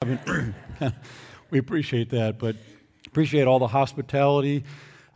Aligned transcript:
we 1.50 1.58
appreciate 1.58 2.08
that, 2.08 2.38
but 2.38 2.56
appreciate 3.06 3.46
all 3.46 3.58
the 3.58 3.66
hospitality. 3.66 4.64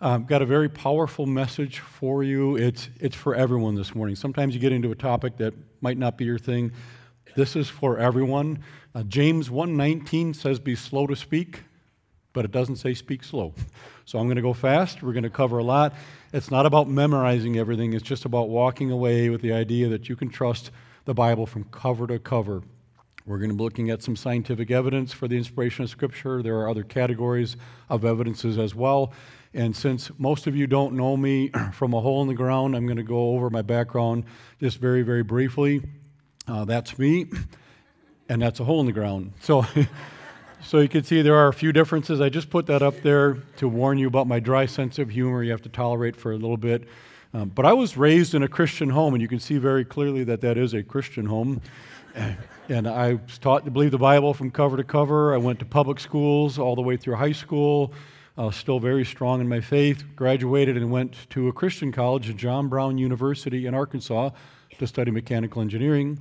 Um, 0.02 0.26
got 0.26 0.42
a 0.42 0.44
very 0.44 0.68
powerful 0.68 1.24
message 1.24 1.78
for 1.78 2.22
you. 2.22 2.56
It's, 2.56 2.90
it's 3.00 3.16
for 3.16 3.34
everyone 3.34 3.76
this 3.76 3.94
morning. 3.94 4.14
Sometimes 4.14 4.52
you 4.52 4.60
get 4.60 4.72
into 4.72 4.90
a 4.90 4.94
topic 4.94 5.38
that 5.38 5.54
might 5.80 5.96
not 5.96 6.18
be 6.18 6.26
your 6.26 6.38
thing. 6.38 6.70
This 7.34 7.56
is 7.56 7.70
for 7.70 7.98
everyone. 7.98 8.58
Uh, 8.94 9.04
James 9.04 9.48
1:19 9.48 10.34
says, 10.34 10.58
"Be 10.58 10.74
slow 10.74 11.06
to 11.06 11.16
speak," 11.16 11.62
but 12.34 12.44
it 12.44 12.52
doesn't 12.52 12.76
say 12.76 12.92
speak 12.92 13.24
slow. 13.24 13.54
So 14.06 14.18
I'm 14.18 14.26
going 14.26 14.36
to 14.36 14.42
go 14.42 14.52
fast. 14.52 15.02
We're 15.02 15.14
going 15.14 15.22
to 15.22 15.30
cover 15.30 15.56
a 15.56 15.64
lot. 15.64 15.94
It's 16.34 16.50
not 16.50 16.66
about 16.66 16.90
memorizing 16.90 17.56
everything. 17.56 17.94
It's 17.94 18.04
just 18.04 18.26
about 18.26 18.50
walking 18.50 18.90
away 18.90 19.30
with 19.30 19.40
the 19.40 19.54
idea 19.54 19.88
that 19.88 20.10
you 20.10 20.14
can 20.14 20.28
trust 20.28 20.70
the 21.06 21.14
Bible 21.14 21.46
from 21.46 21.64
cover 21.64 22.06
to 22.08 22.18
cover. 22.18 22.62
We're 23.26 23.38
going 23.38 23.48
to 23.48 23.56
be 23.56 23.62
looking 23.62 23.88
at 23.88 24.02
some 24.02 24.16
scientific 24.16 24.70
evidence 24.70 25.14
for 25.14 25.26
the 25.26 25.38
inspiration 25.38 25.82
of 25.82 25.88
Scripture. 25.88 26.42
There 26.42 26.58
are 26.58 26.68
other 26.68 26.82
categories 26.82 27.56
of 27.88 28.04
evidences 28.04 28.58
as 28.58 28.74
well. 28.74 29.14
And 29.54 29.74
since 29.74 30.10
most 30.18 30.46
of 30.46 30.54
you 30.54 30.66
don't 30.66 30.92
know 30.92 31.16
me 31.16 31.50
from 31.72 31.94
a 31.94 32.00
hole 32.02 32.20
in 32.20 32.28
the 32.28 32.34
ground, 32.34 32.76
I'm 32.76 32.84
going 32.84 32.98
to 32.98 33.02
go 33.02 33.30
over 33.30 33.48
my 33.48 33.62
background 33.62 34.24
just 34.60 34.76
very, 34.76 35.00
very 35.00 35.22
briefly. 35.22 35.80
Uh, 36.46 36.66
that's 36.66 36.98
me, 36.98 37.24
and 38.28 38.42
that's 38.42 38.60
a 38.60 38.64
hole 38.64 38.80
in 38.80 38.86
the 38.86 38.92
ground. 38.92 39.32
So, 39.40 39.64
so 40.62 40.80
you 40.80 40.88
can 40.90 41.02
see 41.02 41.22
there 41.22 41.36
are 41.36 41.48
a 41.48 41.54
few 41.54 41.72
differences. 41.72 42.20
I 42.20 42.28
just 42.28 42.50
put 42.50 42.66
that 42.66 42.82
up 42.82 43.00
there 43.00 43.38
to 43.56 43.68
warn 43.68 43.96
you 43.96 44.06
about 44.06 44.26
my 44.26 44.38
dry 44.38 44.66
sense 44.66 44.98
of 44.98 45.08
humor. 45.08 45.42
You 45.42 45.52
have 45.52 45.62
to 45.62 45.70
tolerate 45.70 46.14
for 46.14 46.32
a 46.32 46.36
little 46.36 46.58
bit. 46.58 46.86
Um, 47.32 47.48
but 47.48 47.64
I 47.64 47.72
was 47.72 47.96
raised 47.96 48.34
in 48.34 48.42
a 48.42 48.48
Christian 48.48 48.90
home, 48.90 49.14
and 49.14 49.22
you 49.22 49.28
can 49.28 49.40
see 49.40 49.56
very 49.56 49.84
clearly 49.84 50.24
that 50.24 50.42
that 50.42 50.58
is 50.58 50.74
a 50.74 50.82
Christian 50.82 51.24
home. 51.24 51.62
And 52.66 52.88
I 52.88 53.14
was 53.14 53.36
taught 53.36 53.66
to 53.66 53.70
believe 53.70 53.90
the 53.90 53.98
Bible 53.98 54.32
from 54.32 54.50
cover 54.50 54.78
to 54.78 54.84
cover. 54.84 55.34
I 55.34 55.36
went 55.36 55.58
to 55.58 55.66
public 55.66 56.00
schools 56.00 56.58
all 56.58 56.74
the 56.74 56.80
way 56.80 56.96
through 56.96 57.16
high 57.16 57.32
school, 57.32 57.92
still 58.52 58.80
very 58.80 59.04
strong 59.04 59.42
in 59.42 59.48
my 59.50 59.60
faith. 59.60 60.02
Graduated 60.16 60.78
and 60.78 60.90
went 60.90 61.28
to 61.28 61.48
a 61.48 61.52
Christian 61.52 61.92
college 61.92 62.30
at 62.30 62.36
John 62.36 62.68
Brown 62.68 62.96
University 62.96 63.66
in 63.66 63.74
Arkansas 63.74 64.30
to 64.78 64.86
study 64.86 65.10
mechanical 65.10 65.60
engineering. 65.60 66.18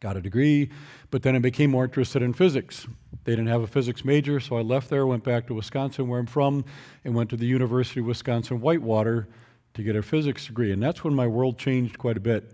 Got 0.00 0.16
a 0.16 0.20
degree, 0.20 0.70
but 1.12 1.22
then 1.22 1.36
I 1.36 1.38
became 1.38 1.70
more 1.70 1.84
interested 1.84 2.22
in 2.22 2.32
physics. 2.32 2.88
They 3.22 3.32
didn't 3.32 3.46
have 3.46 3.62
a 3.62 3.68
physics 3.68 4.04
major, 4.04 4.40
so 4.40 4.56
I 4.56 4.62
left 4.62 4.90
there, 4.90 5.06
went 5.06 5.22
back 5.22 5.46
to 5.46 5.54
Wisconsin, 5.54 6.08
where 6.08 6.18
I'm 6.18 6.26
from, 6.26 6.64
and 7.04 7.14
went 7.14 7.30
to 7.30 7.36
the 7.36 7.46
University 7.46 8.00
of 8.00 8.06
Wisconsin 8.06 8.60
Whitewater 8.60 9.28
to 9.74 9.82
get 9.84 9.94
a 9.94 10.02
physics 10.02 10.46
degree. 10.46 10.72
And 10.72 10.82
that's 10.82 11.04
when 11.04 11.14
my 11.14 11.28
world 11.28 11.56
changed 11.56 11.98
quite 11.98 12.16
a 12.16 12.20
bit 12.20 12.52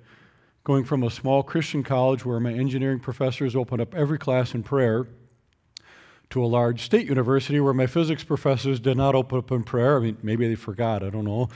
going 0.65 0.83
from 0.83 1.03
a 1.03 1.11
small 1.11 1.43
Christian 1.43 1.83
college 1.83 2.25
where 2.25 2.41
my 2.41 2.53
engineering 2.53 2.99
professors 2.99 3.55
opened 3.55 3.83
up 3.83 3.95
every 3.95 4.19
class 4.19 4.55
in 4.55 4.63
prayer 4.63 5.07
to 6.31 6.43
a 6.43 6.47
large 6.47 6.81
state 6.81 7.07
university 7.07 7.61
where 7.61 7.75
my 7.75 7.87
physics 7.87 8.25
professors 8.25 8.81
did 8.81 8.97
not 8.97 9.15
open 9.15 9.39
up 9.39 9.53
in 9.53 9.63
prayer. 9.63 9.99
I 9.99 10.01
mean, 10.01 10.17
maybe 10.23 10.49
they 10.49 10.55
forgot, 10.55 11.03
I 11.03 11.11
don't 11.11 11.27
know. 11.27 11.51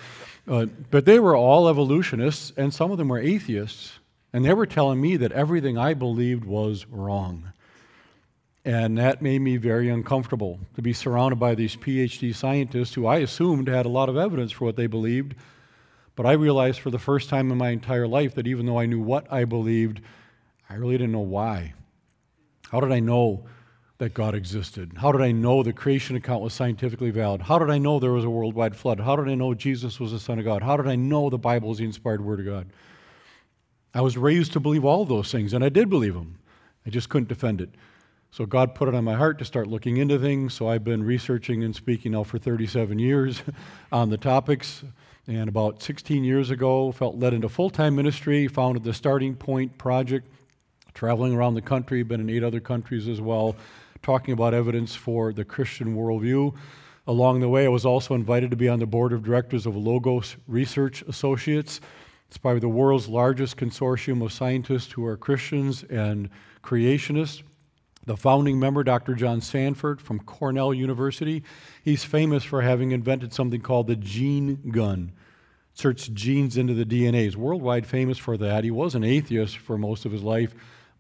Uh, 0.46 0.66
but 0.90 1.06
they 1.06 1.18
were 1.18 1.34
all 1.34 1.68
evolutionists, 1.68 2.52
and 2.56 2.72
some 2.72 2.90
of 2.90 2.98
them 2.98 3.08
were 3.08 3.18
atheists. 3.18 3.98
And 4.30 4.44
they 4.44 4.52
were 4.52 4.66
telling 4.66 5.00
me 5.00 5.16
that 5.16 5.32
everything 5.32 5.78
I 5.78 5.94
believed 5.94 6.44
was 6.44 6.84
wrong. 6.86 7.52
And 8.62 8.98
that 8.98 9.22
made 9.22 9.38
me 9.40 9.56
very 9.56 9.88
uncomfortable 9.88 10.60
to 10.74 10.82
be 10.82 10.92
surrounded 10.92 11.36
by 11.36 11.54
these 11.54 11.76
PhD 11.76 12.34
scientists 12.34 12.92
who 12.92 13.06
I 13.06 13.18
assumed 13.18 13.68
had 13.68 13.86
a 13.86 13.88
lot 13.88 14.10
of 14.10 14.18
evidence 14.18 14.52
for 14.52 14.66
what 14.66 14.76
they 14.76 14.86
believed 14.86 15.34
but 16.18 16.26
I 16.26 16.32
realized 16.32 16.80
for 16.80 16.90
the 16.90 16.98
first 16.98 17.28
time 17.28 17.52
in 17.52 17.58
my 17.58 17.70
entire 17.70 18.08
life 18.08 18.34
that 18.34 18.48
even 18.48 18.66
though 18.66 18.80
I 18.80 18.86
knew 18.86 18.98
what 18.98 19.32
I 19.32 19.44
believed, 19.44 20.00
I 20.68 20.74
really 20.74 20.98
didn't 20.98 21.12
know 21.12 21.20
why. 21.20 21.74
How 22.72 22.80
did 22.80 22.90
I 22.90 22.98
know 22.98 23.46
that 23.98 24.14
God 24.14 24.34
existed? 24.34 24.94
How 24.96 25.12
did 25.12 25.20
I 25.20 25.30
know 25.30 25.62
the 25.62 25.72
creation 25.72 26.16
account 26.16 26.42
was 26.42 26.52
scientifically 26.52 27.10
valid? 27.10 27.42
How 27.42 27.60
did 27.60 27.70
I 27.70 27.78
know 27.78 28.00
there 28.00 28.10
was 28.10 28.24
a 28.24 28.30
worldwide 28.30 28.74
flood? 28.74 28.98
How 28.98 29.14
did 29.14 29.28
I 29.28 29.36
know 29.36 29.54
Jesus 29.54 30.00
was 30.00 30.10
the 30.10 30.18
Son 30.18 30.40
of 30.40 30.44
God? 30.44 30.60
How 30.60 30.76
did 30.76 30.88
I 30.88 30.96
know 30.96 31.30
the 31.30 31.38
Bible 31.38 31.70
is 31.70 31.78
the 31.78 31.84
inspired 31.84 32.24
Word 32.24 32.40
of 32.40 32.46
God? 32.46 32.66
I 33.94 34.00
was 34.00 34.16
raised 34.16 34.52
to 34.54 34.60
believe 34.60 34.84
all 34.84 35.04
those 35.04 35.30
things, 35.30 35.52
and 35.52 35.62
I 35.62 35.68
did 35.68 35.88
believe 35.88 36.14
them. 36.14 36.40
I 36.84 36.90
just 36.90 37.10
couldn't 37.10 37.28
defend 37.28 37.60
it. 37.60 37.70
So 38.32 38.44
God 38.44 38.74
put 38.74 38.88
it 38.88 38.94
on 38.96 39.04
my 39.04 39.14
heart 39.14 39.38
to 39.38 39.44
start 39.44 39.68
looking 39.68 39.98
into 39.98 40.18
things. 40.18 40.52
So 40.52 40.68
I've 40.68 40.82
been 40.82 41.04
researching 41.04 41.62
and 41.62 41.76
speaking 41.76 42.10
now 42.10 42.24
for 42.24 42.38
37 42.38 42.98
years 42.98 43.40
on 43.92 44.10
the 44.10 44.18
topics. 44.18 44.82
And 45.28 45.46
about 45.46 45.82
16 45.82 46.24
years 46.24 46.48
ago, 46.48 46.90
felt 46.90 47.16
led 47.16 47.34
into 47.34 47.50
full 47.50 47.68
time 47.68 47.94
ministry, 47.94 48.48
founded 48.48 48.82
the 48.82 48.94
Starting 48.94 49.34
Point 49.34 49.76
Project, 49.76 50.26
traveling 50.94 51.34
around 51.34 51.52
the 51.52 51.60
country, 51.60 52.02
been 52.02 52.22
in 52.22 52.30
eight 52.30 52.42
other 52.42 52.60
countries 52.60 53.06
as 53.06 53.20
well, 53.20 53.54
talking 54.02 54.32
about 54.32 54.54
evidence 54.54 54.94
for 54.94 55.34
the 55.34 55.44
Christian 55.44 55.94
worldview. 55.94 56.56
Along 57.06 57.40
the 57.40 57.48
way, 57.50 57.66
I 57.66 57.68
was 57.68 57.84
also 57.84 58.14
invited 58.14 58.50
to 58.52 58.56
be 58.56 58.70
on 58.70 58.78
the 58.78 58.86
board 58.86 59.12
of 59.12 59.22
directors 59.22 59.66
of 59.66 59.76
Logos 59.76 60.36
Research 60.46 61.02
Associates. 61.02 61.82
It's 62.28 62.38
probably 62.38 62.60
the 62.60 62.68
world's 62.70 63.08
largest 63.08 63.58
consortium 63.58 64.24
of 64.24 64.32
scientists 64.32 64.92
who 64.92 65.04
are 65.04 65.18
Christians 65.18 65.84
and 65.84 66.30
creationists. 66.62 67.42
The 68.08 68.16
founding 68.16 68.58
member, 68.58 68.82
Dr. 68.82 69.14
John 69.14 69.42
Sanford 69.42 70.00
from 70.00 70.20
Cornell 70.20 70.72
University, 70.72 71.42
he's 71.84 72.04
famous 72.04 72.42
for 72.42 72.62
having 72.62 72.92
invented 72.92 73.34
something 73.34 73.60
called 73.60 73.86
the 73.86 73.96
gene 73.96 74.70
gun. 74.70 75.12
Search 75.74 76.10
genes 76.14 76.56
into 76.56 76.72
the 76.72 76.86
DNA. 76.86 77.24
He's 77.24 77.36
worldwide 77.36 77.86
famous 77.86 78.16
for 78.16 78.38
that. 78.38 78.64
He 78.64 78.70
was 78.70 78.94
an 78.94 79.04
atheist 79.04 79.58
for 79.58 79.76
most 79.76 80.06
of 80.06 80.12
his 80.12 80.22
life. 80.22 80.54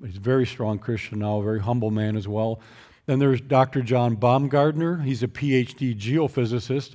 He's 0.04 0.18
a 0.18 0.20
very 0.20 0.46
strong 0.46 0.78
Christian 0.78 1.20
now, 1.20 1.38
a 1.38 1.42
very 1.42 1.60
humble 1.60 1.90
man 1.90 2.14
as 2.14 2.28
well. 2.28 2.60
Then 3.06 3.20
there's 3.20 3.40
Dr. 3.40 3.80
John 3.80 4.14
Baumgardner. 4.14 5.02
He's 5.02 5.22
a 5.22 5.28
PhD 5.28 5.98
geophysicist. 5.98 6.94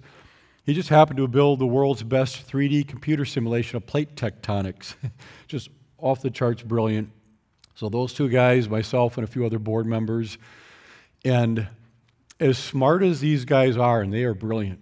He 0.64 0.76
just 0.76 0.90
happened 0.90 1.18
to 1.18 1.28
build 1.28 1.58
the 1.58 1.66
world's 1.66 2.04
best 2.04 2.48
3D 2.48 2.88
computer 2.88 3.26
simulation 3.26 3.78
of 3.78 3.88
plate 3.88 4.16
tectonics. 4.16 4.94
just 5.48 5.70
off 5.98 6.22
the 6.22 6.30
charts 6.30 6.62
brilliant. 6.62 7.10
So, 7.76 7.90
those 7.90 8.14
two 8.14 8.30
guys, 8.30 8.70
myself, 8.70 9.18
and 9.18 9.24
a 9.24 9.28
few 9.28 9.46
other 9.46 9.60
board 9.60 9.86
members. 9.86 10.38
And 11.26 11.68
as 12.40 12.58
smart 12.58 13.04
as 13.04 13.20
these 13.20 13.46
guys 13.46 13.78
are, 13.78 14.02
and 14.02 14.14
they 14.14 14.24
are 14.24 14.34
brilliant, 14.34 14.82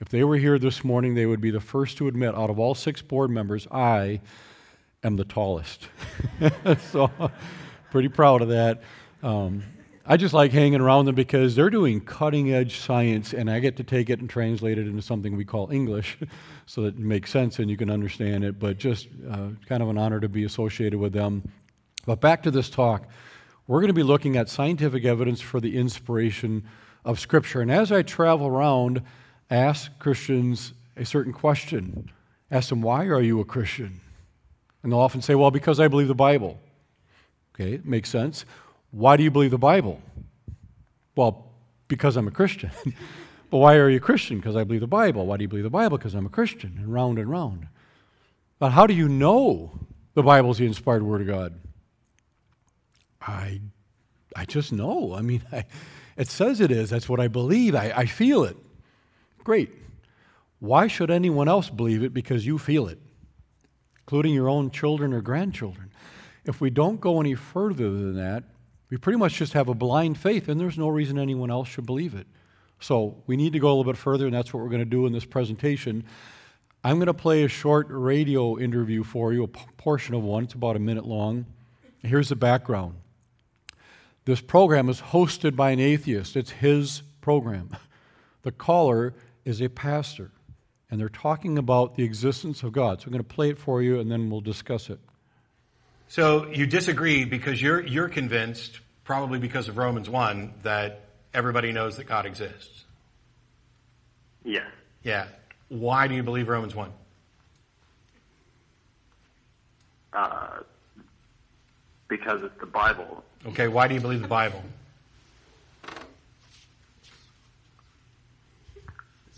if 0.00 0.08
they 0.08 0.24
were 0.24 0.36
here 0.36 0.58
this 0.58 0.82
morning, 0.82 1.14
they 1.14 1.26
would 1.26 1.40
be 1.40 1.50
the 1.50 1.60
first 1.60 1.98
to 1.98 2.08
admit 2.08 2.34
out 2.34 2.50
of 2.50 2.58
all 2.58 2.74
six 2.74 3.02
board 3.02 3.30
members, 3.30 3.68
I 3.70 4.20
am 5.04 5.16
the 5.16 5.24
tallest. 5.24 5.88
so, 6.90 7.10
pretty 7.90 8.08
proud 8.08 8.42
of 8.42 8.48
that. 8.48 8.82
Um, 9.22 9.62
I 10.04 10.16
just 10.16 10.34
like 10.34 10.50
hanging 10.50 10.80
around 10.80 11.04
them 11.04 11.14
because 11.14 11.54
they're 11.54 11.70
doing 11.70 12.00
cutting 12.00 12.52
edge 12.52 12.78
science, 12.78 13.32
and 13.32 13.48
I 13.48 13.60
get 13.60 13.76
to 13.76 13.84
take 13.84 14.10
it 14.10 14.18
and 14.18 14.28
translate 14.28 14.78
it 14.78 14.88
into 14.88 15.02
something 15.02 15.36
we 15.36 15.44
call 15.44 15.70
English 15.70 16.18
so 16.66 16.82
that 16.82 16.96
it 16.96 16.98
makes 16.98 17.30
sense 17.30 17.60
and 17.60 17.70
you 17.70 17.76
can 17.76 17.90
understand 17.90 18.42
it. 18.42 18.58
But 18.58 18.78
just 18.78 19.08
uh, 19.30 19.50
kind 19.68 19.82
of 19.82 19.88
an 19.88 19.98
honor 19.98 20.18
to 20.18 20.28
be 20.28 20.44
associated 20.44 20.98
with 20.98 21.12
them. 21.12 21.48
But 22.04 22.20
back 22.20 22.42
to 22.42 22.50
this 22.50 22.68
talk, 22.68 23.06
we're 23.66 23.80
going 23.80 23.88
to 23.88 23.94
be 23.94 24.02
looking 24.02 24.36
at 24.36 24.48
scientific 24.48 25.04
evidence 25.04 25.40
for 25.40 25.60
the 25.60 25.76
inspiration 25.76 26.64
of 27.04 27.20
Scripture. 27.20 27.60
And 27.60 27.70
as 27.70 27.92
I 27.92 28.02
travel 28.02 28.46
around, 28.46 29.02
ask 29.50 29.96
Christians 29.98 30.72
a 30.96 31.04
certain 31.04 31.32
question. 31.32 32.10
Ask 32.50 32.68
them, 32.68 32.82
why 32.82 33.06
are 33.06 33.22
you 33.22 33.40
a 33.40 33.44
Christian? 33.44 34.00
And 34.82 34.92
they'll 34.92 34.98
often 34.98 35.22
say, 35.22 35.34
well, 35.34 35.50
because 35.50 35.78
I 35.78 35.88
believe 35.88 36.08
the 36.08 36.14
Bible. 36.14 36.58
Okay, 37.54 37.80
makes 37.84 38.08
sense. 38.08 38.44
Why 38.90 39.16
do 39.16 39.22
you 39.22 39.30
believe 39.30 39.52
the 39.52 39.58
Bible? 39.58 40.00
Well, 41.14 41.46
because 41.88 42.16
I'm 42.16 42.26
a 42.26 42.32
Christian. 42.32 42.70
but 43.50 43.58
why 43.58 43.76
are 43.76 43.88
you 43.88 43.98
a 43.98 44.00
Christian? 44.00 44.38
Because 44.38 44.56
I 44.56 44.64
believe 44.64 44.80
the 44.80 44.86
Bible. 44.86 45.26
Why 45.26 45.36
do 45.36 45.44
you 45.44 45.48
believe 45.48 45.64
the 45.64 45.70
Bible? 45.70 45.98
Because 45.98 46.14
I'm 46.14 46.26
a 46.26 46.30
Christian. 46.30 46.74
And 46.78 46.92
round 46.92 47.18
and 47.18 47.30
round. 47.30 47.68
But 48.58 48.70
how 48.72 48.86
do 48.86 48.94
you 48.94 49.08
know 49.08 49.72
the 50.14 50.22
Bible 50.22 50.50
is 50.50 50.58
the 50.58 50.66
inspired 50.66 51.02
Word 51.02 51.20
of 51.20 51.26
God? 51.26 51.58
I, 53.26 53.60
I 54.36 54.44
just 54.44 54.72
know. 54.72 55.14
I 55.14 55.22
mean, 55.22 55.42
I, 55.52 55.64
it 56.16 56.28
says 56.28 56.60
it 56.60 56.70
is. 56.70 56.90
That's 56.90 57.08
what 57.08 57.20
I 57.20 57.28
believe. 57.28 57.74
I, 57.74 57.92
I 57.94 58.06
feel 58.06 58.44
it. 58.44 58.56
Great. 59.44 59.70
Why 60.60 60.86
should 60.86 61.10
anyone 61.10 61.48
else 61.48 61.70
believe 61.70 62.02
it 62.02 62.14
because 62.14 62.46
you 62.46 62.58
feel 62.58 62.86
it, 62.86 62.98
including 64.00 64.34
your 64.34 64.48
own 64.48 64.70
children 64.70 65.12
or 65.12 65.20
grandchildren? 65.20 65.90
If 66.44 66.60
we 66.60 66.70
don't 66.70 67.00
go 67.00 67.20
any 67.20 67.34
further 67.34 67.90
than 67.90 68.16
that, 68.16 68.44
we 68.90 68.96
pretty 68.96 69.18
much 69.18 69.34
just 69.34 69.54
have 69.54 69.68
a 69.68 69.74
blind 69.74 70.18
faith, 70.18 70.48
and 70.48 70.60
there's 70.60 70.78
no 70.78 70.88
reason 70.88 71.18
anyone 71.18 71.50
else 71.50 71.68
should 71.68 71.86
believe 71.86 72.14
it. 72.14 72.26
So 72.78 73.22
we 73.26 73.36
need 73.36 73.52
to 73.54 73.58
go 73.58 73.68
a 73.68 73.74
little 73.74 73.92
bit 73.92 73.96
further, 73.96 74.26
and 74.26 74.34
that's 74.34 74.52
what 74.52 74.62
we're 74.62 74.68
going 74.68 74.80
to 74.80 74.84
do 74.84 75.06
in 75.06 75.12
this 75.12 75.24
presentation. 75.24 76.04
I'm 76.84 76.96
going 76.96 77.06
to 77.06 77.14
play 77.14 77.44
a 77.44 77.48
short 77.48 77.86
radio 77.88 78.58
interview 78.58 79.04
for 79.04 79.32
you, 79.32 79.44
a 79.44 79.48
portion 79.48 80.14
of 80.14 80.22
one. 80.22 80.44
It's 80.44 80.54
about 80.54 80.76
a 80.76 80.80
minute 80.80 81.06
long. 81.06 81.46
Here's 82.02 82.28
the 82.28 82.36
background. 82.36 82.96
This 84.24 84.40
program 84.40 84.88
is 84.88 85.00
hosted 85.00 85.56
by 85.56 85.70
an 85.70 85.80
atheist, 85.80 86.36
it's 86.36 86.50
his 86.50 87.02
program. 87.20 87.76
The 88.42 88.52
caller 88.52 89.14
is 89.44 89.62
a 89.62 89.68
pastor, 89.68 90.32
and 90.90 91.00
they're 91.00 91.08
talking 91.08 91.58
about 91.58 91.94
the 91.96 92.02
existence 92.02 92.62
of 92.62 92.72
God. 92.72 93.00
So 93.00 93.06
I'm 93.06 93.12
going 93.12 93.22
to 93.22 93.34
play 93.34 93.50
it 93.50 93.58
for 93.58 93.82
you, 93.82 94.00
and 94.00 94.10
then 94.10 94.30
we'll 94.30 94.40
discuss 94.40 94.90
it. 94.90 94.98
So 96.08 96.46
you 96.50 96.66
disagree 96.66 97.24
because 97.24 97.62
you're, 97.62 97.80
you're 97.80 98.08
convinced 98.08 98.80
probably 99.04 99.38
because 99.38 99.68
of 99.68 99.76
Romans 99.76 100.08
1, 100.08 100.54
that 100.62 101.00
everybody 101.34 101.72
knows 101.72 101.96
that 101.96 102.04
God 102.04 102.26
exists. 102.26 102.84
Yeah. 104.44 104.66
Yeah. 105.02 105.26
Why 105.68 106.06
do 106.06 106.14
you 106.14 106.22
believe 106.22 106.48
Romans 106.48 106.74
1? 106.74 106.92
Uh, 110.12 110.60
because 112.08 112.42
it's 112.42 112.60
the 112.60 112.66
Bible. 112.66 113.24
Okay, 113.46 113.68
why 113.68 113.88
do 113.88 113.94
you 113.94 114.00
believe 114.00 114.22
the 114.22 114.28
Bible? 114.28 114.62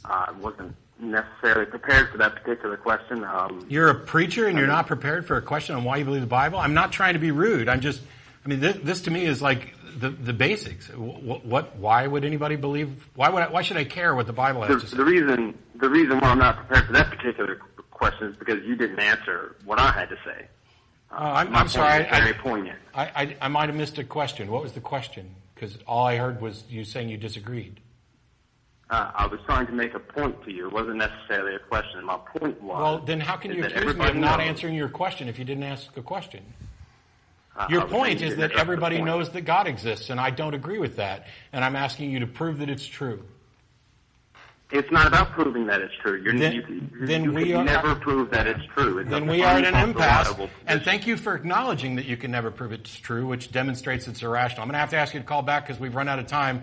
I 0.05 0.33
wasn't 0.39 0.77
necessarily 0.99 1.67
prepared 1.67 2.11
for 2.11 2.19
that 2.19 2.35
particular 2.35 2.77
question. 2.77 3.25
Um, 3.25 3.67
You're 3.69 3.89
a 3.89 3.95
preacher 3.95 4.47
and 4.47 4.59
you're 4.59 4.67
not 4.67 4.87
prepared 4.87 5.27
for 5.27 5.37
a 5.37 5.43
question 5.43 5.75
on 5.77 5.85
why 5.85 5.97
you 5.97 6.05
believe 6.05 6.21
the 6.21 6.27
Bible? 6.27 6.59
I'm 6.59 6.75
not 6.75 6.93
trying 6.93 7.15
to 7.15 7.19
be 7.19 7.31
rude. 7.31 7.69
I'm 7.69 7.81
just, 7.81 8.03
I 8.45 8.49
mean, 8.49 8.61
this, 8.61 8.77
this 8.83 9.01
to 9.03 9.11
me 9.11 9.25
is 9.25 9.41
like 9.41 9.75
the, 9.99 10.11
the 10.11 10.33
basics. 10.33 10.89
What, 10.89 11.45
what, 11.45 11.77
why 11.77 12.07
would 12.07 12.25
anybody 12.25 12.57
believe, 12.57 13.09
why 13.15 13.31
would 13.31 13.43
I, 13.43 13.49
why 13.49 13.63
should 13.63 13.77
I 13.77 13.85
care 13.85 14.15
what 14.15 14.27
the 14.27 14.33
Bible 14.33 14.63
has 14.63 14.77
the, 14.77 14.81
to 14.81 14.87
say? 14.89 14.97
the 14.99 15.05
reason 15.05 15.59
the 15.77 15.89
reason 15.89 16.19
why 16.21 16.29
I'm 16.29 16.39
not 16.39 16.57
prepared 16.57 16.87
for 16.87 16.93
that 16.93 17.11
particular 17.11 17.57
question 17.91 18.29
is 18.29 18.37
because 18.37 18.65
you 18.65 18.77
didn't 18.77 19.01
answer 19.01 19.57
what 19.65 19.79
I 19.79 19.91
had 19.91 20.09
to 20.11 20.17
say. 20.25 20.47
Uh, 21.15 21.21
I'm, 21.21 21.55
I'm 21.55 21.69
sorry. 21.69 22.01
was 22.01 22.11
very 22.11 22.31
I, 22.31 22.33
poignant. 22.33 22.79
I, 22.95 23.05
I, 23.05 23.37
I 23.43 23.49
might 23.49 23.69
have 23.69 23.77
missed 23.77 23.99
a 23.99 24.05
question. 24.05 24.51
What 24.51 24.63
was 24.63 24.73
the 24.73 24.81
question? 24.81 25.35
Because 25.55 25.79
all 25.87 26.07
I 26.07 26.17
heard 26.17 26.41
was 26.41 26.65
you 26.69 26.85
saying 26.85 27.09
you 27.09 27.17
disagreed. 27.17 27.81
Uh, 28.91 29.11
I 29.15 29.27
was 29.27 29.41
trying 29.47 29.67
to 29.67 29.73
make 29.73 29.95
a 29.95 30.01
point 30.01 30.43
to 30.45 30.53
you. 30.53 30.67
It 30.67 30.73
wasn't 30.73 30.97
necessarily 30.97 31.55
a 31.55 31.59
question. 31.59 32.05
My 32.05 32.19
point 32.19 32.61
was. 32.61 32.79
Well, 32.79 32.99
then 32.99 33.21
how 33.21 33.37
can 33.37 33.53
you 33.53 33.65
accuse 33.65 33.97
me 33.97 34.09
of 34.09 34.17
not 34.17 34.39
knows- 34.39 34.49
answering 34.49 34.75
your 34.75 34.89
question 34.89 35.29
if 35.29 35.39
you 35.39 35.45
didn't 35.45 35.65
ask 35.65 35.97
a 35.97 36.03
question? 36.03 36.43
Uh, 37.57 37.69
Your 37.71 37.83
I 37.83 37.87
point 37.87 38.21
is 38.21 38.37
that 38.37 38.51
everybody 38.53 39.01
knows 39.01 39.31
that 39.31 39.43
God 39.43 39.69
exists, 39.69 40.11
and 40.11 40.19
I 40.19 40.31
don't 40.31 40.55
agree 40.55 40.81
with 40.81 40.97
that. 40.97 41.29
And 41.53 41.65
I'm 41.65 41.77
asking 41.77 42.11
you 42.11 42.19
to 42.19 42.27
prove 42.27 42.59
that 42.59 42.69
it's 42.69 42.85
true. 42.85 43.23
It's 44.75 44.91
not 44.91 45.07
about 45.07 45.31
proving 45.31 45.67
that 45.69 45.81
it's 45.81 45.95
true. 46.03 46.21
You're, 46.21 46.37
Then- 46.37 46.53
you, 46.53 46.63
you, 46.69 47.07
then 47.07 47.23
you 47.25 47.33
we 47.33 47.45
can 47.47 47.57
are- 47.59 47.65
never 47.65 47.95
prove 47.95 48.31
that 48.31 48.49
it's 48.49 48.65
true. 48.75 48.99
It's 48.99 49.09
Then 49.09 49.29
we 49.29 49.41
are 49.43 49.59
at 49.59 49.65
an 49.65 49.89
impasse. 49.89 50.35
And 50.67 50.83
thank 50.83 51.07
you 51.07 51.17
for 51.17 51.37
acknowledging 51.37 51.95
that 51.95 52.07
you 52.07 52.17
can 52.17 52.33
never 52.33 52.51
prove 52.51 52.73
it's 52.73 52.95
true, 52.97 53.25
which 53.27 53.53
demonstrates 53.53 54.09
it's 54.09 54.21
irrational. 54.23 54.63
I'm 54.63 54.69
going 54.69 54.73
to 54.75 54.79
have 54.81 54.91
to 54.91 54.97
ask 54.97 55.15
you 55.15 55.21
to 55.21 55.27
call 55.27 55.43
back 55.43 55.67
because 55.67 55.81
we've 55.81 55.95
run 55.95 56.09
out 56.09 56.19
of 56.19 56.27
time. 56.27 56.63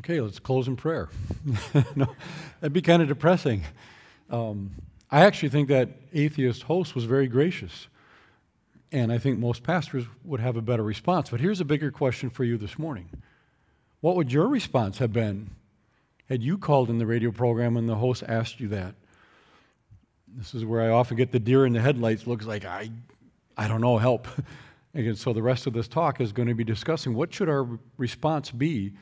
Okay, 0.00 0.20
let's 0.20 0.38
close 0.38 0.68
in 0.68 0.76
prayer. 0.76 1.08
no, 1.96 2.06
that'd 2.60 2.74
be 2.74 2.82
kind 2.82 3.00
of 3.00 3.08
depressing. 3.08 3.62
Um, 4.28 4.72
I 5.10 5.24
actually 5.24 5.48
think 5.48 5.68
that 5.68 5.88
atheist 6.12 6.64
host 6.64 6.94
was 6.94 7.04
very 7.04 7.28
gracious. 7.28 7.88
And 8.92 9.10
I 9.10 9.16
think 9.16 9.38
most 9.38 9.62
pastors 9.62 10.04
would 10.24 10.40
have 10.40 10.56
a 10.56 10.62
better 10.62 10.82
response. 10.82 11.30
But 11.30 11.40
here's 11.40 11.60
a 11.60 11.64
bigger 11.64 11.90
question 11.90 12.28
for 12.30 12.44
you 12.44 12.58
this 12.58 12.78
morning 12.78 13.08
What 14.00 14.16
would 14.16 14.32
your 14.32 14.46
response 14.46 14.98
have 14.98 15.12
been 15.12 15.50
had 16.28 16.42
you 16.42 16.58
called 16.58 16.90
in 16.90 16.98
the 16.98 17.06
radio 17.06 17.32
program 17.32 17.76
and 17.76 17.88
the 17.88 17.96
host 17.96 18.22
asked 18.28 18.60
you 18.60 18.68
that? 18.68 18.94
This 20.28 20.54
is 20.54 20.64
where 20.64 20.82
I 20.82 20.90
often 20.90 21.16
get 21.16 21.32
the 21.32 21.40
deer 21.40 21.66
in 21.66 21.72
the 21.72 21.80
headlights 21.80 22.26
looks 22.26 22.46
like 22.46 22.64
I, 22.64 22.90
I 23.56 23.66
don't 23.66 23.80
know, 23.80 23.98
help. 23.98 24.28
And 24.94 25.18
so 25.18 25.32
the 25.32 25.42
rest 25.42 25.66
of 25.66 25.74
this 25.74 25.86
talk 25.86 26.20
is 26.20 26.32
going 26.32 26.48
to 26.48 26.54
be 26.54 26.64
discussing 26.64 27.14
what 27.14 27.32
should 27.32 27.48
our 27.48 27.78
response 27.98 28.50
be 28.50 28.94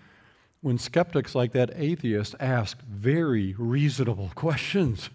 when 0.60 0.78
skeptics 0.78 1.34
like 1.34 1.52
that 1.52 1.70
atheist 1.76 2.34
ask 2.40 2.82
very 2.82 3.54
reasonable 3.56 4.32
questions. 4.34 5.10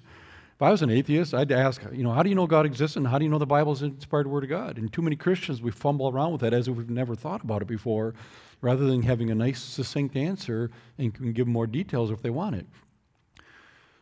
If 0.55 0.61
I 0.61 0.71
was 0.71 0.81
an 0.81 0.89
atheist, 0.89 1.33
I'd 1.33 1.51
ask, 1.51 1.81
you 1.91 2.03
know, 2.03 2.11
how 2.13 2.23
do 2.23 2.29
you 2.29 2.35
know 2.35 2.47
God 2.47 2.65
exists 2.65 2.95
and 2.95 3.07
how 3.07 3.17
do 3.17 3.25
you 3.25 3.29
know 3.29 3.37
the 3.37 3.45
Bible 3.45 3.73
is 3.73 3.81
inspired 3.81 4.27
word 4.27 4.43
of 4.43 4.49
God? 4.49 4.77
And 4.77 4.91
too 4.91 5.01
many 5.01 5.15
Christians, 5.15 5.61
we 5.61 5.71
fumble 5.71 6.07
around 6.07 6.31
with 6.31 6.41
that 6.41 6.53
as 6.53 6.67
if 6.67 6.75
we've 6.75 6.89
never 6.89 7.15
thought 7.15 7.43
about 7.43 7.61
it 7.61 7.67
before, 7.67 8.13
rather 8.61 8.85
than 8.85 9.01
having 9.01 9.29
a 9.31 9.35
nice, 9.35 9.61
succinct 9.61 10.15
answer 10.15 10.71
and 10.97 11.13
can 11.13 11.33
give 11.33 11.47
more 11.47 11.67
details 11.67 12.11
if 12.11 12.21
they 12.21 12.29
want 12.29 12.55
it. 12.55 12.65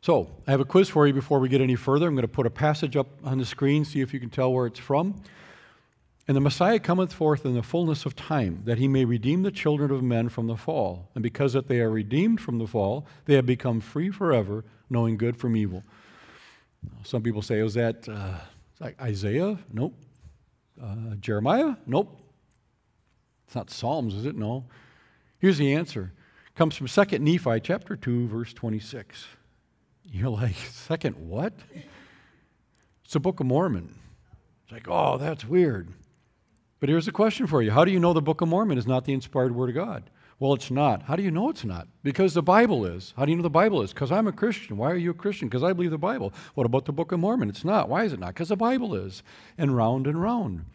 So, 0.01 0.29
I 0.47 0.51
have 0.51 0.61
a 0.61 0.65
quiz 0.65 0.87
for 0.87 1.07
you 1.07 1.13
before 1.13 1.39
we 1.39 1.49
get 1.49 1.59
any 1.59 1.75
further. 1.75 2.07
I'm 2.07 2.15
going 2.15 2.21
to 2.21 2.27
put 2.27 2.45
a 2.45 2.49
passage 2.51 2.95
up 2.95 3.07
on 3.23 3.37
the 3.37 3.45
screen, 3.45 3.83
see 3.83 3.99
if 3.99 4.13
you 4.13 4.19
can 4.19 4.29
tell 4.29 4.53
where 4.53 4.65
it's 4.65 4.79
from. 4.79 5.21
And 6.25 6.37
the 6.37 6.41
Messiah 6.41 6.79
cometh 6.79 7.11
forth 7.11 7.43
in 7.43 7.53
the 7.55 7.63
fullness 7.63 8.05
of 8.05 8.15
time, 8.15 8.61
that 8.65 8.77
he 8.77 8.87
may 8.87 9.03
redeem 9.03 9.41
the 9.41 9.51
children 9.51 9.91
of 9.91 10.03
men 10.03 10.29
from 10.29 10.47
the 10.47 10.55
fall. 10.55 11.09
And 11.15 11.23
because 11.23 11.53
that 11.53 11.67
they 11.67 11.79
are 11.79 11.89
redeemed 11.89 12.39
from 12.39 12.59
the 12.59 12.67
fall, 12.67 13.07
they 13.25 13.33
have 13.33 13.47
become 13.47 13.81
free 13.81 14.11
forever, 14.11 14.63
knowing 14.89 15.17
good 15.17 15.37
from 15.37 15.55
evil. 15.57 15.83
Some 17.03 17.23
people 17.23 17.41
say, 17.41 17.61
was 17.61 17.73
that 17.73 18.07
uh, 18.07 18.85
Isaiah? 19.01 19.57
Nope. 19.73 19.95
Uh, 20.81 21.15
Jeremiah? 21.19 21.75
Nope. 21.85 22.15
It's 23.49 23.55
not 23.55 23.71
Psalms, 23.71 24.13
is 24.13 24.27
it? 24.27 24.35
No. 24.35 24.65
Here's 25.39 25.57
the 25.57 25.73
answer. 25.73 26.13
It 26.45 26.53
comes 26.53 26.75
from 26.75 26.85
2 26.85 27.17
Nephi 27.17 27.59
chapter 27.61 27.95
2, 27.95 28.27
verse 28.27 28.53
26. 28.53 29.25
You're 30.03 30.29
like, 30.29 30.53
second 30.69 31.15
what? 31.15 31.53
It's 33.03 33.13
the 33.13 33.19
Book 33.19 33.39
of 33.39 33.47
Mormon. 33.47 33.95
It's 34.61 34.71
like, 34.71 34.87
oh, 34.87 35.17
that's 35.17 35.45
weird. 35.45 35.91
But 36.79 36.89
here's 36.89 37.07
a 37.07 37.11
question 37.11 37.47
for 37.47 37.63
you 37.63 37.71
How 37.71 37.85
do 37.85 37.91
you 37.91 37.99
know 37.99 38.13
the 38.13 38.21
Book 38.21 38.41
of 38.41 38.47
Mormon 38.47 38.77
is 38.77 38.85
not 38.85 39.05
the 39.05 39.13
inspired 39.13 39.55
Word 39.55 39.69
of 39.69 39.75
God? 39.75 40.11
Well, 40.37 40.53
it's 40.53 40.69
not. 40.69 41.01
How 41.01 41.15
do 41.15 41.23
you 41.23 41.31
know 41.31 41.49
it's 41.49 41.65
not? 41.65 41.87
Because 42.03 42.35
the 42.35 42.43
Bible 42.43 42.85
is. 42.85 43.15
How 43.17 43.25
do 43.25 43.31
you 43.31 43.35
know 43.35 43.41
the 43.41 43.49
Bible 43.49 43.81
is? 43.81 43.93
Because 43.93 44.11
I'm 44.11 44.27
a 44.27 44.31
Christian. 44.31 44.77
Why 44.77 44.91
are 44.91 44.95
you 44.95 45.09
a 45.09 45.15
Christian? 45.15 45.47
Because 45.47 45.63
I 45.63 45.73
believe 45.73 45.89
the 45.89 45.97
Bible. 45.97 46.35
What 46.53 46.67
about 46.67 46.85
the 46.85 46.93
Book 46.93 47.11
of 47.11 47.19
Mormon? 47.19 47.49
It's 47.49 47.65
not. 47.65 47.89
Why 47.89 48.03
is 48.03 48.13
it 48.13 48.19
not? 48.19 48.35
Because 48.35 48.49
the 48.49 48.55
Bible 48.55 48.93
is. 48.93 49.23
And 49.57 49.75
round 49.75 50.05
and 50.05 50.21
round. 50.21 50.65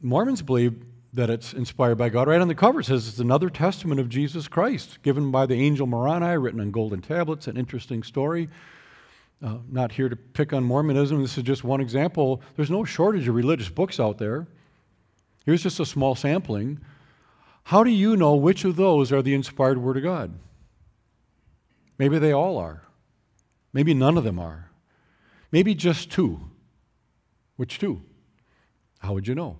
Mormons 0.00 0.42
believe 0.42 0.84
that 1.12 1.30
it's 1.30 1.52
inspired 1.52 1.96
by 1.96 2.08
God. 2.08 2.28
Right 2.28 2.40
on 2.40 2.48
the 2.48 2.54
cover 2.54 2.80
it 2.80 2.84
says 2.84 3.08
it's 3.08 3.18
another 3.18 3.50
testament 3.50 4.00
of 4.00 4.08
Jesus 4.08 4.46
Christ, 4.46 5.02
given 5.02 5.30
by 5.30 5.46
the 5.46 5.54
angel 5.54 5.86
Moroni, 5.86 6.36
written 6.36 6.60
on 6.60 6.70
golden 6.70 7.00
tablets. 7.00 7.46
An 7.46 7.56
interesting 7.56 8.02
story. 8.02 8.48
Uh, 9.42 9.58
not 9.70 9.92
here 9.92 10.08
to 10.08 10.16
pick 10.16 10.52
on 10.52 10.64
Mormonism. 10.64 11.22
This 11.22 11.38
is 11.38 11.44
just 11.44 11.64
one 11.64 11.80
example. 11.80 12.42
There's 12.56 12.70
no 12.70 12.84
shortage 12.84 13.28
of 13.28 13.34
religious 13.34 13.68
books 13.68 14.00
out 14.00 14.18
there. 14.18 14.46
Here's 15.44 15.62
just 15.62 15.80
a 15.80 15.86
small 15.86 16.14
sampling. 16.14 16.80
How 17.64 17.84
do 17.84 17.90
you 17.90 18.16
know 18.16 18.34
which 18.34 18.64
of 18.64 18.76
those 18.76 19.12
are 19.12 19.22
the 19.22 19.34
inspired 19.34 19.78
Word 19.78 19.96
of 19.96 20.02
God? 20.02 20.34
Maybe 21.98 22.18
they 22.18 22.32
all 22.32 22.58
are. 22.58 22.82
Maybe 23.72 23.94
none 23.94 24.18
of 24.18 24.24
them 24.24 24.38
are. 24.38 24.70
Maybe 25.52 25.74
just 25.74 26.10
two. 26.10 26.40
Which 27.56 27.78
two? 27.78 28.02
How 28.98 29.14
would 29.14 29.26
you 29.26 29.34
know? 29.34 29.58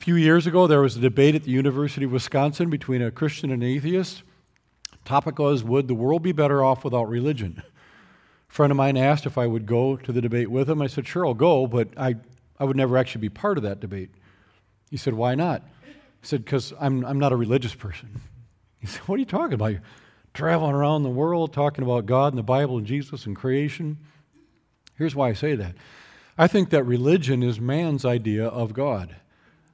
A 0.00 0.04
few 0.04 0.16
years 0.16 0.46
ago, 0.46 0.66
there 0.66 0.80
was 0.80 0.96
a 0.96 1.00
debate 1.00 1.34
at 1.34 1.44
the 1.44 1.50
University 1.50 2.04
of 2.04 2.12
Wisconsin 2.12 2.68
between 2.68 3.00
a 3.02 3.10
Christian 3.10 3.50
and 3.50 3.62
an 3.62 3.68
atheist. 3.68 4.22
Topic 5.04 5.38
was 5.38 5.62
Would 5.64 5.88
the 5.88 5.94
world 5.94 6.22
be 6.22 6.32
better 6.32 6.64
off 6.64 6.84
without 6.84 7.08
religion? 7.08 7.62
A 8.50 8.52
friend 8.52 8.70
of 8.70 8.76
mine 8.76 8.96
asked 8.96 9.26
if 9.26 9.38
I 9.38 9.46
would 9.46 9.66
go 9.66 9.96
to 9.96 10.12
the 10.12 10.20
debate 10.20 10.50
with 10.50 10.68
him. 10.68 10.82
I 10.82 10.86
said, 10.86 11.06
Sure, 11.06 11.26
I'll 11.26 11.34
go, 11.34 11.66
but 11.66 11.88
I, 11.96 12.16
I 12.58 12.64
would 12.64 12.76
never 12.76 12.96
actually 12.96 13.22
be 13.22 13.30
part 13.30 13.56
of 13.56 13.64
that 13.64 13.80
debate. 13.80 14.10
He 14.90 14.96
said, 14.96 15.14
Why 15.14 15.34
not? 15.34 15.62
I 15.62 15.92
said, 16.22 16.44
Because 16.44 16.72
I'm, 16.80 17.04
I'm 17.04 17.18
not 17.18 17.32
a 17.32 17.36
religious 17.36 17.74
person. 17.74 18.20
He 18.78 18.86
said, 18.86 19.02
What 19.02 19.16
are 19.16 19.20
you 19.20 19.24
talking 19.24 19.54
about? 19.54 19.72
You're 19.72 19.82
traveling 20.34 20.74
around 20.74 21.04
the 21.04 21.08
world 21.08 21.52
talking 21.52 21.84
about 21.84 22.04
God 22.04 22.32
and 22.32 22.38
the 22.38 22.42
Bible 22.42 22.76
and 22.76 22.86
Jesus 22.86 23.24
and 23.24 23.34
creation. 23.34 23.98
Here's 24.96 25.14
why 25.14 25.30
I 25.30 25.32
say 25.32 25.54
that. 25.54 25.74
I 26.36 26.48
think 26.48 26.70
that 26.70 26.84
religion 26.84 27.42
is 27.42 27.60
man's 27.60 28.04
idea 28.04 28.46
of 28.46 28.74
God. 28.74 29.16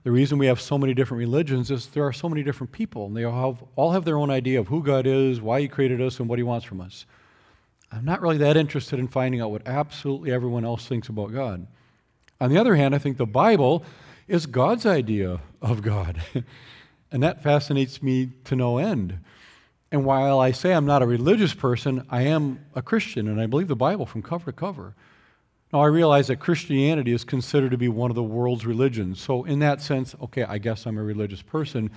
The 0.02 0.10
reason 0.10 0.38
we 0.38 0.46
have 0.46 0.60
so 0.60 0.78
many 0.78 0.94
different 0.94 1.18
religions 1.18 1.70
is 1.70 1.86
there 1.88 2.06
are 2.06 2.12
so 2.12 2.28
many 2.28 2.42
different 2.42 2.72
people, 2.72 3.06
and 3.06 3.16
they 3.16 3.24
all 3.24 3.52
have, 3.52 3.64
all 3.76 3.92
have 3.92 4.04
their 4.06 4.16
own 4.16 4.30
idea 4.30 4.58
of 4.58 4.68
who 4.68 4.82
God 4.82 5.06
is, 5.06 5.40
why 5.40 5.60
He 5.60 5.68
created 5.68 6.00
us, 6.00 6.18
and 6.18 6.28
what 6.28 6.38
He 6.38 6.42
wants 6.42 6.64
from 6.64 6.80
us. 6.80 7.04
I'm 7.92 8.04
not 8.04 8.22
really 8.22 8.38
that 8.38 8.56
interested 8.56 8.98
in 8.98 9.08
finding 9.08 9.40
out 9.40 9.50
what 9.50 9.66
absolutely 9.66 10.32
everyone 10.32 10.64
else 10.64 10.86
thinks 10.86 11.08
about 11.08 11.32
God. 11.32 11.66
On 12.40 12.50
the 12.50 12.58
other 12.58 12.76
hand, 12.76 12.94
I 12.94 12.98
think 12.98 13.18
the 13.18 13.26
Bible 13.26 13.84
is 14.26 14.46
God's 14.46 14.86
idea 14.86 15.40
of 15.60 15.82
God, 15.82 16.22
and 17.12 17.22
that 17.22 17.42
fascinates 17.42 18.02
me 18.02 18.30
to 18.44 18.56
no 18.56 18.78
end. 18.78 19.18
And 19.92 20.04
while 20.04 20.40
I 20.40 20.52
say 20.52 20.72
I'm 20.72 20.86
not 20.86 21.02
a 21.02 21.06
religious 21.06 21.52
person, 21.52 22.06
I 22.08 22.22
am 22.22 22.64
a 22.74 22.80
Christian, 22.80 23.28
and 23.28 23.40
I 23.40 23.46
believe 23.46 23.68
the 23.68 23.76
Bible 23.76 24.06
from 24.06 24.22
cover 24.22 24.46
to 24.46 24.56
cover. 24.56 24.94
Now, 25.72 25.80
I 25.82 25.86
realize 25.86 26.26
that 26.26 26.36
Christianity 26.36 27.12
is 27.12 27.22
considered 27.22 27.70
to 27.70 27.78
be 27.78 27.88
one 27.88 28.10
of 28.10 28.16
the 28.16 28.22
world's 28.22 28.66
religions. 28.66 29.20
So, 29.20 29.44
in 29.44 29.60
that 29.60 29.80
sense, 29.80 30.16
okay, 30.20 30.42
I 30.42 30.58
guess 30.58 30.84
I'm 30.84 30.98
a 30.98 31.02
religious 31.02 31.42
person, 31.42 31.90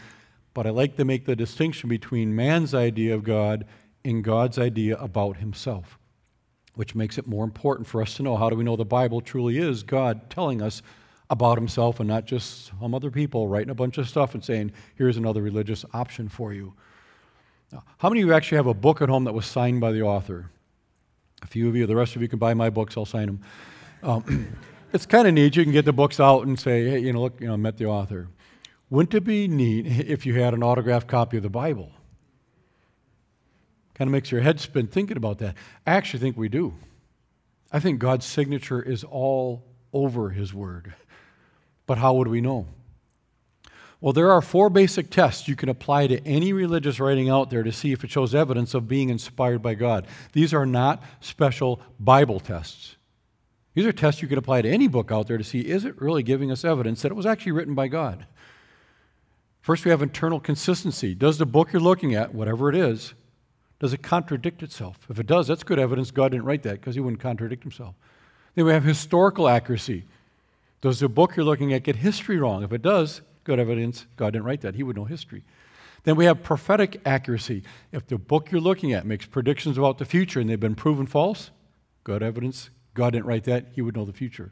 but 0.53 0.67
I 0.67 0.69
like 0.69 0.95
to 0.97 1.05
make 1.05 1.25
the 1.25 1.35
distinction 1.35 1.89
between 1.89 2.35
man's 2.35 2.75
idea 2.75 3.15
of 3.15 3.23
God 3.23 3.65
and 4.05 4.23
God's 4.23 4.59
idea 4.59 4.95
about 4.97 5.37
himself, 5.37 5.97
which 6.75 6.93
makes 6.93 7.17
it 7.17 7.25
more 7.25 7.43
important 7.43 7.87
for 7.87 8.01
us 8.01 8.13
to 8.15 8.23
know 8.23 8.37
how 8.37 8.49
do 8.49 8.55
we 8.55 8.63
know 8.63 8.75
the 8.75 8.85
Bible 8.85 9.21
truly 9.21 9.57
is 9.57 9.81
God 9.81 10.29
telling 10.29 10.61
us 10.61 10.83
about 11.29 11.57
himself 11.57 11.99
and 11.99 12.07
not 12.07 12.25
just 12.25 12.67
some 12.79 12.93
other 12.93 13.09
people 13.09 13.47
writing 13.47 13.71
a 13.71 13.75
bunch 13.75 13.97
of 13.97 14.07
stuff 14.07 14.35
and 14.35 14.43
saying, 14.43 14.71
here's 14.95 15.17
another 15.17 15.41
religious 15.41 15.83
option 15.93 16.29
for 16.29 16.53
you. 16.53 16.73
Now, 17.71 17.83
how 17.97 18.09
many 18.09 18.21
of 18.21 18.27
you 18.27 18.33
actually 18.33 18.57
have 18.57 18.67
a 18.67 18.73
book 18.73 19.01
at 19.01 19.09
home 19.09 19.23
that 19.23 19.33
was 19.33 19.47
signed 19.47 19.81
by 19.81 19.91
the 19.91 20.03
author? 20.03 20.51
A 21.43 21.47
few 21.47 21.67
of 21.67 21.75
you, 21.75 21.85
the 21.85 21.95
rest 21.95 22.15
of 22.15 22.21
you 22.21 22.27
can 22.27 22.39
buy 22.39 22.53
my 22.53 22.69
books, 22.69 22.95
I'll 22.97 23.05
sign 23.05 23.27
them. 23.27 23.41
Um, 24.01 24.57
it's 24.93 25.05
kind 25.05 25.27
of 25.27 25.33
neat. 25.33 25.55
You 25.55 25.63
can 25.63 25.73
get 25.73 25.85
the 25.85 25.93
books 25.93 26.19
out 26.19 26.47
and 26.47 26.59
say, 26.59 26.89
hey, 26.89 26.99
you 26.99 27.13
know, 27.13 27.21
look, 27.21 27.39
you 27.39 27.47
know, 27.47 27.53
I 27.53 27.57
met 27.57 27.77
the 27.77 27.85
author. 27.85 28.29
Wouldn't 28.89 29.13
it 29.13 29.23
be 29.23 29.47
neat 29.47 29.87
if 29.87 30.25
you 30.25 30.39
had 30.39 30.53
an 30.53 30.63
autographed 30.63 31.07
copy 31.07 31.37
of 31.37 31.43
the 31.43 31.49
Bible? 31.49 31.91
Kind 33.95 34.07
of 34.07 34.11
makes 34.11 34.31
your 34.31 34.41
head 34.41 34.59
spin 34.59 34.87
thinking 34.87 35.17
about 35.17 35.39
that. 35.39 35.55
I 35.85 35.91
actually 35.91 36.19
think 36.19 36.37
we 36.37 36.49
do. 36.49 36.73
I 37.71 37.79
think 37.79 37.99
God's 37.99 38.25
signature 38.25 38.81
is 38.81 39.03
all 39.03 39.63
over 39.91 40.29
His 40.29 40.53
Word. 40.53 40.93
But 41.85 41.97
how 41.97 42.13
would 42.13 42.27
we 42.27 42.39
know? 42.39 42.67
Well, 44.03 44.11
there 44.11 44.33
are 44.33 44.41
four 44.41 44.69
basic 44.69 45.09
tests 45.09 45.47
you 45.47 45.55
can 45.55 45.69
apply 45.69 46.07
to 46.07 46.21
any 46.27 46.51
religious 46.51 46.99
writing 46.99 47.29
out 47.29 47.49
there 47.49 47.63
to 47.63 47.71
see 47.71 47.93
if 47.93 48.03
it 48.03 48.11
shows 48.11 48.35
evidence 48.35 48.73
of 48.73 48.85
being 48.85 49.07
inspired 49.07 49.61
by 49.61 49.75
God. 49.75 50.07
These 50.33 50.53
are 50.53 50.65
not 50.65 51.01
special 51.21 51.79
Bible 52.01 52.41
tests. 52.41 52.97
These 53.73 53.85
are 53.85 53.93
tests 53.93 54.21
you 54.21 54.27
can 54.27 54.37
apply 54.37 54.63
to 54.63 54.69
any 54.69 54.89
book 54.89 55.09
out 55.09 55.27
there 55.27 55.37
to 55.37 55.43
see 55.45 55.61
is 55.61 55.85
it 55.85 56.01
really 56.01 56.21
giving 56.21 56.51
us 56.51 56.65
evidence 56.65 57.01
that 57.01 57.13
it 57.13 57.15
was 57.15 57.25
actually 57.25 57.53
written 57.53 57.75
by 57.75 57.87
God? 57.87 58.25
First, 59.61 59.85
we 59.85 59.91
have 59.91 60.01
internal 60.01 60.41
consistency. 60.41 61.15
Does 61.15 61.37
the 61.37 61.45
book 61.45 61.71
you're 61.71 61.81
looking 61.81 62.13
at, 62.13 62.35
whatever 62.35 62.67
it 62.67 62.75
is, 62.75 63.13
does 63.79 63.93
it 63.93 64.03
contradict 64.03 64.61
itself? 64.63 65.07
If 65.09 65.17
it 65.17 65.27
does, 65.27 65.47
that's 65.47 65.63
good 65.63 65.79
evidence 65.79 66.11
God 66.11 66.33
didn't 66.33 66.43
write 66.43 66.63
that 66.63 66.81
because 66.81 66.95
he 66.95 66.99
wouldn't 66.99 67.21
contradict 67.21 67.63
himself. 67.63 67.95
Then 68.55 68.65
we 68.65 68.73
have 68.73 68.83
historical 68.83 69.47
accuracy. 69.47 70.03
Does 70.81 70.99
the 70.99 71.07
book 71.07 71.37
you're 71.37 71.45
looking 71.45 71.71
at 71.71 71.83
get 71.83 71.95
history 71.95 72.37
wrong? 72.37 72.63
If 72.63 72.73
it 72.73 72.81
does, 72.81 73.21
good 73.43 73.59
evidence 73.59 74.05
God 74.15 74.33
didn't 74.33 74.45
write 74.45 74.61
that. 74.61 74.75
He 74.75 74.83
would 74.83 74.95
know 74.95 75.05
history. 75.05 75.43
Then 76.03 76.15
we 76.15 76.25
have 76.25 76.43
prophetic 76.43 77.01
accuracy. 77.05 77.63
If 77.91 78.07
the 78.07 78.17
book 78.17 78.51
you're 78.51 78.61
looking 78.61 78.91
at 78.93 79.05
makes 79.05 79.25
predictions 79.25 79.77
about 79.77 79.97
the 79.97 80.05
future 80.05 80.39
and 80.39 80.49
they've 80.49 80.59
been 80.59 80.75
proven 80.75 81.05
false, 81.05 81.51
good 82.03 82.21
evidence 82.21 82.69
God 82.93 83.13
didn't 83.13 83.25
write 83.25 83.45
that. 83.45 83.67
He 83.73 83.81
would 83.81 83.95
know 83.95 84.05
the 84.05 84.13
future. 84.13 84.51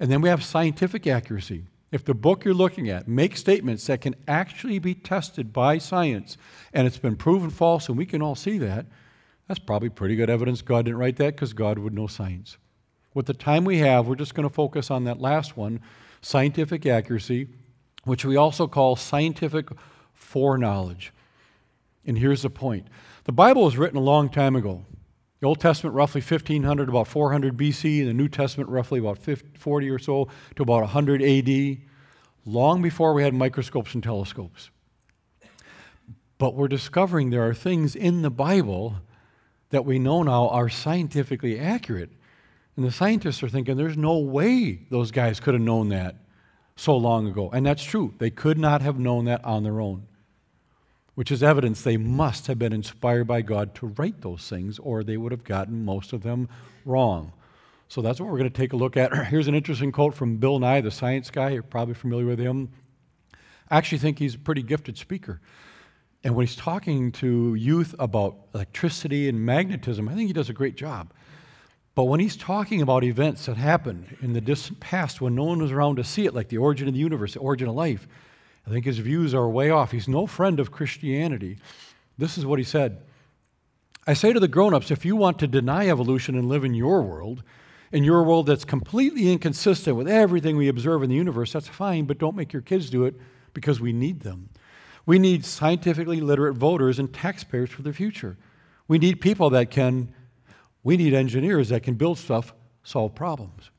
And 0.00 0.10
then 0.10 0.20
we 0.20 0.28
have 0.28 0.42
scientific 0.42 1.06
accuracy. 1.06 1.64
If 1.92 2.04
the 2.04 2.14
book 2.14 2.44
you're 2.44 2.54
looking 2.54 2.90
at 2.90 3.06
makes 3.06 3.40
statements 3.40 3.86
that 3.86 4.00
can 4.00 4.16
actually 4.26 4.78
be 4.78 4.94
tested 4.94 5.52
by 5.52 5.78
science 5.78 6.36
and 6.72 6.86
it's 6.86 6.98
been 6.98 7.16
proven 7.16 7.50
false 7.50 7.88
and 7.88 7.96
we 7.96 8.06
can 8.06 8.22
all 8.22 8.34
see 8.34 8.58
that, 8.58 8.86
that's 9.46 9.60
probably 9.60 9.88
pretty 9.88 10.16
good 10.16 10.28
evidence 10.28 10.62
God 10.62 10.86
didn't 10.86 10.98
write 10.98 11.16
that 11.16 11.36
because 11.36 11.52
God 11.52 11.78
would 11.78 11.94
know 11.94 12.08
science. 12.08 12.56
With 13.14 13.26
the 13.26 13.34
time 13.34 13.64
we 13.64 13.78
have, 13.78 14.08
we're 14.08 14.16
just 14.16 14.34
going 14.34 14.48
to 14.48 14.54
focus 14.54 14.90
on 14.90 15.04
that 15.04 15.20
last 15.20 15.56
one 15.56 15.80
scientific 16.20 16.84
accuracy, 16.84 17.48
which 18.06 18.24
we 18.24 18.36
also 18.36 18.66
call 18.66 18.96
scientific 18.96 19.68
foreknowledge. 20.14 21.12
And 22.06 22.16
here's 22.16 22.42
the 22.42 22.50
point 22.50 22.86
the 23.24 23.32
Bible 23.32 23.64
was 23.64 23.76
written 23.76 23.98
a 23.98 24.02
long 24.02 24.30
time 24.30 24.56
ago. 24.56 24.86
The 25.40 25.46
Old 25.46 25.60
Testament, 25.60 25.94
roughly 25.94 26.22
1500, 26.22 26.88
about 26.88 27.08
400 27.08 27.58
BC, 27.58 27.98
and 27.98 28.08
the 28.08 28.14
New 28.14 28.28
Testament, 28.28 28.70
roughly 28.70 29.00
about 29.00 29.18
50, 29.18 29.58
40 29.58 29.90
or 29.90 29.98
so 29.98 30.28
to 30.54 30.62
about 30.62 30.80
100 30.80 31.20
AD, 31.20 31.78
long 32.46 32.80
before 32.80 33.12
we 33.12 33.22
had 33.22 33.34
microscopes 33.34 33.92
and 33.92 34.02
telescopes. 34.02 34.70
But 36.38 36.54
we're 36.54 36.68
discovering 36.68 37.30
there 37.30 37.46
are 37.46 37.54
things 37.54 37.94
in 37.94 38.22
the 38.22 38.30
Bible 38.30 38.96
that 39.70 39.84
we 39.84 39.98
know 39.98 40.22
now 40.22 40.48
are 40.48 40.68
scientifically 40.68 41.58
accurate. 41.58 42.10
And 42.76 42.84
the 42.84 42.92
scientists 42.92 43.42
are 43.42 43.48
thinking 43.48 43.76
there's 43.76 43.96
no 43.96 44.18
way 44.18 44.86
those 44.90 45.10
guys 45.10 45.40
could 45.40 45.54
have 45.54 45.62
known 45.62 45.88
that 45.88 46.16
so 46.76 46.96
long 46.96 47.26
ago. 47.26 47.50
And 47.50 47.66
that's 47.66 47.82
true. 47.82 48.14
They 48.18 48.30
could 48.30 48.58
not 48.58 48.82
have 48.82 48.98
known 48.98 49.24
that 49.24 49.44
on 49.44 49.64
their 49.64 49.80
own 49.80 50.06
which 51.16 51.32
is 51.32 51.42
evidence 51.42 51.80
they 51.80 51.96
must 51.96 52.46
have 52.46 52.58
been 52.58 52.74
inspired 52.74 53.26
by 53.26 53.40
God 53.40 53.74
to 53.76 53.86
write 53.86 54.20
those 54.20 54.48
things, 54.50 54.78
or 54.78 55.02
they 55.02 55.16
would 55.16 55.32
have 55.32 55.44
gotten 55.44 55.82
most 55.82 56.12
of 56.12 56.22
them 56.22 56.46
wrong. 56.84 57.32
So 57.88 58.02
that's 58.02 58.20
what 58.20 58.28
we're 58.28 58.36
going 58.36 58.50
to 58.50 58.56
take 58.56 58.74
a 58.74 58.76
look 58.76 58.98
at. 58.98 59.26
Here's 59.28 59.48
an 59.48 59.54
interesting 59.54 59.92
quote 59.92 60.14
from 60.14 60.36
Bill 60.36 60.58
Nye, 60.58 60.82
the 60.82 60.90
science 60.90 61.30
guy. 61.30 61.50
You're 61.50 61.62
probably 61.62 61.94
familiar 61.94 62.26
with 62.26 62.38
him. 62.38 62.68
I 63.70 63.78
actually 63.78 63.98
think 63.98 64.18
he's 64.18 64.34
a 64.34 64.38
pretty 64.38 64.62
gifted 64.62 64.98
speaker. 64.98 65.40
And 66.22 66.34
when 66.34 66.46
he's 66.46 66.56
talking 66.56 67.12
to 67.12 67.54
youth 67.54 67.94
about 67.98 68.36
electricity 68.54 69.26
and 69.26 69.40
magnetism, 69.40 70.10
I 70.10 70.14
think 70.14 70.26
he 70.26 70.34
does 70.34 70.50
a 70.50 70.54
great 70.54 70.76
job. 70.76 71.14
But 71.96 72.04
when 72.04 72.20
he's 72.20 72.36
talking 72.36 72.82
about 72.82 73.02
events 73.02 73.46
that 73.46 73.56
happened 73.56 74.18
in 74.20 74.34
the 74.34 74.40
distant 74.40 74.78
past 74.80 75.20
when 75.20 75.34
no 75.34 75.44
one 75.44 75.62
was 75.62 75.72
around 75.72 75.96
to 75.96 76.04
see 76.04 76.26
it, 76.26 76.34
like 76.34 76.50
the 76.50 76.58
origin 76.58 76.86
of 76.86 76.94
the 76.94 77.00
universe, 77.00 77.32
the 77.32 77.40
origin 77.40 77.68
of 77.68 77.74
life, 77.74 78.06
I 78.66 78.70
think 78.70 78.84
his 78.84 78.98
views 78.98 79.32
are 79.32 79.48
way 79.48 79.70
off. 79.70 79.92
He's 79.92 80.06
no 80.06 80.26
friend 80.26 80.60
of 80.60 80.70
Christianity. 80.70 81.56
This 82.18 82.36
is 82.36 82.46
what 82.46 82.58
he 82.58 82.64
said 82.64 83.02
I 84.06 84.14
say 84.14 84.32
to 84.32 84.38
the 84.38 84.46
grown 84.46 84.72
ups 84.72 84.90
if 84.90 85.04
you 85.04 85.16
want 85.16 85.38
to 85.40 85.48
deny 85.48 85.88
evolution 85.88 86.36
and 86.36 86.48
live 86.48 86.64
in 86.64 86.74
your 86.74 87.02
world, 87.02 87.42
in 87.90 88.04
your 88.04 88.22
world 88.22 88.46
that's 88.46 88.64
completely 88.64 89.32
inconsistent 89.32 89.96
with 89.96 90.06
everything 90.06 90.56
we 90.56 90.68
observe 90.68 91.02
in 91.02 91.08
the 91.08 91.16
universe, 91.16 91.52
that's 91.52 91.66
fine, 91.66 92.04
but 92.04 92.18
don't 92.18 92.36
make 92.36 92.52
your 92.52 92.62
kids 92.62 92.90
do 92.90 93.04
it 93.04 93.14
because 93.54 93.80
we 93.80 93.92
need 93.92 94.20
them. 94.20 94.50
We 95.06 95.18
need 95.18 95.44
scientifically 95.44 96.20
literate 96.20 96.56
voters 96.56 96.98
and 96.98 97.12
taxpayers 97.12 97.70
for 97.70 97.82
the 97.82 97.92
future. 97.92 98.36
We 98.86 98.98
need 98.98 99.20
people 99.20 99.50
that 99.50 99.70
can, 99.70 100.12
we 100.86 100.96
need 100.96 101.14
engineers 101.14 101.70
that 101.70 101.82
can 101.82 101.94
build 101.94 102.16
stuff, 102.16 102.54
solve 102.84 103.12
problems. 103.12 103.70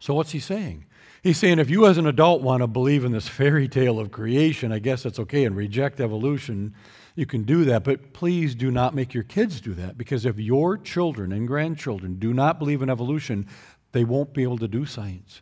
So, 0.00 0.14
what's 0.14 0.32
he 0.32 0.40
saying? 0.40 0.84
He's 1.22 1.38
saying 1.38 1.60
if 1.60 1.70
you 1.70 1.86
as 1.86 1.96
an 1.96 2.08
adult 2.08 2.42
want 2.42 2.64
to 2.64 2.66
believe 2.66 3.04
in 3.04 3.12
this 3.12 3.28
fairy 3.28 3.68
tale 3.68 4.00
of 4.00 4.10
creation, 4.10 4.72
I 4.72 4.80
guess 4.80 5.04
that's 5.04 5.20
okay, 5.20 5.44
and 5.44 5.54
reject 5.54 6.00
evolution, 6.00 6.74
you 7.14 7.24
can 7.24 7.44
do 7.44 7.64
that. 7.66 7.84
But 7.84 8.12
please 8.12 8.56
do 8.56 8.72
not 8.72 8.96
make 8.96 9.14
your 9.14 9.22
kids 9.22 9.60
do 9.60 9.72
that 9.74 9.96
because 9.96 10.26
if 10.26 10.40
your 10.40 10.76
children 10.76 11.30
and 11.30 11.46
grandchildren 11.46 12.18
do 12.18 12.34
not 12.34 12.58
believe 12.58 12.82
in 12.82 12.90
evolution, 12.90 13.46
they 13.92 14.02
won't 14.02 14.34
be 14.34 14.42
able 14.42 14.58
to 14.58 14.66
do 14.66 14.84
science 14.84 15.40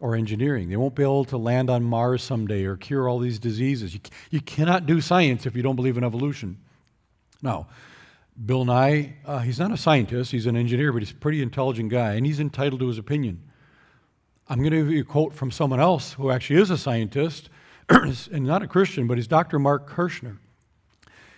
or 0.00 0.16
engineering. 0.16 0.70
They 0.70 0.76
won't 0.76 0.96
be 0.96 1.04
able 1.04 1.24
to 1.26 1.38
land 1.38 1.70
on 1.70 1.84
Mars 1.84 2.24
someday 2.24 2.64
or 2.64 2.76
cure 2.76 3.08
all 3.08 3.20
these 3.20 3.38
diseases. 3.38 3.94
You, 3.94 4.00
you 4.28 4.40
cannot 4.40 4.86
do 4.86 5.00
science 5.00 5.46
if 5.46 5.54
you 5.54 5.62
don't 5.62 5.76
believe 5.76 5.96
in 5.96 6.02
evolution. 6.02 6.58
Now, 7.42 7.68
Bill 8.44 8.64
Nye, 8.64 9.14
uh, 9.24 9.38
he's 9.38 9.58
not 9.58 9.72
a 9.72 9.76
scientist, 9.76 10.30
he's 10.30 10.46
an 10.46 10.56
engineer, 10.56 10.92
but 10.92 11.00
he's 11.00 11.12
a 11.12 11.14
pretty 11.14 11.42
intelligent 11.42 11.90
guy, 11.90 12.14
and 12.14 12.26
he's 12.26 12.38
entitled 12.38 12.80
to 12.80 12.88
his 12.88 12.98
opinion. 12.98 13.42
I'm 14.48 14.58
going 14.58 14.70
to 14.70 14.76
give 14.76 14.90
you 14.90 15.00
a 15.00 15.04
quote 15.04 15.34
from 15.34 15.50
someone 15.50 15.80
else 15.80 16.12
who 16.12 16.30
actually 16.30 16.60
is 16.60 16.70
a 16.70 16.78
scientist 16.78 17.48
and 17.88 18.44
not 18.44 18.62
a 18.62 18.68
Christian, 18.68 19.06
but 19.06 19.16
he's 19.16 19.26
Dr. 19.26 19.58
Marc 19.58 19.86
Kirschner. 19.86 20.38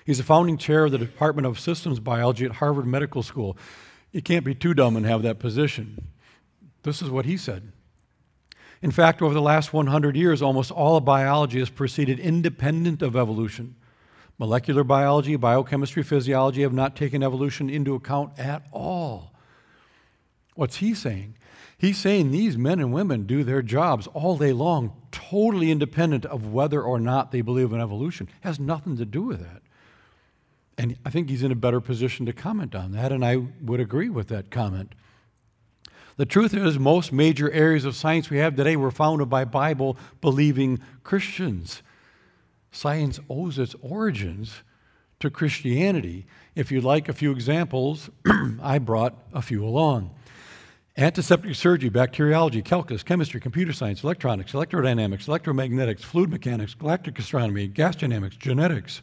He's 0.05 0.19
the 0.19 0.25
founding 0.25 0.59
chair 0.59 0.87
of 0.87 0.93
the 0.93 0.99
Department 0.99 1.47
of 1.47 1.61
Systems 1.61 2.00
Biology 2.00 2.45
at 2.45 2.52
Harvard 2.52 2.87
Medical 2.87 3.23
School. 3.23 3.57
You 4.11 4.23
can't 4.23 4.45
be 4.45 4.55
too 4.55 4.75
dumb 4.75 4.97
and 4.97 5.07
have 5.07 5.23
that 5.23 5.38
position. 5.38 6.09
This 6.83 7.00
is 7.00 7.11
what 7.11 7.26
he 7.26 7.37
said. 7.37 7.73
In 8.81 8.90
fact, 8.90 9.21
over 9.21 9.35
the 9.35 9.43
last 9.43 9.73
100 9.73 10.17
years, 10.17 10.40
almost 10.40 10.71
all 10.71 10.97
of 10.97 11.05
biology 11.05 11.59
has 11.59 11.69
proceeded 11.69 12.19
independent 12.19 13.02
of 13.02 13.17
evolution. 13.17 13.75
Molecular 14.38 14.85
biology, 14.85 15.35
biochemistry, 15.37 16.02
physiology 16.02 16.62
have 16.62 16.73
not 16.73 16.95
taken 16.95 17.23
evolution 17.23 17.68
into 17.68 17.95
account 17.95 18.38
at 18.38 18.62
all. 18.73 19.33
What's 20.54 20.76
he 20.76 20.95
saying? 20.95 21.35
He's 21.76 21.99
saying 21.99 22.30
these 22.30 22.57
men 22.57 22.80
and 22.80 22.92
women 22.92 23.25
do 23.25 23.45
their 23.45 23.62
jobs 23.62 24.09
all 24.09 24.37
day 24.37 24.52
long, 24.52 24.92
totally 25.12 25.71
independent 25.71 26.25
of 26.25 26.52
whether 26.52 26.83
or 26.83 26.99
not 26.99 27.30
they 27.30 27.40
believe 27.40 27.73
in 27.73 27.80
evolution. 27.80 28.28
It 28.28 28.47
has 28.47 28.59
nothing 28.59 28.97
to 28.97 29.04
do 29.04 29.23
with 29.23 29.40
that. 29.40 29.62
And 30.76 30.97
I 31.04 31.11
think 31.11 31.28
he's 31.28 31.42
in 31.42 31.52
a 31.52 31.57
better 31.57 31.80
position 31.80 32.26
to 32.26 32.33
comment 32.33 32.75
on 32.75 32.92
that, 32.92 33.11
and 33.11 33.25
I 33.25 33.37
would 33.62 33.80
agree 33.80 34.09
with 34.09 34.28
that 34.28 34.50
comment. 34.50 34.95
The 36.16 36.26
truth 36.26 36.52
is, 36.52 36.78
most 36.78 37.12
major 37.12 37.50
areas 37.52 37.85
of 37.85 37.95
science 37.95 38.28
we 38.28 38.38
have 38.38 38.57
today 38.57 38.75
were 38.75 38.90
founded 38.90 39.28
by 39.28 39.45
Bible 39.45 39.97
believing 40.21 40.80
Christians. 41.04 41.83
Science 42.70 43.20
owes 43.28 43.58
its 43.58 43.75
origins 43.80 44.62
to 45.20 45.30
Christianity. 45.30 46.26
If 46.54 46.70
you'd 46.70 46.84
like 46.84 47.08
a 47.08 47.12
few 47.12 47.32
examples, 47.32 48.10
I 48.62 48.78
brought 48.78 49.14
a 49.32 49.42
few 49.42 49.64
along. 49.64 50.14
Antiseptic 50.96 51.54
surgery, 51.54 51.90
bacteriology, 51.90 52.60
calculus, 52.60 53.04
chemistry, 53.04 53.40
computer 53.40 53.72
science, 53.72 54.02
electronics, 54.02 54.52
electrodynamics, 54.52 55.26
electromagnetics, 55.28 56.00
fluid 56.00 56.28
mechanics, 56.28 56.75
galactic 56.75 57.18
astronomy, 57.18 57.68
gas 57.68 57.94
dynamics, 57.94 58.37
genetics, 58.37 59.02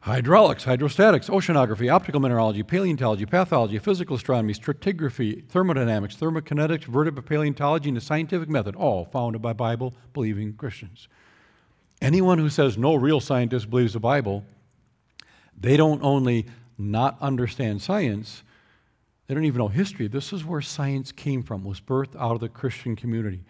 hydraulics, 0.00 0.64
hydrostatics, 0.64 1.30
oceanography, 1.30 1.92
optical 1.92 2.20
mineralogy, 2.20 2.64
paleontology, 2.64 3.24
pathology, 3.24 3.78
physical 3.78 4.16
astronomy, 4.16 4.52
stratigraphy, 4.52 5.46
thermodynamics, 5.48 6.16
thermokinetics, 6.16 6.84
vertebrate 6.84 7.26
paleontology, 7.26 7.88
and 7.88 7.96
the 7.96 8.00
scientific 8.00 8.48
method, 8.48 8.74
all 8.74 9.04
founded 9.04 9.40
by 9.40 9.52
Bible 9.52 9.94
believing 10.12 10.54
Christians. 10.54 11.06
Anyone 12.00 12.38
who 12.38 12.48
says 12.48 12.78
no 12.78 12.94
real 12.94 13.20
scientist 13.20 13.68
believes 13.68 13.92
the 13.92 14.00
Bible, 14.00 14.44
they 15.58 15.76
don't 15.76 16.02
only 16.02 16.46
not 16.78 17.18
understand 17.20 17.82
science, 17.82 18.42
they 19.26 19.34
don't 19.34 19.44
even 19.44 19.58
know 19.58 19.68
history. 19.68 20.08
This 20.08 20.32
is 20.32 20.44
where 20.44 20.62
science 20.62 21.12
came 21.12 21.42
from, 21.42 21.64
was 21.64 21.80
birthed 21.80 22.16
out 22.18 22.32
of 22.32 22.40
the 22.40 22.48
Christian 22.48 22.96
community. 22.96 23.44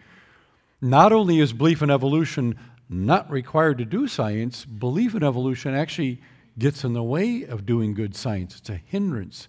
Not 0.81 1.11
only 1.13 1.39
is 1.39 1.53
belief 1.53 1.81
in 1.81 1.89
evolution 1.89 2.55
not 2.89 3.31
required 3.31 3.77
to 3.77 3.85
do 3.85 4.07
science, 4.07 4.65
belief 4.65 5.15
in 5.15 5.23
evolution 5.23 5.73
actually 5.73 6.21
gets 6.59 6.83
in 6.83 6.93
the 6.93 7.01
way 7.01 7.43
of 7.43 7.65
doing 7.65 7.93
good 7.93 8.15
science. 8.15 8.57
It's 8.57 8.69
a 8.69 8.75
hindrance. 8.75 9.47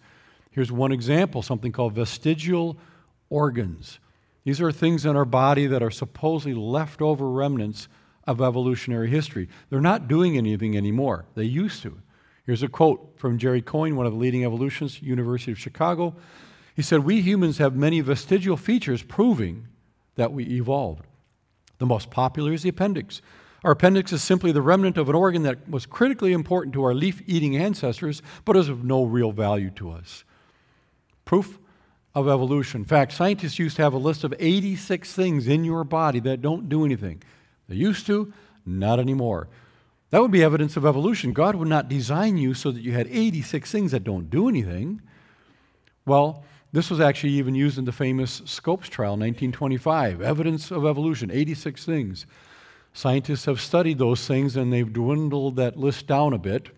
Here's 0.52 0.71
one 0.71 0.92
example 0.92 1.42
something 1.42 1.73
called 1.73 1.94
vestigial 1.94 2.76
organs. 3.28 3.99
These 4.44 4.61
are 4.61 4.71
things 4.71 5.04
in 5.04 5.16
our 5.16 5.25
body 5.25 5.66
that 5.66 5.82
are 5.82 5.90
supposedly 5.90 6.54
leftover 6.54 7.28
remnants 7.28 7.88
of 8.26 8.41
evolutionary 8.41 9.11
history. 9.11 9.49
They're 9.71 9.81
not 9.81 10.09
doing 10.09 10.37
anything 10.37 10.76
anymore. 10.76 11.26
They 11.35 11.45
used 11.45 11.83
to. 11.83 11.99
Here's 12.45 12.62
a 12.62 12.69
quote 12.69 13.14
from 13.17 13.38
Jerry 13.38 13.62
Coyne, 13.62 13.97
one 13.97 14.07
of 14.07 14.12
the 14.12 14.19
leading 14.19 14.45
evolutionists, 14.45 15.02
University 15.02 15.52
of 15.52 15.59
Chicago. 15.59 16.14
He 16.75 16.83
said, 16.83 17.00
We 17.00 17.21
humans 17.21 17.59
have 17.59 17.76
many 17.76 18.00
vestigial 18.00 18.57
features 18.57 19.02
proving 19.02 19.69
that 20.17 20.33
we 20.33 20.45
evolved. 20.45 21.07
The 21.79 21.87
most 21.87 22.11
popular 22.11 22.52
is 22.52 22.62
the 22.62 22.69
appendix. 22.69 23.23
Our 23.64 23.73
appendix 23.73 24.12
is 24.12 24.23
simply 24.23 24.50
the 24.50 24.62
remnant 24.62 24.97
of 24.97 25.09
an 25.09 25.14
organ 25.14 25.43
that 25.45 25.69
was 25.69 25.87
critically 25.87 26.33
important 26.33 26.75
to 26.75 26.83
our 26.83 26.95
leaf 26.95 27.23
eating 27.26 27.57
ancestors, 27.57 28.23
but 28.45 28.57
is 28.57 28.69
of 28.69 28.85
no 28.85 29.05
real 29.05 29.31
value 29.31 29.71
to 29.71 29.91
us. 29.91 30.25
Proof 31.25 31.59
of 32.14 32.29
evolution. 32.29 32.83
In 32.83 32.85
fact, 32.85 33.12
scientists 33.12 33.59
used 33.59 33.76
to 33.76 33.83
have 33.83 33.95
a 33.95 33.99
list 33.99 34.25
of 34.25 34.35
86 34.38 35.12
things 35.12 35.47
in 35.47 35.64
your 35.64 35.85
body 35.85 36.19
that 36.21 36.43
don't 36.43 36.69
do 36.69 36.85
anything. 36.85 37.23
They 37.73 37.79
used 37.79 38.05
to, 38.07 38.31
not 38.67 39.00
anymore. 39.00 39.49
That 40.11 40.21
would 40.21 40.31
be 40.31 40.45
evidence 40.45 40.76
of 40.76 40.85
evolution. 40.85 41.33
God 41.33 41.55
would 41.55 41.69
not 41.69 41.88
design 41.88 42.37
you 42.37 42.52
so 42.52 42.71
that 42.71 42.83
you 42.83 42.93
had 42.93 43.09
86 43.09 43.73
things 43.73 43.93
that 43.93 44.05
don't 44.05 44.29
do 44.29 44.47
anything. 44.47 45.00
Well, 46.05 46.45
this 46.71 46.91
was 46.91 47.00
actually 47.00 47.33
even 47.33 47.55
used 47.55 47.79
in 47.79 47.87
the 47.87 47.93
famous 47.93 48.43
Scopes 48.45 48.91
trial, 48.91 49.12
1925. 49.12 50.21
Evidence 50.21 50.71
of 50.71 50.85
evolution, 50.85 51.31
86 51.31 51.87
things. 51.87 52.26
Scientists 52.93 53.47
have 53.47 53.59
studied 53.59 53.97
those 53.97 54.26
things 54.26 54.55
and 54.55 54.71
they've 54.71 54.93
dwindled 54.93 55.57
that 55.57 55.79
list 55.79 56.07
down 56.07 56.35
a 56.35 56.38
bit, 56.38 56.69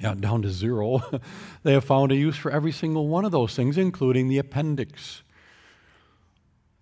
yeah, 0.00 0.14
down 0.14 0.42
to 0.42 0.50
zero. 0.50 1.00
they 1.62 1.74
have 1.74 1.84
found 1.84 2.10
a 2.10 2.16
use 2.16 2.36
for 2.36 2.50
every 2.50 2.72
single 2.72 3.06
one 3.06 3.24
of 3.24 3.30
those 3.30 3.54
things, 3.54 3.78
including 3.78 4.26
the 4.26 4.38
appendix. 4.38 5.22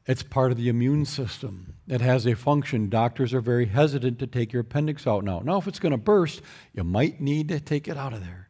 It's 0.07 0.23
part 0.23 0.51
of 0.51 0.57
the 0.57 0.69
immune 0.69 1.05
system. 1.05 1.75
It 1.87 2.01
has 2.01 2.27
a 2.27 2.35
function. 2.35 2.89
Doctors 2.89 3.35
are 3.35 3.41
very 3.41 3.67
hesitant 3.67 4.19
to 4.19 4.27
take 4.27 4.53
your 4.53 4.63
appendix 4.63 5.07
out 5.07 5.25
now. 5.25 5.41
Now, 5.41 5.59
if 5.59 5.67
it's 5.67 5.79
going 5.79 5.93
to 5.93 5.99
burst, 5.99 6.43
you 6.75 6.85
might 6.85 7.21
need 7.21 7.49
to 7.49 7.61
take 7.61 7.87
it 7.87 7.97
out 7.97 8.13
of 8.13 8.21
there. 8.21 8.49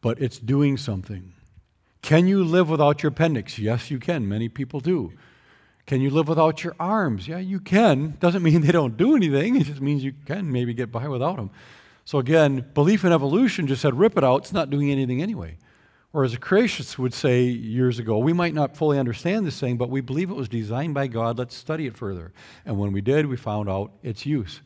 But 0.00 0.20
it's 0.20 0.38
doing 0.38 0.76
something. 0.76 1.32
Can 2.02 2.26
you 2.26 2.44
live 2.44 2.70
without 2.70 3.02
your 3.02 3.12
appendix? 3.12 3.58
Yes, 3.58 3.90
you 3.90 3.98
can. 3.98 4.28
Many 4.28 4.48
people 4.48 4.80
do. 4.80 5.12
Can 5.86 6.00
you 6.00 6.10
live 6.10 6.28
without 6.28 6.62
your 6.62 6.74
arms? 6.78 7.26
Yeah, 7.26 7.38
you 7.38 7.60
can. 7.60 8.16
Doesn't 8.20 8.42
mean 8.42 8.60
they 8.62 8.72
don't 8.72 8.96
do 8.96 9.16
anything. 9.16 9.56
It 9.56 9.64
just 9.64 9.80
means 9.80 10.04
you 10.04 10.14
can 10.26 10.50
maybe 10.52 10.74
get 10.74 10.92
by 10.92 11.08
without 11.08 11.36
them. 11.36 11.50
So 12.04 12.18
again, 12.18 12.64
belief 12.74 13.04
in 13.04 13.12
evolution 13.12 13.66
just 13.66 13.82
said 13.82 13.98
rip 13.98 14.16
it 14.16 14.24
out. 14.24 14.42
It's 14.42 14.52
not 14.52 14.70
doing 14.70 14.90
anything 14.90 15.22
anyway. 15.22 15.56
Or 16.12 16.24
as 16.24 16.34
a 16.34 16.38
creationist 16.38 16.98
would 16.98 17.14
say 17.14 17.42
years 17.44 18.00
ago, 18.00 18.18
we 18.18 18.32
might 18.32 18.54
not 18.54 18.76
fully 18.76 18.98
understand 18.98 19.46
this 19.46 19.60
thing, 19.60 19.76
but 19.76 19.90
we 19.90 20.00
believe 20.00 20.28
it 20.28 20.36
was 20.36 20.48
designed 20.48 20.92
by 20.92 21.06
God. 21.06 21.38
Let's 21.38 21.54
study 21.54 21.86
it 21.86 21.96
further. 21.96 22.32
And 22.66 22.78
when 22.78 22.92
we 22.92 23.00
did, 23.00 23.26
we 23.26 23.36
found 23.36 23.68
out 23.68 23.92
its 24.02 24.26
use. 24.26 24.60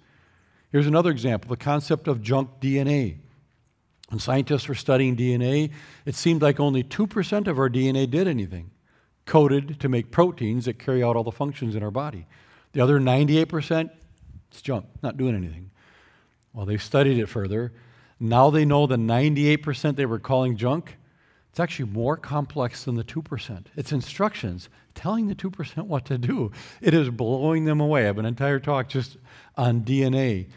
Here's 0.72 0.86
another 0.86 1.10
example 1.10 1.50
the 1.50 1.56
concept 1.56 2.08
of 2.08 2.22
junk 2.22 2.48
DNA. 2.60 3.18
When 4.08 4.18
scientists 4.18 4.68
were 4.68 4.74
studying 4.74 5.16
DNA, 5.16 5.70
it 6.04 6.14
seemed 6.14 6.42
like 6.42 6.60
only 6.60 6.82
2% 6.82 7.46
of 7.46 7.58
our 7.58 7.70
DNA 7.70 8.08
did 8.08 8.28
anything, 8.28 8.70
coded 9.26 9.80
to 9.80 9.88
make 9.88 10.10
proteins 10.10 10.66
that 10.66 10.78
carry 10.78 11.02
out 11.02 11.16
all 11.16 11.24
the 11.24 11.32
functions 11.32 11.74
in 11.74 11.82
our 11.82 11.90
body. 11.90 12.26
The 12.72 12.80
other 12.80 12.98
98%, 12.98 13.90
it's 14.50 14.62
junk, 14.62 14.86
not 15.02 15.16
doing 15.16 15.34
anything. 15.34 15.70
Well, 16.52 16.66
they 16.66 16.76
studied 16.76 17.18
it 17.18 17.28
further. 17.28 17.72
Now 18.20 18.50
they 18.50 18.64
know 18.64 18.86
the 18.86 18.96
98% 18.96 19.96
they 19.96 20.06
were 20.06 20.18
calling 20.18 20.56
junk 20.56 20.96
it's 21.54 21.60
actually 21.60 21.88
more 21.92 22.16
complex 22.16 22.82
than 22.82 22.96
the 22.96 23.04
2%. 23.04 23.66
It's 23.76 23.92
instructions 23.92 24.68
telling 24.96 25.28
the 25.28 25.36
2% 25.36 25.86
what 25.86 26.04
to 26.06 26.18
do. 26.18 26.50
It 26.80 26.94
is 26.94 27.10
blowing 27.10 27.64
them 27.64 27.78
away. 27.78 28.02
I 28.02 28.06
have 28.06 28.18
an 28.18 28.26
entire 28.26 28.58
talk 28.58 28.88
just 28.88 29.18
on 29.56 29.82
DNA. 29.82 30.48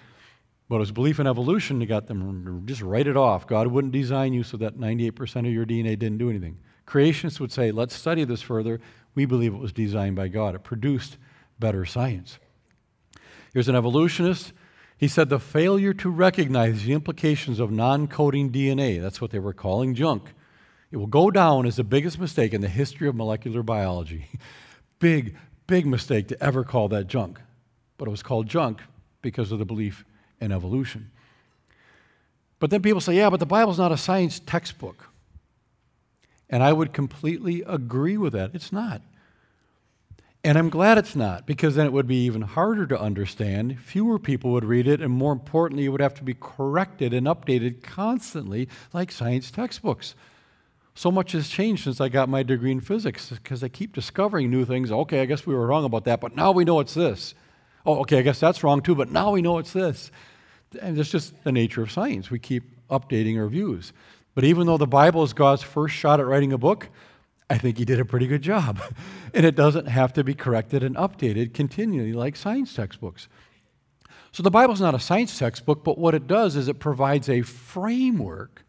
But 0.68 0.78
it 0.78 0.80
was 0.80 0.92
belief 0.92 1.20
in 1.20 1.28
evolution 1.28 1.78
that 1.78 1.86
got 1.86 2.08
them 2.08 2.44
to 2.46 2.62
just 2.66 2.82
write 2.82 3.06
it 3.06 3.16
off. 3.16 3.46
God 3.46 3.68
wouldn't 3.68 3.94
design 3.94 4.34
you 4.34 4.42
so 4.42 4.58
that 4.58 4.80
98% 4.80 5.36
of 5.42 5.54
your 5.54 5.68
DNA 5.68 6.00
didn't 6.00 6.18
do 6.18 6.32
anything. 6.32 6.58
Creationists 6.88 7.40
would 7.40 7.52
say, 7.52 7.70
let's 7.72 7.94
study 7.94 8.24
this 8.24 8.42
further. 8.42 8.82
We 9.14 9.26
believe 9.26 9.54
it 9.54 9.60
was 9.60 9.74
designed 9.74 10.16
by 10.16 10.30
God. 10.30 10.56
It 10.56 10.64
produced 10.64 11.18
better 11.60 11.86
science. 11.86 12.40
Here's 13.54 13.70
an 13.70 13.76
evolutionist. 13.76 14.52
He 14.98 15.08
said 15.08 15.30
the 15.30 15.40
failure 15.40 15.94
to 15.94 16.10
recognize 16.10 16.86
the 16.86 16.94
implications 16.94 17.60
of 17.60 17.70
non 17.70 18.08
coding 18.08 18.52
DNA, 18.52 19.00
that's 19.00 19.22
what 19.22 19.30
they 19.30 19.38
were 19.38 19.54
calling 19.54 19.94
junk, 19.94 20.34
it 20.92 20.98
will 20.98 21.08
go 21.08 21.30
down 21.30 21.66
as 21.66 21.76
the 21.76 21.84
biggest 21.84 22.20
mistake 22.20 22.54
in 22.54 22.62
the 22.62 22.70
history 22.70 23.08
of 23.08 23.16
molecular 23.16 23.64
biology. 23.64 24.28
big, 25.00 25.36
big 25.68 25.86
mistake 25.86 26.28
to 26.30 26.44
ever 26.44 26.64
call 26.64 26.88
that 26.90 27.08
junk. 27.08 27.40
But 27.98 28.08
it 28.08 28.12
was 28.12 28.24
called 28.24 28.48
junk 28.48 28.82
because 29.22 29.52
of 29.52 29.60
the 29.60 29.66
belief 29.66 30.06
in 30.40 30.52
evolution. 30.52 31.12
But 32.60 32.70
then 32.70 32.82
people 32.82 33.02
say, 33.02 33.16
yeah, 33.16 33.30
but 33.30 33.40
the 33.40 33.46
Bible's 33.46 33.78
not 33.78 33.92
a 33.92 33.98
science 33.98 34.40
textbook. 34.40 35.10
And 36.50 36.64
I 36.64 36.74
would 36.74 36.94
completely 36.94 37.62
agree 37.68 38.18
with 38.18 38.34
that. 38.34 38.52
It's 38.54 38.72
not. 38.72 39.02
And 40.44 40.58
I'm 40.58 40.70
glad 40.70 40.98
it's 40.98 41.16
not, 41.16 41.46
because 41.46 41.76
then 41.76 41.88
it 41.88 41.92
would 41.92 42.08
be 42.08 42.24
even 42.24 42.42
harder 42.42 42.88
to 42.88 43.00
understand. 43.00 43.80
Fewer 43.82 44.18
people 44.18 44.52
would 44.52 44.64
read 44.64 44.88
it, 44.88 45.02
and 45.02 45.12
more 45.12 45.34
importantly, 45.34 45.86
it 45.86 45.90
would 45.90 46.00
have 46.00 46.14
to 46.16 46.24
be 46.24 46.36
corrected 46.40 47.14
and 47.14 47.28
updated 47.28 47.84
constantly, 47.84 48.70
like 48.94 49.12
science 49.12 49.52
textbooks. 49.52 50.16
So 50.98 51.12
much 51.12 51.34
has 51.34 51.48
changed 51.48 51.84
since 51.84 52.02
I 52.02 52.10
got 52.10 52.28
my 52.28 52.42
degree 52.42 52.72
in 52.72 52.82
physics 52.82 53.30
because 53.30 53.64
I 53.64 53.68
keep 53.68 53.94
discovering 53.94 54.50
new 54.50 54.66
things. 54.66 54.92
Okay, 54.92 55.22
I 55.22 55.26
guess 55.26 55.46
we 55.46 55.54
were 55.54 55.68
wrong 55.68 55.86
about 55.86 56.06
that, 56.06 56.20
but 56.20 56.36
now 56.36 56.52
we 56.52 56.66
know 56.66 56.80
it's 56.80 56.96
this. 56.96 57.36
Oh, 57.86 58.00
okay, 58.00 58.18
I 58.18 58.22
guess 58.24 58.40
that's 58.40 58.64
wrong 58.64 58.82
too, 58.82 58.96
but 58.96 59.12
now 59.12 59.30
we 59.30 59.44
know 59.44 59.60
it's 59.60 59.74
this. 59.74 60.10
And 60.82 60.98
it's 60.98 61.12
just 61.12 61.44
the 61.44 61.52
nature 61.52 61.84
of 61.84 61.92
science. 61.92 62.32
We 62.32 62.40
keep 62.40 62.64
updating 62.90 63.38
our 63.38 63.46
views. 63.46 63.94
But 64.34 64.44
even 64.44 64.66
though 64.66 64.80
the 64.80 64.88
Bible 64.88 65.22
is 65.22 65.34
God's 65.34 65.62
first 65.62 65.94
shot 65.94 66.20
at 66.20 66.26
writing 66.26 66.52
a 66.52 66.58
book, 66.58 66.90
I 67.48 67.60
think 67.60 67.78
he 67.78 67.86
did 67.86 68.00
a 68.00 68.06
pretty 68.06 68.26
good 68.26 68.42
job. 68.42 68.82
and 69.36 69.46
it 69.46 69.54
doesn't 69.54 69.86
have 69.86 70.14
to 70.14 70.24
be 70.24 70.34
corrected 70.34 70.82
and 70.82 70.96
updated 70.96 71.54
continually 71.54 72.14
like 72.14 72.36
science 72.36 72.74
textbooks. 72.74 73.28
So 74.32 74.42
the 74.42 74.50
Bible's 74.50 74.82
not 74.82 74.96
a 74.96 75.00
science 75.00 75.38
textbook, 75.38 75.84
but 75.84 76.00
what 76.00 76.16
it 76.16 76.26
does 76.26 76.56
is 76.56 76.68
it 76.68 76.80
provides 76.80 77.30
a 77.30 77.44
framework 77.44 78.64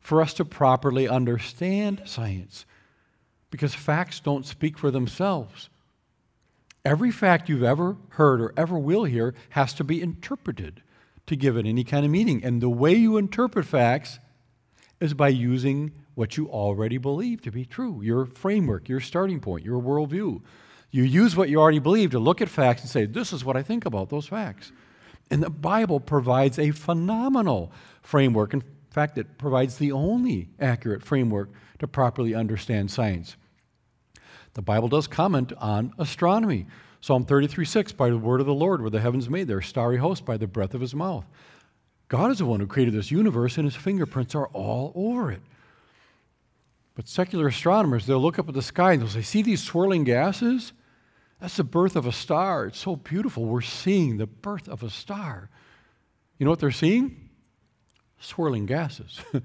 for 0.00 0.22
us 0.22 0.34
to 0.34 0.44
properly 0.44 1.08
understand 1.08 2.02
science 2.04 2.64
because 3.50 3.74
facts 3.74 4.20
don't 4.20 4.46
speak 4.46 4.78
for 4.78 4.90
themselves. 4.90 5.68
Every 6.84 7.10
fact 7.10 7.48
you've 7.48 7.62
ever 7.62 7.96
heard 8.10 8.40
or 8.40 8.54
ever 8.56 8.78
will 8.78 9.04
hear 9.04 9.34
has 9.50 9.74
to 9.74 9.84
be 9.84 10.00
interpreted 10.00 10.82
to 11.26 11.36
give 11.36 11.56
it 11.56 11.66
any 11.66 11.84
kind 11.84 12.04
of 12.04 12.10
meaning. 12.10 12.42
And 12.42 12.60
the 12.60 12.70
way 12.70 12.94
you 12.94 13.16
interpret 13.16 13.66
facts 13.66 14.18
is 14.98 15.14
by 15.14 15.28
using 15.28 15.92
what 16.14 16.36
you 16.36 16.48
already 16.48 16.98
believe 16.98 17.42
to 17.42 17.50
be 17.50 17.64
true 17.64 18.00
your 18.02 18.26
framework, 18.26 18.88
your 18.88 19.00
starting 19.00 19.40
point, 19.40 19.64
your 19.64 19.80
worldview. 19.80 20.40
You 20.90 21.04
use 21.04 21.36
what 21.36 21.48
you 21.48 21.60
already 21.60 21.78
believe 21.78 22.10
to 22.10 22.18
look 22.18 22.40
at 22.40 22.48
facts 22.48 22.82
and 22.82 22.90
say, 22.90 23.06
This 23.06 23.32
is 23.32 23.44
what 23.44 23.56
I 23.56 23.62
think 23.62 23.84
about 23.84 24.08
those 24.08 24.26
facts. 24.26 24.72
And 25.30 25.42
the 25.42 25.50
Bible 25.50 26.00
provides 26.00 26.58
a 26.58 26.72
phenomenal 26.72 27.70
framework. 28.02 28.52
And 28.52 28.64
in 28.90 28.94
fact, 28.94 29.18
it 29.18 29.38
provides 29.38 29.76
the 29.76 29.92
only 29.92 30.48
accurate 30.58 31.04
framework 31.04 31.50
to 31.78 31.86
properly 31.86 32.34
understand 32.34 32.90
science. 32.90 33.36
The 34.54 34.62
Bible 34.62 34.88
does 34.88 35.06
comment 35.06 35.52
on 35.58 35.92
astronomy. 35.96 36.66
Psalm 37.00 37.24
33 37.24 37.64
6, 37.64 37.92
by 37.92 38.10
the 38.10 38.18
word 38.18 38.40
of 38.40 38.48
the 38.48 38.52
Lord 38.52 38.82
were 38.82 38.90
the 38.90 38.98
heavens 38.98 39.30
made, 39.30 39.46
their 39.46 39.62
starry 39.62 39.98
host 39.98 40.24
by 40.24 40.36
the 40.36 40.48
breath 40.48 40.74
of 40.74 40.80
his 40.80 40.92
mouth. 40.92 41.24
God 42.08 42.32
is 42.32 42.38
the 42.38 42.46
one 42.46 42.58
who 42.58 42.66
created 42.66 42.92
this 42.92 43.12
universe, 43.12 43.56
and 43.56 43.64
his 43.64 43.76
fingerprints 43.76 44.34
are 44.34 44.48
all 44.48 44.90
over 44.96 45.30
it. 45.30 45.42
But 46.96 47.06
secular 47.06 47.46
astronomers, 47.46 48.06
they'll 48.06 48.18
look 48.18 48.40
up 48.40 48.48
at 48.48 48.54
the 48.54 48.60
sky 48.60 48.94
and 48.94 49.02
they'll 49.02 49.08
say, 49.08 49.22
See 49.22 49.42
these 49.42 49.62
swirling 49.62 50.02
gases? 50.02 50.72
That's 51.40 51.56
the 51.56 51.62
birth 51.62 51.94
of 51.94 52.06
a 52.06 52.12
star. 52.12 52.66
It's 52.66 52.80
so 52.80 52.96
beautiful. 52.96 53.44
We're 53.44 53.60
seeing 53.60 54.16
the 54.16 54.26
birth 54.26 54.68
of 54.68 54.82
a 54.82 54.90
star. 54.90 55.48
You 56.38 56.44
know 56.44 56.50
what 56.50 56.58
they're 56.58 56.72
seeing? 56.72 57.19
Swirling 58.20 58.66
gases. 58.66 59.20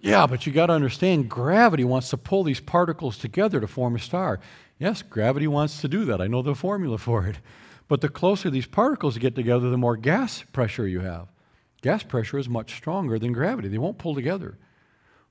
yeah, 0.00 0.26
but 0.26 0.46
you 0.46 0.52
got 0.52 0.66
to 0.66 0.72
understand 0.72 1.28
gravity 1.28 1.84
wants 1.84 2.10
to 2.10 2.16
pull 2.16 2.44
these 2.44 2.60
particles 2.60 3.18
together 3.18 3.60
to 3.60 3.66
form 3.66 3.96
a 3.96 3.98
star. 3.98 4.38
Yes, 4.78 5.02
gravity 5.02 5.46
wants 5.46 5.80
to 5.80 5.88
do 5.88 6.04
that. 6.04 6.20
I 6.20 6.26
know 6.26 6.42
the 6.42 6.54
formula 6.54 6.98
for 6.98 7.26
it. 7.26 7.38
But 7.88 8.00
the 8.00 8.08
closer 8.08 8.50
these 8.50 8.66
particles 8.66 9.18
get 9.18 9.34
together, 9.34 9.68
the 9.68 9.76
more 9.76 9.96
gas 9.96 10.42
pressure 10.52 10.86
you 10.86 11.00
have. 11.00 11.28
Gas 11.82 12.02
pressure 12.02 12.38
is 12.38 12.48
much 12.48 12.74
stronger 12.74 13.18
than 13.18 13.32
gravity. 13.32 13.68
They 13.68 13.78
won't 13.78 13.98
pull 13.98 14.14
together. 14.14 14.56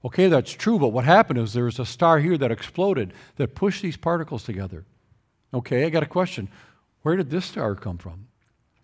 Okay, 0.06 0.28
that's 0.28 0.52
true, 0.52 0.78
but 0.78 0.90
what 0.90 1.06
happened 1.06 1.40
is 1.40 1.54
there 1.54 1.64
was 1.64 1.80
a 1.80 1.86
star 1.86 2.20
here 2.20 2.38
that 2.38 2.52
exploded 2.52 3.14
that 3.38 3.56
pushed 3.56 3.82
these 3.82 3.98
particles 3.98 4.44
together. 4.44 4.86
Okay, 5.54 5.86
I 5.86 5.90
got 5.90 6.04
a 6.04 6.08
question. 6.08 6.50
Where 7.02 7.16
did 7.16 7.30
this 7.30 7.46
star 7.46 7.76
come 7.76 7.98
from? 7.98 8.28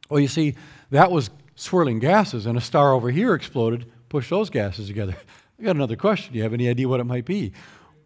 Well, 0.10 0.20
you 0.20 0.28
see, 0.28 0.56
that 0.92 1.12
was 1.12 1.30
swirling 1.60 2.00
gases, 2.00 2.46
and 2.46 2.58
a 2.58 2.62
star 2.62 2.94
over 2.94 3.12
here 3.12 3.34
exploded, 3.34 3.92
pushed 4.08 4.30
those 4.30 4.50
gases 4.50 4.88
together. 4.88 5.16
I 5.60 5.64
got 5.64 5.76
another 5.76 5.98
question. 5.98 6.32
Do 6.32 6.38
you 6.38 6.44
have 6.44 6.54
any 6.54 6.70
idea 6.70 6.88
what 6.88 7.00
it 7.00 7.06
might 7.06 7.26
be? 7.26 7.52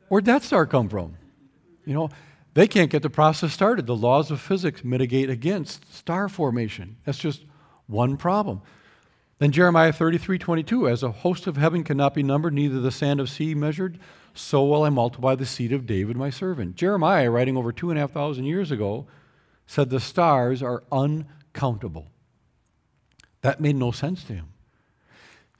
Where'd 0.08 0.26
that 0.26 0.44
star 0.44 0.66
come 0.66 0.90
from? 0.90 1.18
You 1.86 1.94
know, 1.94 2.10
they 2.56 2.68
can't 2.68 2.90
get 2.90 3.04
the 3.04 3.10
process 3.10 3.54
started. 3.54 3.86
The 3.86 3.96
laws 3.96 4.32
of 4.32 4.42
physics 4.42 4.84
mitigate 4.84 5.30
against 5.30 5.94
star 5.94 6.30
formation. 6.30 6.98
That's 7.06 7.18
just 7.18 7.46
one 7.88 8.18
problem. 8.18 8.62
Then 9.38 9.52
Jeremiah 9.52 9.92
33 9.92 10.38
22, 10.40 10.88
as 10.88 11.04
a 11.04 11.12
host 11.12 11.48
of 11.48 11.58
heaven 11.58 11.84
cannot 11.84 12.14
be 12.14 12.24
numbered, 12.24 12.54
neither 12.54 12.80
the 12.80 12.92
sand 12.92 13.20
of 13.20 13.30
sea 13.30 13.54
measured, 13.54 14.00
so 14.34 14.64
will 14.64 14.84
I 14.84 14.90
multiply 14.90 15.36
the 15.36 15.46
seed 15.46 15.74
of 15.74 15.86
David 15.86 16.16
my 16.18 16.30
servant. 16.30 16.76
Jeremiah, 16.76 17.30
writing 17.30 17.58
over 17.58 17.72
two 17.72 17.90
and 17.90 18.00
a 18.00 18.02
half 18.02 18.12
thousand 18.12 18.46
years 18.46 18.72
ago, 18.72 19.06
said 19.68 19.90
the 19.90 20.00
stars 20.00 20.64
are 20.64 20.84
uncountable. 20.92 22.13
That 23.44 23.62
made 23.62 23.76
no 23.76 23.92
sense 23.92 24.24
to 24.26 24.34
him. 24.34 24.48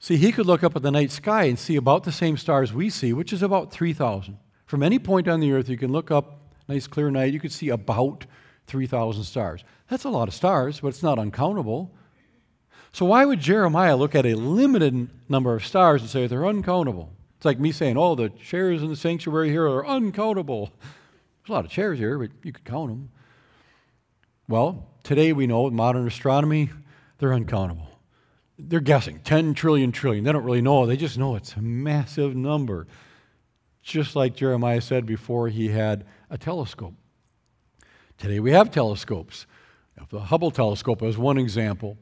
See, 0.00 0.16
he 0.16 0.32
could 0.32 0.46
look 0.46 0.64
up 0.64 0.74
at 0.74 0.82
the 0.82 0.90
night 0.90 1.10
sky 1.10 1.44
and 1.44 1.58
see 1.58 1.76
about 1.76 2.04
the 2.04 2.12
same 2.12 2.36
stars 2.36 2.72
we 2.72 2.90
see, 2.90 3.12
which 3.12 3.32
is 3.32 3.42
about 3.42 3.70
3,000. 3.70 4.38
From 4.66 4.82
any 4.82 4.98
point 4.98 5.28
on 5.28 5.40
the 5.40 5.52
earth, 5.52 5.68
you 5.68 5.78
can 5.78 5.92
look 5.92 6.10
up, 6.10 6.40
nice 6.68 6.86
clear 6.86 7.10
night, 7.10 7.32
you 7.32 7.40
could 7.40 7.52
see 7.52 7.68
about 7.68 8.26
3,000 8.66 9.24
stars. 9.24 9.64
That's 9.88 10.04
a 10.04 10.10
lot 10.10 10.28
of 10.28 10.34
stars, 10.34 10.80
but 10.80 10.88
it's 10.88 11.02
not 11.02 11.18
uncountable. 11.18 11.94
So, 12.92 13.04
why 13.06 13.24
would 13.24 13.40
Jeremiah 13.40 13.96
look 13.96 14.14
at 14.14 14.24
a 14.24 14.34
limited 14.34 15.08
number 15.28 15.54
of 15.54 15.64
stars 15.64 16.00
and 16.00 16.10
say 16.10 16.26
they're 16.26 16.46
uncountable? 16.46 17.12
It's 17.36 17.44
like 17.44 17.58
me 17.58 17.72
saying, 17.72 17.98
oh, 17.98 18.14
the 18.14 18.30
chairs 18.30 18.82
in 18.82 18.88
the 18.88 18.96
sanctuary 18.96 19.50
here 19.50 19.66
are 19.66 19.86
uncountable. 19.86 20.72
There's 20.80 21.50
a 21.50 21.52
lot 21.52 21.64
of 21.64 21.70
chairs 21.70 21.98
here, 21.98 22.18
but 22.18 22.30
you 22.42 22.52
could 22.52 22.64
count 22.64 22.88
them. 22.88 23.10
Well, 24.48 24.86
today 25.02 25.32
we 25.32 25.46
know 25.46 25.68
modern 25.70 26.06
astronomy, 26.06 26.70
they're 27.24 27.32
uncountable. 27.32 27.88
They're 28.58 28.80
guessing 28.80 29.20
10 29.20 29.54
trillion 29.54 29.92
trillion. 29.92 30.24
They 30.24 30.32
don't 30.32 30.44
really 30.44 30.60
know. 30.60 30.84
They 30.84 30.98
just 30.98 31.16
know 31.16 31.36
it's 31.36 31.56
a 31.56 31.62
massive 31.62 32.36
number. 32.36 32.86
Just 33.82 34.14
like 34.14 34.36
Jeremiah 34.36 34.82
said 34.82 35.06
before 35.06 35.48
he 35.48 35.68
had 35.68 36.04
a 36.28 36.36
telescope. 36.36 36.92
Today 38.18 38.40
we 38.40 38.50
have 38.50 38.70
telescopes. 38.70 39.46
The 40.10 40.20
Hubble 40.20 40.50
telescope 40.50 41.02
is 41.02 41.16
one 41.16 41.38
example. 41.38 41.96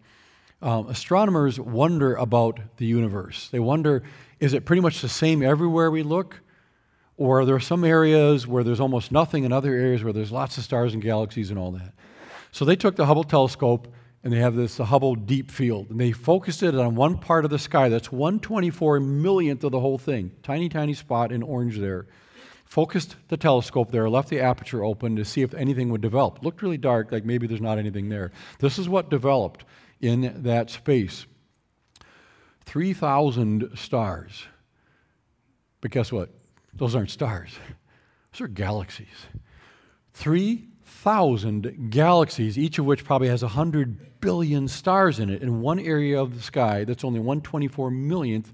Um, 0.61 0.89
astronomers 0.89 1.61
wonder 1.61 2.17
about 2.17 2.59
the 2.79 2.87
universe. 2.87 3.49
They 3.49 3.61
wonder 3.61 4.03
is 4.41 4.55
it 4.55 4.65
pretty 4.65 4.83
much 4.83 5.03
the 5.03 5.09
same 5.09 5.41
everywhere 5.41 5.89
we 5.89 6.03
look? 6.03 6.41
Or 7.17 7.43
are 7.43 7.45
there 7.45 7.61
some 7.61 7.85
areas 7.85 8.45
where 8.49 8.65
there's 8.65 8.81
almost 8.81 9.13
nothing 9.13 9.45
and 9.45 9.55
other 9.55 9.73
areas 9.73 10.03
where 10.03 10.13
there's 10.13 10.33
lots 10.33 10.59
of 10.59 10.65
stars 10.65 10.95
and 10.95 11.03
galaxies 11.03 11.51
and 11.51 11.61
all 11.61 11.71
that? 11.71 11.93
So 12.51 12.65
they 12.65 12.75
took 12.75 12.97
the 12.97 13.07
Hubble 13.07 13.23
telescope 13.23 13.87
and 14.25 14.33
they 14.33 14.39
have 14.39 14.55
this 14.55 14.79
Hubble 14.79 15.17
Deep 15.17 15.51
Field, 15.51 15.91
and 15.91 16.01
they 16.01 16.13
focused 16.13 16.63
it 16.63 16.75
on 16.75 16.95
one 16.95 17.19
part 17.19 17.45
of 17.45 17.51
the 17.51 17.59
sky. 17.59 17.89
That's 17.89 18.13
124 18.13 19.01
millionth 19.01 19.65
of 19.65 19.73
the 19.73 19.81
whole 19.81 19.99
thing, 19.99 20.33
tiny, 20.43 20.69
tiny 20.69 20.95
spot 20.95 21.33
in 21.33 21.43
orange 21.43 21.79
there. 21.79 22.07
Focused 22.65 23.17
the 23.29 23.37
telescope 23.37 23.91
there, 23.91 24.09
left 24.09 24.31
the 24.31 24.41
aperture 24.41 24.85
open 24.85 25.17
to 25.17 25.25
see 25.25 25.43
if 25.43 25.53
anything 25.55 25.91
would 25.91 26.01
develop. 26.01 26.43
Looked 26.43 26.63
really 26.63 26.79
dark, 26.79 27.11
like 27.13 27.25
maybe 27.25 27.47
there's 27.47 27.61
not 27.61 27.79
anything 27.79 28.09
there. 28.09 28.31
This 28.61 28.79
is 28.79 28.89
what 28.89 29.11
developed 29.11 29.65
in 30.01 30.43
that 30.43 30.71
space 30.71 31.27
3,000 32.65 33.77
stars. 33.77 34.47
But 35.81 35.91
guess 35.91 36.13
what? 36.13 36.31
Those 36.73 36.95
aren't 36.95 37.11
stars, 37.11 37.51
those 38.33 38.41
are 38.41 38.49
galaxies. 38.49 39.27
Three 40.15 40.69
thousand 41.03 41.91
galaxies, 41.91 42.57
each 42.57 42.79
of 42.79 42.85
which 42.85 43.05
probably 43.05 43.27
has 43.27 43.43
100 43.43 44.21
billion 44.21 44.69
stars 44.69 45.19
in 45.19 45.31
it, 45.31 45.43
in 45.43 45.61
one 45.61 45.81
area 45.81 46.21
of 46.21 46.37
the 46.37 46.43
sky 46.43 46.85
that's 46.85 47.03
only 47.03 47.19
124 47.19 47.91
millionth 47.91 48.53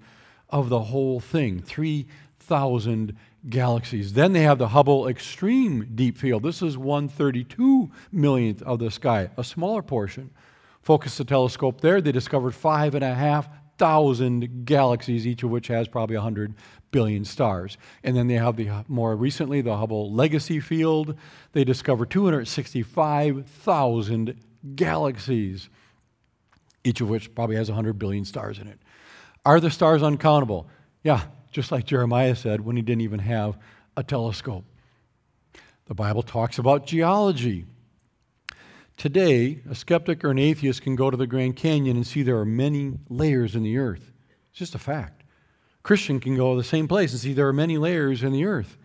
of 0.49 0.71
the 0.71 0.81
whole 0.81 1.21
thing. 1.21 1.61
3,000 1.61 3.15
galaxies. 3.51 4.15
Then 4.15 4.33
they 4.33 4.45
have 4.45 4.57
the 4.57 4.69
Hubble 4.69 5.07
Extreme 5.09 5.91
Deep 5.95 6.17
Field. 6.17 6.43
This 6.43 6.63
is 6.63 6.79
132 6.79 7.91
millionth 8.11 8.63
of 8.63 8.79
the 8.79 8.91
sky, 8.91 9.29
a 9.37 9.45
smaller 9.45 9.83
portion. 9.83 10.31
Focus 10.81 11.19
the 11.19 11.25
telescope 11.25 11.83
there, 11.83 12.01
they 12.01 12.13
discovered 12.13 12.55
five 12.55 12.95
and 12.95 13.05
a 13.05 13.15
half 13.15 13.47
thousand 13.77 14.65
galaxies, 14.65 15.27
each 15.27 15.43
of 15.43 15.51
which 15.51 15.69
has 15.69 15.87
probably 15.87 16.17
100 16.17 16.55
billion 16.91 17.25
stars. 17.25 17.79
And 18.03 18.17
then 18.17 18.27
they 18.29 18.35
have 18.35 18.57
the 18.57 18.85
more 18.89 19.15
recently 19.17 19.61
the 19.61 19.77
Hubble 19.77 20.13
Legacy 20.13 20.59
Field. 20.61 21.17
They 21.53 21.65
discovered 21.65 22.11
265,000 22.11 24.37
galaxies, 24.75 25.69
each 26.85 27.01
of 27.01 27.09
which 27.09 27.35
probably 27.35 27.57
has 27.57 27.69
100 27.69 27.99
billion 27.99 28.25
stars 28.25 28.59
in 28.59 28.69
it. 28.69 28.79
Are 29.45 29.61
the 29.61 29.71
stars 29.71 30.03
uncountable? 30.03 30.69
Yeah, 31.03 31.23
just 31.53 31.71
like 31.73 31.87
Jeremiah 31.87 32.37
said 32.37 32.61
when 32.61 32.77
he 32.77 32.83
didn't 32.83 33.01
even 33.03 33.21
have 33.21 33.57
a 33.97 34.03
telescope. 34.03 34.65
The 35.87 35.95
Bible 35.95 36.23
talks 36.23 36.59
about 36.59 36.87
geology. 36.87 37.65
Today, 38.99 39.61
a 39.71 39.75
skeptic 39.75 40.23
or 40.25 40.31
an 40.31 40.39
atheist 40.39 40.83
can 40.83 40.97
go 40.97 41.11
to 41.11 41.17
the 41.17 41.27
Grand 41.27 41.57
Canyon 41.57 41.97
and 41.97 42.07
see 42.07 42.23
there 42.23 42.39
are 42.39 42.45
many 42.45 42.99
layers 43.09 43.55
in 43.55 43.63
the 43.63 43.79
earth. 43.79 44.13
It's 44.51 44.59
just 44.59 44.75
a 44.75 44.79
fact. 44.79 45.18
Christian 45.89 46.21
can 46.21 46.37
go 46.37 46.51
to 46.51 46.61
the 46.61 46.69
same 46.69 46.87
place 46.87 47.13
and 47.13 47.21
see 47.23 47.33
there 47.33 47.49
are 47.49 47.53
many 47.55 47.79
layers 47.79 48.23
in 48.23 48.31
the 48.31 48.45
earth. 48.45 48.77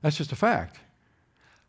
That's 0.00 0.16
just 0.16 0.32
a 0.32 0.36
fact. 0.36 0.80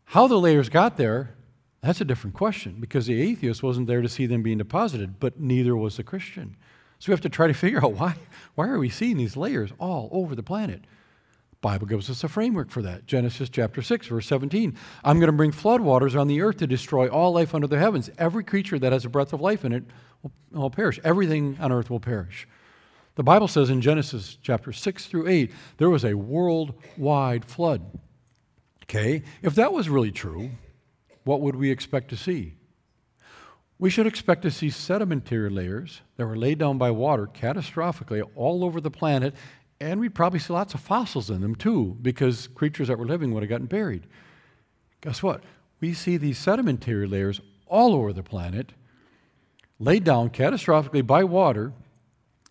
How 0.06 0.26
the 0.26 0.34
layers 0.34 0.68
got 0.68 0.96
there, 0.96 1.36
that's 1.80 2.00
a 2.00 2.04
different 2.04 2.34
question 2.34 2.78
because 2.80 3.06
the 3.06 3.22
atheist 3.22 3.62
wasn't 3.62 3.86
there 3.86 4.02
to 4.02 4.08
see 4.08 4.26
them 4.26 4.42
being 4.42 4.58
deposited, 4.58 5.20
but 5.20 5.38
neither 5.38 5.76
was 5.76 5.96
the 5.96 6.02
Christian. 6.02 6.56
So 6.98 7.06
we 7.06 7.12
have 7.12 7.20
to 7.20 7.28
try 7.28 7.46
to 7.46 7.54
figure 7.64 7.84
out 7.84 7.92
why, 7.92 8.16
why 8.56 8.66
are 8.66 8.80
we 8.80 8.88
seeing 8.88 9.16
these 9.16 9.36
layers 9.36 9.70
all 9.78 10.08
over 10.10 10.34
the 10.34 10.42
planet? 10.42 10.80
Bible 11.60 11.86
gives 11.86 12.10
us 12.10 12.24
a 12.24 12.28
framework 12.28 12.72
for 12.72 12.82
that. 12.82 13.06
Genesis 13.06 13.48
chapter 13.48 13.80
6, 13.80 14.08
verse 14.08 14.26
17. 14.26 14.76
I'm 15.04 15.20
going 15.20 15.28
to 15.28 15.32
bring 15.32 15.52
floodwaters 15.52 16.20
on 16.20 16.26
the 16.26 16.40
earth 16.42 16.56
to 16.56 16.66
destroy 16.66 17.06
all 17.06 17.32
life 17.32 17.54
under 17.54 17.68
the 17.68 17.78
heavens. 17.78 18.10
Every 18.18 18.42
creature 18.42 18.80
that 18.80 18.90
has 18.90 19.04
a 19.04 19.08
breath 19.08 19.32
of 19.32 19.40
life 19.40 19.64
in 19.64 19.72
it 19.72 19.84
will, 20.24 20.32
will 20.50 20.70
perish. 20.70 20.98
Everything 21.04 21.58
on 21.60 21.70
earth 21.70 21.90
will 21.90 22.00
perish. 22.00 22.48
The 23.16 23.22
Bible 23.22 23.46
says 23.46 23.70
in 23.70 23.80
Genesis 23.80 24.38
chapter 24.42 24.72
6 24.72 25.06
through 25.06 25.28
8, 25.28 25.52
there 25.76 25.90
was 25.90 26.04
a 26.04 26.14
worldwide 26.14 27.44
flood. 27.44 27.98
Okay, 28.84 29.22
if 29.40 29.54
that 29.54 29.72
was 29.72 29.88
really 29.88 30.10
true, 30.10 30.50
what 31.22 31.40
would 31.40 31.56
we 31.56 31.70
expect 31.70 32.08
to 32.10 32.16
see? 32.16 32.54
We 33.78 33.90
should 33.90 34.06
expect 34.06 34.42
to 34.42 34.50
see 34.50 34.70
sedimentary 34.70 35.50
layers 35.50 36.00
that 36.16 36.26
were 36.26 36.36
laid 36.36 36.58
down 36.58 36.78
by 36.78 36.90
water 36.90 37.26
catastrophically 37.26 38.22
all 38.34 38.64
over 38.64 38.80
the 38.80 38.90
planet, 38.90 39.34
and 39.80 40.00
we'd 40.00 40.14
probably 40.14 40.38
see 40.38 40.52
lots 40.52 40.74
of 40.74 40.80
fossils 40.80 41.30
in 41.30 41.40
them 41.40 41.54
too, 41.54 41.96
because 42.02 42.48
creatures 42.48 42.88
that 42.88 42.98
were 42.98 43.06
living 43.06 43.32
would 43.32 43.42
have 43.42 43.50
gotten 43.50 43.66
buried. 43.66 44.06
Guess 45.00 45.22
what? 45.22 45.42
We 45.80 45.92
see 45.94 46.16
these 46.16 46.38
sedimentary 46.38 47.06
layers 47.06 47.40
all 47.66 47.94
over 47.94 48.12
the 48.12 48.22
planet, 48.22 48.72
laid 49.78 50.04
down 50.04 50.30
catastrophically 50.30 51.06
by 51.06 51.24
water, 51.24 51.72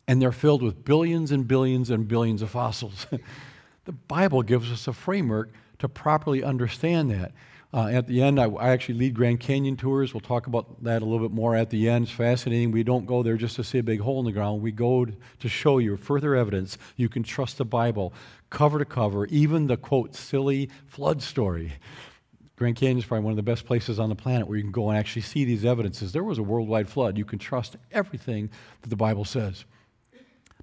and 0.07 0.21
they're 0.21 0.31
filled 0.31 0.61
with 0.61 0.83
billions 0.83 1.31
and 1.31 1.47
billions 1.47 1.89
and 1.89 2.07
billions 2.07 2.41
of 2.41 2.49
fossils. 2.49 3.07
the 3.85 3.91
Bible 3.91 4.41
gives 4.43 4.71
us 4.71 4.87
a 4.87 4.93
framework 4.93 5.51
to 5.79 5.87
properly 5.89 6.43
understand 6.43 7.11
that. 7.11 7.31
Uh, 7.73 7.87
at 7.87 8.05
the 8.05 8.21
end, 8.21 8.39
I, 8.39 8.45
I, 8.45 8.69
actually 8.69 8.99
lead 8.99 9.15
Grand 9.15 9.39
Canyon 9.39 9.75
tours. 9.75 10.13
We'll 10.13 10.21
talk 10.21 10.45
about 10.45 10.83
that 10.83 11.01
a 11.01 11.05
little 11.05 11.27
bit 11.27 11.33
more 11.33 11.55
at 11.55 11.71
the 11.71 11.89
end. 11.89 12.03
It's 12.03 12.13
fascinating. 12.13 12.69
We 12.69 12.83
don't 12.83 13.07
go 13.07 13.23
there 13.23 13.35
just 13.35 13.55
to 13.55 13.63
see 13.63 13.79
a 13.79 13.83
big 13.83 13.99
hole 13.99 14.19
in 14.19 14.25
the 14.25 14.31
ground. 14.31 14.61
We 14.61 14.71
go 14.71 15.05
to 15.05 15.49
show 15.49 15.79
you 15.79 15.97
further 15.97 16.35
evidence 16.35 16.77
you 16.97 17.09
can 17.09 17.23
trust 17.23 17.57
the 17.57 17.65
Bible 17.65 18.13
cover 18.51 18.77
to 18.77 18.85
cover, 18.85 19.25
even 19.25 19.65
the 19.65 19.75
quote, 19.75 20.13
silly 20.13 20.69
flood 20.85 21.23
story. 21.23 21.73
Grand 22.55 22.75
Canyon 22.75 22.99
is 22.99 23.05
probably 23.05 23.23
one 23.23 23.31
of 23.31 23.37
the 23.37 23.41
best 23.41 23.65
places 23.65 23.99
on 23.99 24.09
the 24.09 24.15
planet 24.15 24.47
where 24.47 24.57
you 24.57 24.63
can 24.63 24.71
go 24.71 24.89
and 24.89 24.97
actually 24.99 25.23
see 25.23 25.43
these 25.43 25.65
evidences. 25.65 26.11
There 26.11 26.23
was 26.23 26.37
a 26.37 26.43
worldwide 26.43 26.87
flood. 26.87 27.17
You 27.17 27.25
can 27.25 27.39
trust 27.39 27.75
everything 27.91 28.51
that 28.83 28.89
the 28.89 28.95
Bible 28.95 29.25
says. 29.25 29.65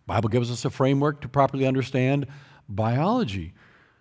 Bible 0.06 0.28
gives 0.28 0.50
us 0.50 0.64
a 0.64 0.70
framework 0.70 1.20
to 1.20 1.28
properly 1.28 1.66
understand 1.66 2.26
biology. 2.68 3.52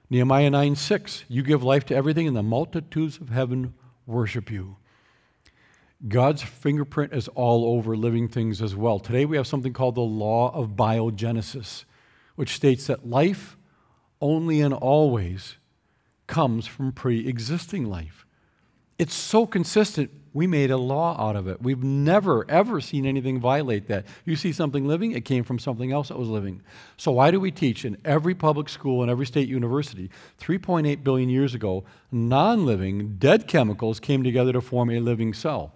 Nehemiah 0.09 0.49
9 0.49 0.75
6, 0.75 1.25
you 1.27 1.43
give 1.43 1.63
life 1.63 1.85
to 1.85 1.95
everything, 1.95 2.27
and 2.27 2.35
the 2.35 2.43
multitudes 2.43 3.17
of 3.17 3.29
heaven 3.29 3.73
worship 4.07 4.49
you. 4.49 4.77
God's 6.07 6.41
fingerprint 6.41 7.13
is 7.13 7.27
all 7.29 7.75
over 7.75 7.95
living 7.95 8.27
things 8.27 8.61
as 8.61 8.75
well. 8.75 8.99
Today 8.99 9.25
we 9.25 9.37
have 9.37 9.47
something 9.47 9.73
called 9.73 9.95
the 9.95 10.01
law 10.01 10.49
of 10.55 10.69
biogenesis, 10.69 11.83
which 12.35 12.53
states 12.53 12.87
that 12.87 13.07
life 13.07 13.57
only 14.21 14.61
and 14.61 14.73
always 14.73 15.57
comes 16.25 16.65
from 16.65 16.91
pre 16.91 17.27
existing 17.27 17.85
life. 17.85 18.25
It's 18.99 19.15
so 19.15 19.47
consistent 19.47 20.11
we 20.33 20.45
made 20.45 20.71
a 20.71 20.77
law 20.77 21.19
out 21.19 21.35
of 21.35 21.47
it. 21.47 21.61
We've 21.61 21.83
never, 21.83 22.45
ever 22.49 22.79
seen 22.81 23.05
anything 23.05 23.39
violate 23.39 23.87
that. 23.87 24.05
You 24.25 24.35
see 24.35 24.51
something 24.51 24.87
living, 24.87 25.13
it 25.13 25.25
came 25.25 25.43
from 25.43 25.57
something 25.57 25.91
else 25.91 26.09
that 26.09 26.19
was 26.19 26.27
living. 26.27 26.61
So, 26.97 27.11
why 27.13 27.31
do 27.31 27.39
we 27.39 27.49
teach 27.49 27.83
in 27.83 27.97
every 28.05 28.35
public 28.35 28.69
school 28.69 29.01
and 29.01 29.09
every 29.09 29.25
state 29.25 29.47
university 29.47 30.09
3.8 30.39 31.03
billion 31.03 31.29
years 31.29 31.55
ago, 31.55 31.83
non 32.11 32.65
living, 32.65 33.15
dead 33.17 33.47
chemicals 33.47 33.99
came 33.99 34.21
together 34.21 34.53
to 34.53 34.61
form 34.61 34.91
a 34.91 34.99
living 34.99 35.33
cell? 35.33 35.73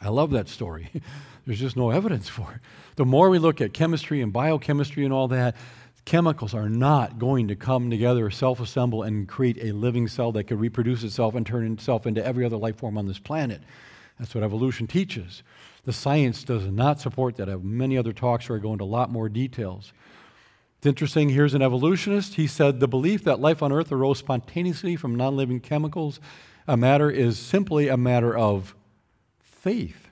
I 0.00 0.08
love 0.08 0.32
that 0.32 0.48
story. 0.48 0.90
There's 1.46 1.60
just 1.60 1.76
no 1.76 1.90
evidence 1.90 2.28
for 2.28 2.52
it. 2.52 2.60
The 2.96 3.04
more 3.04 3.30
we 3.30 3.38
look 3.38 3.60
at 3.60 3.72
chemistry 3.72 4.20
and 4.20 4.32
biochemistry 4.32 5.04
and 5.04 5.12
all 5.12 5.28
that, 5.28 5.56
chemicals 6.04 6.54
are 6.54 6.68
not 6.68 7.18
going 7.18 7.48
to 7.48 7.56
come 7.56 7.90
together, 7.90 8.30
self 8.30 8.60
assemble, 8.60 9.02
and 9.02 9.28
create 9.28 9.58
a 9.60 9.72
living 9.72 10.08
cell 10.08 10.32
that 10.32 10.44
could 10.44 10.60
reproduce 10.60 11.02
itself 11.02 11.34
and 11.34 11.46
turn 11.46 11.72
itself 11.72 12.06
into 12.06 12.24
every 12.24 12.44
other 12.44 12.56
life 12.56 12.76
form 12.76 12.98
on 12.98 13.06
this 13.06 13.18
planet. 13.18 13.62
That's 14.18 14.34
what 14.34 14.44
evolution 14.44 14.86
teaches. 14.86 15.42
The 15.84 15.92
science 15.92 16.44
does 16.44 16.66
not 16.66 17.00
support 17.00 17.36
that. 17.36 17.48
I 17.48 17.52
have 17.52 17.64
many 17.64 17.98
other 17.98 18.12
talks 18.12 18.48
where 18.48 18.58
I 18.58 18.62
go 18.62 18.72
into 18.72 18.84
a 18.84 18.86
lot 18.86 19.10
more 19.10 19.28
details. 19.28 19.92
It's 20.78 20.86
interesting, 20.86 21.28
here's 21.28 21.54
an 21.54 21.62
evolutionist. 21.62 22.34
He 22.34 22.46
said 22.46 22.80
the 22.80 22.88
belief 22.88 23.24
that 23.24 23.40
life 23.40 23.62
on 23.62 23.72
Earth 23.72 23.92
arose 23.92 24.18
spontaneously 24.18 24.96
from 24.96 25.14
non 25.14 25.36
living 25.36 25.60
chemicals, 25.60 26.20
a 26.66 26.76
matter 26.76 27.10
is 27.10 27.38
simply 27.38 27.88
a 27.88 27.96
matter 27.96 28.36
of 28.36 28.74
faith. 29.40 30.08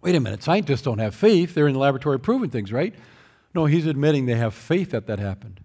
Wait 0.00 0.14
a 0.14 0.20
minute, 0.20 0.42
scientists 0.42 0.82
don't 0.82 0.98
have 0.98 1.14
faith. 1.14 1.54
They're 1.54 1.66
in 1.66 1.74
the 1.74 1.78
laboratory 1.78 2.18
proving 2.18 2.50
things, 2.50 2.72
right? 2.72 2.94
No, 3.54 3.66
he's 3.66 3.86
admitting 3.86 4.26
they 4.26 4.34
have 4.34 4.54
faith 4.54 4.90
that 4.90 5.06
that 5.06 5.18
happened. 5.18 5.60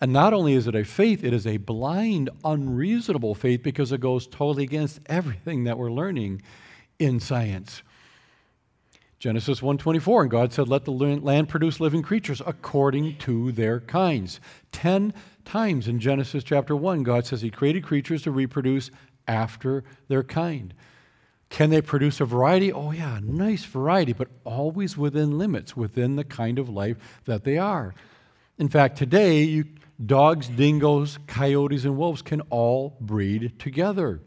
And 0.00 0.12
not 0.12 0.34
only 0.34 0.54
is 0.54 0.66
it 0.66 0.74
a 0.74 0.84
faith, 0.84 1.22
it 1.22 1.32
is 1.32 1.46
a 1.46 1.58
blind, 1.58 2.28
unreasonable 2.44 3.34
faith 3.34 3.62
because 3.62 3.92
it 3.92 4.00
goes 4.00 4.26
totally 4.26 4.64
against 4.64 5.00
everything 5.06 5.64
that 5.64 5.78
we're 5.78 5.92
learning 5.92 6.42
in 6.98 7.20
science. 7.20 7.82
Genesis 9.20 9.60
1:24 9.60 10.22
and 10.22 10.30
God 10.32 10.52
said 10.52 10.66
let 10.66 10.84
the 10.84 10.90
land 10.90 11.48
produce 11.48 11.78
living 11.78 12.02
creatures 12.02 12.42
according 12.44 13.16
to 13.18 13.52
their 13.52 13.78
kinds. 13.78 14.40
10 14.72 15.14
times 15.44 15.86
in 15.86 16.00
Genesis 16.00 16.42
chapter 16.42 16.74
1 16.74 17.04
God 17.04 17.24
says 17.24 17.40
he 17.40 17.50
created 17.50 17.84
creatures 17.84 18.22
to 18.22 18.32
reproduce 18.32 18.90
after 19.28 19.84
their 20.08 20.24
kind. 20.24 20.74
Can 21.52 21.68
they 21.68 21.82
produce 21.82 22.18
a 22.18 22.24
variety? 22.24 22.72
Oh, 22.72 22.92
yeah, 22.92 23.20
nice 23.22 23.66
variety, 23.66 24.14
but 24.14 24.28
always 24.42 24.96
within 24.96 25.36
limits, 25.36 25.76
within 25.76 26.16
the 26.16 26.24
kind 26.24 26.58
of 26.58 26.70
life 26.70 26.96
that 27.26 27.44
they 27.44 27.58
are. 27.58 27.94
In 28.56 28.70
fact, 28.70 28.96
today, 28.96 29.42
you, 29.42 29.66
dogs, 30.04 30.48
dingoes, 30.48 31.18
coyotes, 31.26 31.84
and 31.84 31.98
wolves 31.98 32.22
can 32.22 32.40
all 32.48 32.96
breed 33.02 33.58
together. 33.58 34.22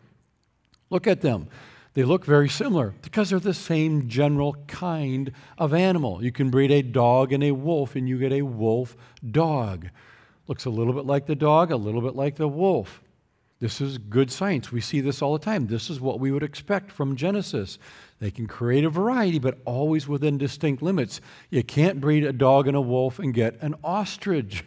Look 0.92 1.08
at 1.08 1.22
them. 1.22 1.48
They 1.96 2.04
look 2.04 2.26
very 2.26 2.48
similar 2.48 2.94
because 3.02 3.32
they're 3.32 3.40
the 3.40 3.56
same 3.56 4.08
general 4.08 4.54
kind 4.68 5.32
of 5.58 5.74
animal. 5.74 6.24
You 6.24 6.32
can 6.32 6.52
breed 6.52 6.70
a 6.70 6.84
dog 6.84 7.34
and 7.34 7.44
a 7.44 7.54
wolf, 7.54 7.96
and 7.96 8.08
you 8.08 8.20
get 8.20 8.34
a 8.34 8.44
wolf 8.44 8.96
dog. 9.32 9.88
Looks 10.48 10.66
a 10.66 10.70
little 10.70 10.94
bit 10.94 11.08
like 11.08 11.26
the 11.26 11.34
dog, 11.34 11.72
a 11.72 11.76
little 11.76 12.02
bit 12.02 12.16
like 12.16 12.36
the 12.36 12.48
wolf. 12.48 13.02
This 13.60 13.80
is 13.80 13.98
good 13.98 14.32
science. 14.32 14.72
We 14.72 14.82
see 14.82 15.00
this 15.00 15.22
all 15.22 15.34
the 15.34 15.44
time. 15.44 15.68
This 15.68 15.90
is 15.90 16.02
what 16.02 16.20
we 16.20 16.32
would 16.32 16.44
expect 16.44 16.92
from 16.92 17.16
Genesis. 17.16 17.80
They 18.20 18.30
can 18.30 18.48
create 18.48 18.84
a 18.84 18.90
variety, 18.90 19.40
but 19.40 19.60
always 19.66 20.08
within 20.08 20.38
distinct 20.38 20.84
limits. 20.84 21.22
You 21.50 21.64
can't 21.64 22.02
breed 22.02 22.26
a 22.26 22.34
dog 22.34 22.68
and 22.68 22.76
a 22.76 22.82
wolf 22.82 23.18
and 23.18 23.34
get 23.34 23.62
an 23.62 23.76
ostrich. 23.84 24.66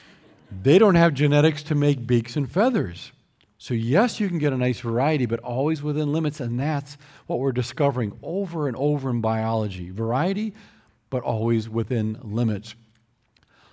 they 0.62 0.78
don't 0.78 0.94
have 0.94 1.12
genetics 1.12 1.62
to 1.64 1.74
make 1.74 2.06
beaks 2.06 2.36
and 2.36 2.50
feathers. 2.50 3.12
So, 3.58 3.74
yes, 3.74 4.18
you 4.18 4.28
can 4.28 4.38
get 4.38 4.52
a 4.52 4.56
nice 4.56 4.80
variety, 4.80 5.26
but 5.26 5.38
always 5.40 5.82
within 5.82 6.12
limits, 6.12 6.40
and 6.40 6.58
that's 6.58 6.96
what 7.26 7.38
we're 7.38 7.52
discovering 7.52 8.18
over 8.22 8.66
and 8.66 8.76
over 8.76 9.10
in 9.10 9.20
biology. 9.20 9.90
Variety, 9.90 10.54
but 11.10 11.22
always 11.22 11.68
within 11.68 12.18
limits. 12.22 12.74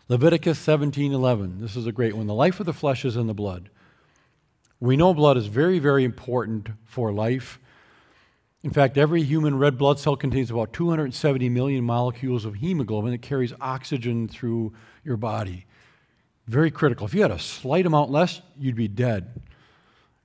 Leviticus 0.10 0.60
17:11. 0.60 1.60
This 1.60 1.76
is 1.76 1.88
a 1.88 1.92
great 1.92 2.16
one. 2.16 2.28
The 2.28 2.34
life 2.34 2.60
of 2.60 2.66
the 2.66 2.74
flesh 2.74 3.06
is 3.06 3.16
in 3.16 3.28
the 3.28 3.34
blood. 3.34 3.70
We 4.80 4.96
know 4.96 5.14
blood 5.14 5.38
is 5.38 5.48
very, 5.48 5.80
very 5.80 6.04
important 6.04 6.70
for 6.86 7.12
life. 7.12 7.60
In 8.64 8.72
fact, 8.72 8.98
every 8.98 9.24
human 9.24 9.58
red 9.58 9.78
blood 9.78 10.00
cell 10.00 10.16
contains 10.16 10.52
about 10.52 10.74
270 10.74 11.50
million 11.50 11.84
molecules 11.84 12.46
of 12.46 12.56
hemoglobin 12.56 13.12
that 13.12 13.22
carries 13.22 13.54
oxygen 13.60 14.28
through 14.28 14.74
your 15.04 15.18
body. 15.18 15.66
Very 16.48 16.72
critical. 16.72 17.06
If 17.06 17.14
you 17.14 17.22
had 17.22 17.32
a 17.32 17.40
slight 17.40 17.86
amount 17.86 18.10
less, 18.10 18.42
you'd 18.58 18.76
be 18.76 18.88
dead. 18.88 19.42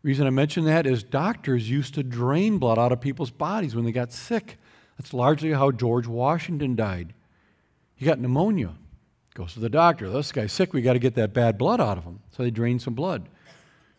Reason 0.03 0.27
I 0.27 0.31
mention 0.31 0.65
that 0.65 0.87
is 0.87 1.03
doctors 1.03 1.69
used 1.69 1.95
to 1.95 2.03
drain 2.03 2.59
blood 2.59 2.79
out 2.79 2.93
of 2.93 3.01
people's 3.01 3.31
bodies 3.31 3.75
when 3.75 3.85
they 3.85 3.93
got 3.93 4.13
sick. 4.13 4.59
That's 4.99 5.15
largely 5.15 5.53
how 5.53 5.71
George 5.71 6.07
Washington 6.07 6.77
died. 6.77 7.15
He 7.97 8.05
got 8.05 8.21
pneumonia. 8.21 8.75
Goes 9.35 9.55
to 9.55 9.61
the 9.61 9.69
doctor. 9.69 10.09
This 10.09 10.31
guy's 10.31 10.53
sick. 10.53 10.73
We 10.73 10.83
got 10.83 10.93
to 10.93 10.99
get 10.99 11.15
that 11.15 11.33
bad 11.33 11.59
blood 11.59 11.81
out 11.81 11.99
of 11.99 12.05
him. 12.05 12.21
So 12.31 12.43
they 12.43 12.51
drain 12.51 12.79
some 12.79 12.95
blood. 12.95 13.29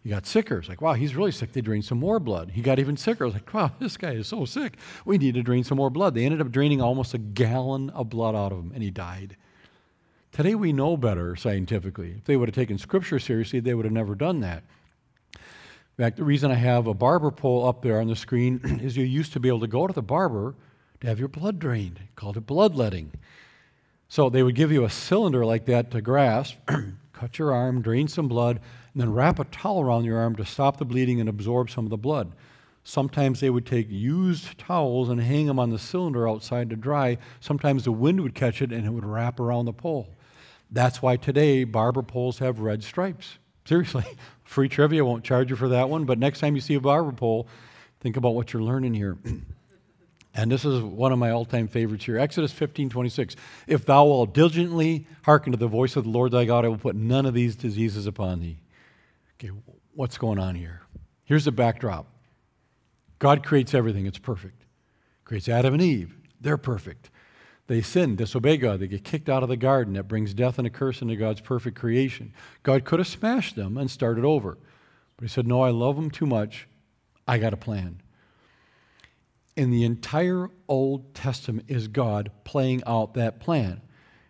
He 0.05 0.11
got 0.11 0.27
sicker. 0.27 0.59
It's 0.59 0.69
like, 0.69 0.81
wow, 0.81 0.93
he's 0.93 1.15
really 1.15 1.31
sick. 1.31 1.51
They 1.51 1.61
drained 1.61 1.85
some 1.85 1.97
more 1.97 2.19
blood. 2.19 2.51
He 2.51 2.61
got 2.61 2.77
even 2.77 2.95
sicker. 2.95 3.23
I 3.23 3.25
was 3.25 3.33
like, 3.33 3.51
wow, 3.51 3.71
this 3.79 3.97
guy 3.97 4.11
is 4.11 4.27
so 4.27 4.45
sick. 4.45 4.77
We 5.03 5.17
need 5.17 5.33
to 5.33 5.41
drain 5.41 5.63
some 5.63 5.77
more 5.77 5.89
blood. 5.89 6.13
They 6.13 6.25
ended 6.25 6.41
up 6.41 6.51
draining 6.51 6.79
almost 6.79 7.15
a 7.15 7.17
gallon 7.17 7.89
of 7.89 8.11
blood 8.11 8.35
out 8.35 8.51
of 8.51 8.59
him, 8.59 8.71
and 8.71 8.83
he 8.83 8.91
died. 8.91 9.35
Today 10.31 10.53
we 10.53 10.73
know 10.73 10.95
better 10.95 11.35
scientifically. 11.35 12.13
If 12.19 12.25
they 12.25 12.37
would 12.37 12.49
have 12.49 12.55
taken 12.55 12.77
Scripture 12.77 13.17
seriously, 13.17 13.59
they 13.59 13.73
would 13.73 13.83
have 13.83 13.91
never 13.91 14.13
done 14.13 14.41
that. 14.41 14.61
In 15.33 16.03
fact, 16.03 16.17
the 16.17 16.23
reason 16.23 16.51
I 16.51 16.55
have 16.55 16.85
a 16.85 16.93
barber 16.93 17.31
pole 17.31 17.67
up 17.67 17.81
there 17.81 17.99
on 17.99 18.07
the 18.07 18.15
screen 18.15 18.61
is 18.83 18.95
you 18.95 19.05
used 19.05 19.33
to 19.33 19.39
be 19.39 19.47
able 19.47 19.61
to 19.61 19.67
go 19.67 19.87
to 19.87 19.93
the 19.93 20.03
barber 20.03 20.53
to 21.01 21.07
have 21.07 21.17
your 21.17 21.29
blood 21.29 21.57
drained, 21.57 21.99
called 22.15 22.37
it 22.37 22.45
bloodletting. 22.45 23.11
So 24.07 24.29
they 24.29 24.43
would 24.43 24.53
give 24.53 24.71
you 24.71 24.83
a 24.83 24.89
cylinder 24.91 25.43
like 25.43 25.65
that 25.65 25.89
to 25.91 26.01
grasp, 26.01 26.57
cut 27.13 27.39
your 27.39 27.51
arm, 27.51 27.81
drain 27.81 28.07
some 28.07 28.27
blood, 28.27 28.59
and 28.95 29.01
then 29.01 29.11
wrap 29.11 29.39
a 29.39 29.43
towel 29.43 29.81
around 29.81 30.05
your 30.05 30.17
arm 30.17 30.37
to 30.37 30.45
stop 30.45 30.77
the 30.77 30.85
bleeding 30.85 31.19
and 31.19 31.27
absorb 31.27 31.69
some 31.69 31.85
of 31.85 31.89
the 31.89 31.97
blood. 31.97 32.31
Sometimes 32.85 33.41
they 33.41 33.49
would 33.49 33.65
take 33.65 33.87
used 33.89 34.57
towels 34.57 35.09
and 35.09 35.19
hang 35.19 35.47
them 35.47 35.59
on 35.59 35.69
the 35.69 35.77
cylinder 35.77 36.29
outside 36.29 36.69
to 36.69 36.77
dry. 36.77 37.17
Sometimes 37.41 37.83
the 37.83 37.91
wind 37.91 38.21
would 38.21 38.33
catch 38.33 38.61
it 38.61 38.71
and 38.71 38.85
it 38.85 38.91
would 38.91 39.05
wrap 39.05 39.37
around 39.37 39.65
the 39.65 39.73
pole. 39.73 40.07
That's 40.71 41.01
why 41.01 41.17
today 41.17 41.65
barber 41.65 42.03
poles 42.03 42.39
have 42.39 42.61
red 42.61 42.85
stripes. 42.85 43.37
Seriously, 43.65 44.05
free 44.45 44.69
trivia 44.69 45.03
won't 45.03 45.25
charge 45.25 45.49
you 45.49 45.57
for 45.57 45.67
that 45.67 45.89
one, 45.89 46.05
but 46.05 46.17
next 46.17 46.39
time 46.39 46.55
you 46.55 46.61
see 46.61 46.75
a 46.75 46.79
barber 46.79 47.11
pole, 47.11 47.49
think 47.99 48.15
about 48.15 48.33
what 48.33 48.53
you're 48.53 48.63
learning 48.63 48.93
here. 48.93 49.17
and 50.33 50.49
this 50.49 50.63
is 50.63 50.81
one 50.81 51.11
of 51.11 51.19
my 51.19 51.31
all-time 51.31 51.67
favorites 51.67 52.05
here. 52.05 52.17
Exodus 52.17 52.53
15, 52.53 52.89
26. 52.91 53.35
If 53.67 53.85
thou 53.85 54.05
wilt 54.05 54.33
diligently 54.33 55.05
hearken 55.23 55.51
to 55.51 55.57
the 55.57 55.67
voice 55.67 55.97
of 55.97 56.05
the 56.05 56.11
Lord 56.11 56.31
thy 56.31 56.45
God, 56.45 56.63
I 56.63 56.69
will 56.69 56.77
put 56.77 56.95
none 56.95 57.25
of 57.25 57.33
these 57.33 57.57
diseases 57.57 58.07
upon 58.07 58.39
thee. 58.39 58.57
Okay, 59.37 59.51
what's 59.93 60.17
going 60.17 60.39
on 60.39 60.55
here? 60.55 60.81
Here's 61.25 61.45
the 61.45 61.51
backdrop 61.51 62.07
God 63.19 63.45
creates 63.45 63.73
everything, 63.73 64.05
it's 64.05 64.17
perfect. 64.17 64.65
Creates 65.23 65.49
Adam 65.49 65.73
and 65.73 65.83
Eve, 65.83 66.15
they're 66.39 66.57
perfect. 66.57 67.09
They 67.67 67.81
sin, 67.81 68.15
disobey 68.15 68.57
God, 68.57 68.79
they 68.79 68.87
get 68.87 69.03
kicked 69.03 69.27
out 69.27 69.41
of 69.41 69.49
the 69.49 69.57
garden. 69.57 69.95
That 69.95 70.07
brings 70.07 70.35
death 70.35 70.59
and 70.59 70.67
a 70.67 70.69
curse 70.69 71.01
into 71.01 71.15
God's 71.15 71.41
perfect 71.41 71.75
creation. 71.75 72.31
God 72.61 72.85
could 72.85 72.99
have 72.99 73.07
smashed 73.07 73.55
them 73.55 73.75
and 73.75 73.89
started 73.89 74.23
over. 74.23 74.59
But 75.17 75.23
He 75.23 75.29
said, 75.29 75.47
No, 75.47 75.61
I 75.61 75.71
love 75.71 75.95
them 75.95 76.11
too 76.11 76.27
much. 76.27 76.67
I 77.27 77.39
got 77.39 77.53
a 77.53 77.57
plan. 77.57 78.01
In 79.55 79.71
the 79.71 79.83
entire 79.83 80.49
Old 80.67 81.15
Testament 81.15 81.65
is 81.67 81.87
God 81.87 82.29
playing 82.43 82.83
out 82.85 83.15
that 83.15 83.39
plan, 83.39 83.81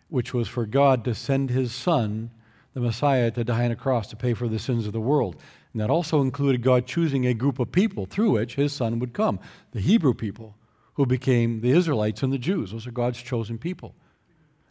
which 0.08 0.32
was 0.32 0.48
for 0.48 0.64
God 0.64 1.04
to 1.04 1.14
send 1.14 1.50
His 1.50 1.74
Son 1.74 2.30
the 2.76 2.82
Messiah 2.82 3.30
to 3.30 3.42
die 3.42 3.64
on 3.64 3.70
a 3.70 3.74
cross 3.74 4.06
to 4.08 4.16
pay 4.16 4.34
for 4.34 4.48
the 4.48 4.58
sins 4.58 4.86
of 4.86 4.92
the 4.92 5.00
world. 5.00 5.34
And 5.72 5.80
that 5.80 5.88
also 5.88 6.20
included 6.20 6.60
God 6.60 6.86
choosing 6.86 7.26
a 7.26 7.32
group 7.32 7.58
of 7.58 7.72
people 7.72 8.04
through 8.04 8.32
which 8.32 8.56
his 8.56 8.70
son 8.70 8.98
would 8.98 9.14
come 9.14 9.40
the 9.72 9.80
Hebrew 9.80 10.12
people, 10.12 10.58
who 10.92 11.06
became 11.06 11.62
the 11.62 11.70
Israelites 11.70 12.22
and 12.22 12.30
the 12.30 12.38
Jews. 12.38 12.72
Those 12.72 12.86
are 12.86 12.90
God's 12.90 13.22
chosen 13.22 13.56
people. 13.56 13.94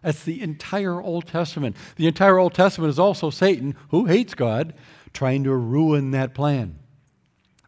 That's 0.04 0.24
the 0.24 0.39
entire 0.39 1.02
Old 1.02 1.26
Testament. 1.26 1.76
The 1.96 2.06
entire 2.06 2.38
Old 2.38 2.54
Testament 2.54 2.91
is 2.91 3.00
also 3.00 3.32
Satan, 3.32 3.76
who 3.89 4.06
hates 4.06 4.36
God, 4.36 4.76
trying 5.12 5.44
to 5.46 5.56
ruin 5.56 6.12
that 6.12 6.36
plan. 6.36 6.78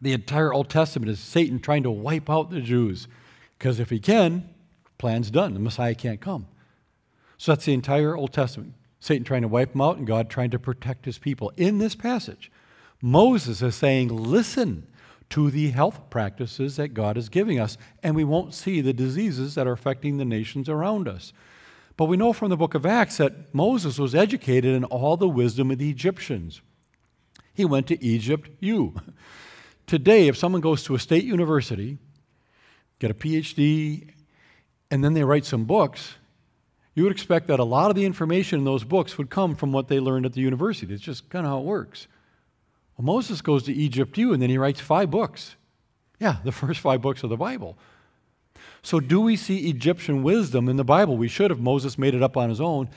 The 0.00 0.12
entire 0.12 0.52
Old 0.54 0.70
Testament 0.70 1.10
is 1.10 1.18
Satan 1.18 1.58
trying 1.58 1.82
to 1.82 1.90
wipe 1.90 2.30
out 2.30 2.50
the 2.50 2.60
Jews. 2.60 3.08
Because 3.58 3.80
if 3.80 3.90
he 3.90 3.98
can, 3.98 4.48
plan's 4.98 5.32
done. 5.32 5.54
The 5.54 5.58
Messiah 5.58 5.96
can't 5.96 6.20
come. 6.20 6.46
So 7.38 7.50
that's 7.50 7.64
the 7.64 7.74
entire 7.74 8.16
Old 8.16 8.32
Testament. 8.32 8.74
Satan 9.00 9.24
trying 9.24 9.42
to 9.42 9.48
wipe 9.48 9.72
them 9.72 9.80
out 9.80 9.96
and 9.96 10.06
God 10.06 10.28
trying 10.28 10.50
to 10.50 10.58
protect 10.58 11.04
his 11.04 11.18
people. 11.18 11.52
In 11.56 11.78
this 11.78 11.94
passage, 11.94 12.50
Moses 13.00 13.62
is 13.62 13.74
saying, 13.74 14.08
Listen 14.08 14.86
to 15.30 15.50
the 15.50 15.70
health 15.70 16.10
practices 16.10 16.76
that 16.76 16.94
God 16.94 17.16
is 17.16 17.28
giving 17.28 17.60
us, 17.60 17.76
and 18.02 18.16
we 18.16 18.24
won't 18.24 18.54
see 18.54 18.80
the 18.80 18.92
diseases 18.92 19.54
that 19.54 19.66
are 19.66 19.72
affecting 19.72 20.16
the 20.16 20.24
nations 20.24 20.68
around 20.68 21.06
us. 21.06 21.32
But 21.96 22.06
we 22.06 22.16
know 22.16 22.32
from 22.32 22.48
the 22.48 22.56
book 22.56 22.74
of 22.74 22.86
Acts 22.86 23.18
that 23.18 23.52
Moses 23.54 23.98
was 23.98 24.14
educated 24.14 24.74
in 24.74 24.84
all 24.84 25.16
the 25.16 25.28
wisdom 25.28 25.70
of 25.70 25.78
the 25.78 25.90
Egyptians. 25.90 26.62
He 27.52 27.64
went 27.64 27.88
to 27.88 28.02
Egypt, 28.02 28.50
you. 28.60 28.94
Today, 29.86 30.28
if 30.28 30.36
someone 30.36 30.60
goes 30.60 30.84
to 30.84 30.94
a 30.94 30.98
state 30.98 31.24
university, 31.24 31.98
get 33.00 33.10
a 33.10 33.14
PhD, 33.14 34.10
and 34.90 35.02
then 35.02 35.14
they 35.14 35.24
write 35.24 35.44
some 35.44 35.64
books, 35.64 36.14
you 36.98 37.04
would 37.04 37.12
expect 37.12 37.46
that 37.46 37.60
a 37.60 37.64
lot 37.64 37.90
of 37.90 37.96
the 37.96 38.04
information 38.04 38.58
in 38.58 38.64
those 38.64 38.84
books 38.84 39.16
would 39.16 39.30
come 39.30 39.54
from 39.54 39.72
what 39.72 39.88
they 39.88 40.00
learned 40.00 40.26
at 40.26 40.32
the 40.32 40.40
university. 40.40 40.86
That's 40.86 41.00
just 41.00 41.30
kind 41.30 41.46
of 41.46 41.52
how 41.52 41.58
it 41.58 41.64
works. 41.64 42.08
Well, 42.96 43.06
Moses 43.06 43.40
goes 43.40 43.62
to 43.64 43.72
Egypt 43.72 44.18
U 44.18 44.32
and 44.32 44.42
then 44.42 44.50
he 44.50 44.58
writes 44.58 44.80
five 44.80 45.10
books. 45.10 45.54
Yeah, 46.18 46.38
the 46.44 46.52
first 46.62 46.80
five 46.80 47.00
books 47.00 47.22
of 47.22 47.30
the 47.30 47.36
Bible. 47.36 47.78
So, 48.82 48.98
do 49.00 49.20
we 49.20 49.36
see 49.36 49.68
Egyptian 49.68 50.22
wisdom 50.22 50.68
in 50.68 50.76
the 50.76 50.84
Bible? 50.84 51.16
We 51.16 51.28
should 51.28 51.50
have. 51.50 51.60
Moses 51.60 51.98
made 51.98 52.14
it 52.14 52.22
up 52.22 52.36
on 52.36 52.48
his 52.48 52.60
own. 52.60 52.88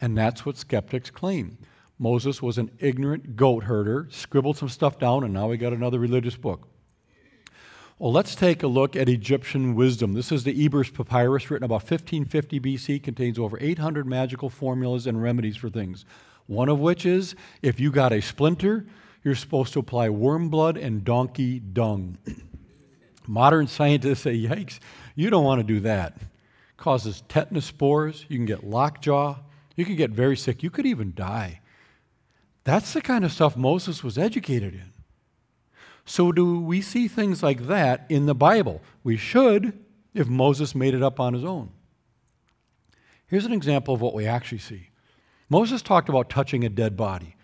And 0.00 0.16
that's 0.16 0.46
what 0.46 0.56
skeptics 0.56 1.10
claim. 1.10 1.58
Moses 1.98 2.40
was 2.40 2.56
an 2.56 2.70
ignorant 2.78 3.36
goat 3.36 3.64
herder, 3.64 4.08
scribbled 4.10 4.56
some 4.56 4.70
stuff 4.70 4.98
down, 4.98 5.22
and 5.22 5.34
now 5.34 5.48
we 5.48 5.58
got 5.58 5.74
another 5.74 5.98
religious 5.98 6.36
book. 6.36 6.66
Well, 8.00 8.12
let's 8.12 8.34
take 8.34 8.62
a 8.62 8.66
look 8.66 8.96
at 8.96 9.10
Egyptian 9.10 9.74
wisdom. 9.74 10.14
This 10.14 10.32
is 10.32 10.44
the 10.44 10.64
Ebers 10.64 10.88
Papyrus, 10.88 11.50
written 11.50 11.66
about 11.66 11.82
1550 11.82 12.58
BC, 12.58 13.02
contains 13.02 13.38
over 13.38 13.58
800 13.60 14.06
magical 14.06 14.48
formulas 14.48 15.06
and 15.06 15.22
remedies 15.22 15.58
for 15.58 15.68
things. 15.68 16.06
One 16.46 16.70
of 16.70 16.80
which 16.80 17.04
is 17.04 17.34
if 17.60 17.78
you 17.78 17.90
got 17.90 18.14
a 18.14 18.22
splinter, 18.22 18.86
you're 19.22 19.34
supposed 19.34 19.74
to 19.74 19.80
apply 19.80 20.08
worm 20.08 20.48
blood 20.48 20.78
and 20.78 21.04
donkey 21.04 21.60
dung. 21.60 22.16
Modern 23.26 23.66
scientists 23.66 24.20
say, 24.20 24.34
yikes, 24.34 24.78
you 25.14 25.28
don't 25.28 25.44
want 25.44 25.60
to 25.60 25.74
do 25.74 25.80
that. 25.80 26.16
Causes 26.78 27.22
tetanus 27.28 27.66
spores, 27.66 28.24
you 28.30 28.38
can 28.38 28.46
get 28.46 28.64
lockjaw, 28.64 29.40
you 29.76 29.84
can 29.84 29.96
get 29.96 30.10
very 30.10 30.38
sick, 30.38 30.62
you 30.62 30.70
could 30.70 30.86
even 30.86 31.12
die. 31.14 31.60
That's 32.64 32.94
the 32.94 33.02
kind 33.02 33.26
of 33.26 33.32
stuff 33.32 33.58
Moses 33.58 34.02
was 34.02 34.16
educated 34.16 34.72
in. 34.72 34.90
So, 36.04 36.32
do 36.32 36.60
we 36.60 36.80
see 36.80 37.08
things 37.08 37.42
like 37.42 37.66
that 37.66 38.06
in 38.08 38.26
the 38.26 38.34
Bible? 38.34 38.80
We 39.04 39.16
should 39.16 39.78
if 40.14 40.28
Moses 40.28 40.74
made 40.74 40.94
it 40.94 41.02
up 41.02 41.20
on 41.20 41.34
his 41.34 41.44
own. 41.44 41.70
Here's 43.26 43.46
an 43.46 43.52
example 43.52 43.94
of 43.94 44.00
what 44.00 44.14
we 44.14 44.26
actually 44.26 44.58
see 44.58 44.88
Moses 45.48 45.82
talked 45.82 46.08
about 46.08 46.30
touching 46.30 46.64
a 46.64 46.68
dead 46.68 46.96
body. 46.96 47.36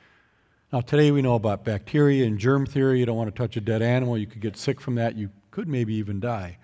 Now, 0.73 0.81
today 0.81 1.11
we 1.13 1.23
know 1.23 1.37
about 1.37 1.65
bacteria 1.65 2.27
and 2.27 2.39
germ 2.39 2.67
theory. 2.67 2.99
You 2.99 3.07
don't 3.07 3.17
want 3.17 3.33
to 3.33 3.41
touch 3.41 3.57
a 3.57 3.61
dead 3.61 3.83
animal, 3.83 4.19
you 4.19 4.27
could 4.27 4.41
get 4.41 4.57
sick 4.57 4.81
from 4.81 4.97
that, 4.97 5.17
you 5.17 5.31
could 5.51 5.69
maybe 5.69 5.95
even 5.95 6.19
die. 6.19 6.59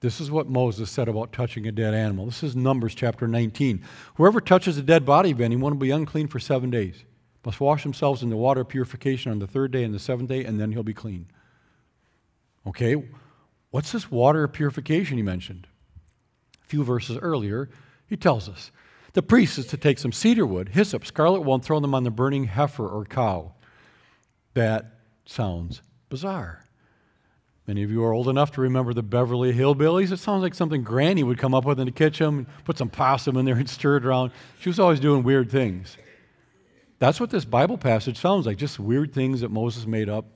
This 0.00 0.20
is 0.20 0.30
what 0.30 0.48
Moses 0.48 0.90
said 0.90 1.08
about 1.08 1.32
touching 1.32 1.66
a 1.66 1.72
dead 1.72 1.92
animal. 1.92 2.24
This 2.24 2.42
is 2.42 2.56
Numbers 2.56 2.94
chapter 2.94 3.28
19. 3.28 3.84
Whoever 4.14 4.40
touches 4.40 4.78
a 4.78 4.82
dead 4.82 5.04
body 5.04 5.32
of 5.32 5.40
anyone 5.42 5.72
will 5.72 5.80
be 5.80 5.90
unclean 5.90 6.28
for 6.28 6.40
seven 6.40 6.70
days 6.70 7.04
must 7.44 7.60
wash 7.60 7.82
themselves 7.82 8.22
in 8.22 8.30
the 8.30 8.36
water 8.36 8.60
of 8.62 8.68
purification 8.68 9.32
on 9.32 9.38
the 9.38 9.46
third 9.46 9.70
day 9.70 9.84
and 9.84 9.94
the 9.94 9.98
seventh 9.98 10.28
day, 10.28 10.44
and 10.44 10.60
then 10.60 10.72
he'll 10.72 10.82
be 10.82 10.94
clean. 10.94 11.26
Okay, 12.66 13.02
what's 13.70 13.92
this 13.92 14.10
water 14.10 14.44
of 14.44 14.52
purification 14.52 15.16
he 15.16 15.22
mentioned? 15.22 15.66
A 16.62 16.66
few 16.66 16.84
verses 16.84 17.16
earlier, 17.18 17.70
he 18.06 18.16
tells 18.16 18.48
us 18.48 18.70
the 19.12 19.22
priest 19.22 19.58
is 19.58 19.66
to 19.68 19.76
take 19.76 19.98
some 19.98 20.12
cedar 20.12 20.46
wood, 20.46 20.70
hyssop, 20.70 21.06
scarlet 21.06 21.40
wool, 21.40 21.54
and 21.54 21.64
throw 21.64 21.80
them 21.80 21.94
on 21.94 22.04
the 22.04 22.10
burning 22.10 22.44
heifer 22.44 22.86
or 22.86 23.04
cow. 23.04 23.54
That 24.54 25.00
sounds 25.24 25.82
bizarre. 26.08 26.66
Many 27.66 27.82
of 27.82 27.90
you 27.90 28.04
are 28.04 28.12
old 28.12 28.28
enough 28.28 28.50
to 28.52 28.60
remember 28.60 28.92
the 28.92 29.02
Beverly 29.02 29.52
Hillbillies. 29.52 30.10
It 30.10 30.18
sounds 30.18 30.42
like 30.42 30.54
something 30.54 30.82
Granny 30.82 31.22
would 31.22 31.38
come 31.38 31.54
up 31.54 31.64
with 31.64 31.78
in 31.78 31.86
the 31.86 31.92
kitchen, 31.92 32.38
and 32.38 32.46
put 32.64 32.76
some 32.76 32.88
possum 32.88 33.36
in 33.36 33.44
there 33.44 33.54
and 33.54 33.68
stir 33.68 33.96
it 33.98 34.04
around. 34.04 34.32
She 34.58 34.68
was 34.68 34.80
always 34.80 35.00
doing 35.00 35.22
weird 35.22 35.50
things. 35.50 35.96
That's 37.00 37.18
what 37.18 37.30
this 37.30 37.46
Bible 37.46 37.78
passage 37.78 38.18
sounds 38.18 38.46
like, 38.46 38.58
just 38.58 38.78
weird 38.78 39.12
things 39.12 39.40
that 39.40 39.50
Moses 39.50 39.86
made 39.86 40.10
up. 40.10 40.26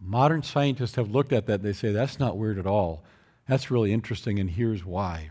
Modern 0.00 0.42
scientists 0.42 0.96
have 0.96 1.12
looked 1.12 1.32
at 1.32 1.46
that. 1.46 1.60
And 1.60 1.62
they 1.62 1.72
say 1.72 1.92
that's 1.92 2.18
not 2.18 2.36
weird 2.36 2.58
at 2.58 2.66
all. 2.66 3.04
That's 3.48 3.70
really 3.70 3.92
interesting, 3.92 4.38
and 4.38 4.50
here's 4.50 4.84
why. 4.84 5.30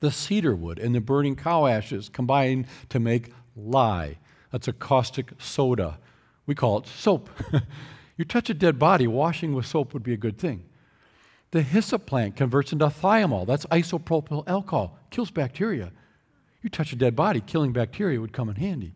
The 0.00 0.12
cedar 0.12 0.54
wood 0.54 0.78
and 0.78 0.94
the 0.94 1.00
burning 1.00 1.34
cow 1.34 1.66
ashes 1.66 2.08
combine 2.08 2.66
to 2.88 3.00
make 3.00 3.32
lye. 3.56 4.18
That's 4.52 4.68
a 4.68 4.72
caustic 4.72 5.32
soda. 5.38 5.98
We 6.46 6.54
call 6.54 6.78
it 6.78 6.86
soap. 6.86 7.28
you 8.16 8.24
touch 8.24 8.48
a 8.48 8.54
dead 8.54 8.78
body, 8.78 9.08
washing 9.08 9.54
with 9.54 9.66
soap 9.66 9.92
would 9.92 10.04
be 10.04 10.14
a 10.14 10.18
good 10.18 10.38
thing. 10.38 10.64
The 11.50 11.62
hyssop 11.62 12.06
plant 12.06 12.36
converts 12.36 12.72
into 12.72 12.86
thymol. 12.86 13.46
That's 13.46 13.66
isopropyl 13.66 14.46
alcohol, 14.46 14.98
kills 15.10 15.32
bacteria. 15.32 15.90
You 16.62 16.70
touch 16.70 16.92
a 16.92 16.96
dead 16.96 17.16
body, 17.16 17.40
killing 17.40 17.72
bacteria 17.72 18.20
would 18.20 18.32
come 18.32 18.48
in 18.48 18.56
handy. 18.56 18.94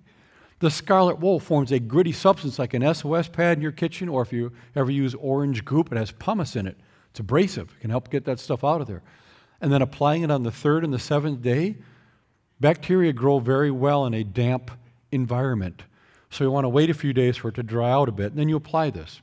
The 0.60 0.70
scarlet 0.70 1.18
wool 1.18 1.40
forms 1.40 1.72
a 1.72 1.80
gritty 1.80 2.12
substance 2.12 2.58
like 2.58 2.74
an 2.74 2.94
SOS 2.94 3.28
pad 3.28 3.56
in 3.58 3.62
your 3.62 3.72
kitchen, 3.72 4.08
or 4.08 4.20
if 4.22 4.32
you 4.32 4.52
ever 4.76 4.90
use 4.90 5.14
orange 5.14 5.64
goop, 5.64 5.90
it 5.90 5.96
has 5.96 6.12
pumice 6.12 6.54
in 6.54 6.66
it. 6.66 6.76
It's 7.10 7.20
abrasive, 7.20 7.74
it 7.76 7.80
can 7.80 7.90
help 7.90 8.10
get 8.10 8.26
that 8.26 8.38
stuff 8.38 8.62
out 8.62 8.80
of 8.80 8.86
there. 8.86 9.02
And 9.60 9.72
then 9.72 9.82
applying 9.82 10.22
it 10.22 10.30
on 10.30 10.42
the 10.42 10.52
third 10.52 10.84
and 10.84 10.92
the 10.92 10.98
seventh 10.98 11.42
day, 11.42 11.76
bacteria 12.60 13.12
grow 13.12 13.38
very 13.38 13.70
well 13.70 14.04
in 14.04 14.14
a 14.14 14.22
damp 14.22 14.70
environment. 15.10 15.82
So 16.28 16.44
you 16.44 16.50
want 16.50 16.64
to 16.64 16.68
wait 16.68 16.90
a 16.90 16.94
few 16.94 17.12
days 17.12 17.38
for 17.38 17.48
it 17.48 17.54
to 17.56 17.62
dry 17.62 17.90
out 17.90 18.08
a 18.08 18.12
bit, 18.12 18.32
and 18.32 18.38
then 18.38 18.48
you 18.48 18.56
apply 18.56 18.90
this. 18.90 19.22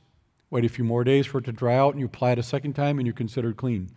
Wait 0.50 0.64
a 0.64 0.68
few 0.68 0.84
more 0.84 1.04
days 1.04 1.26
for 1.26 1.38
it 1.38 1.44
to 1.44 1.52
dry 1.52 1.76
out, 1.76 1.94
and 1.94 2.00
you 2.00 2.06
apply 2.06 2.32
it 2.32 2.38
a 2.38 2.42
second 2.42 2.72
time, 2.72 2.98
and 2.98 3.06
you're 3.06 3.14
considered 3.14 3.56
clean. 3.56 3.88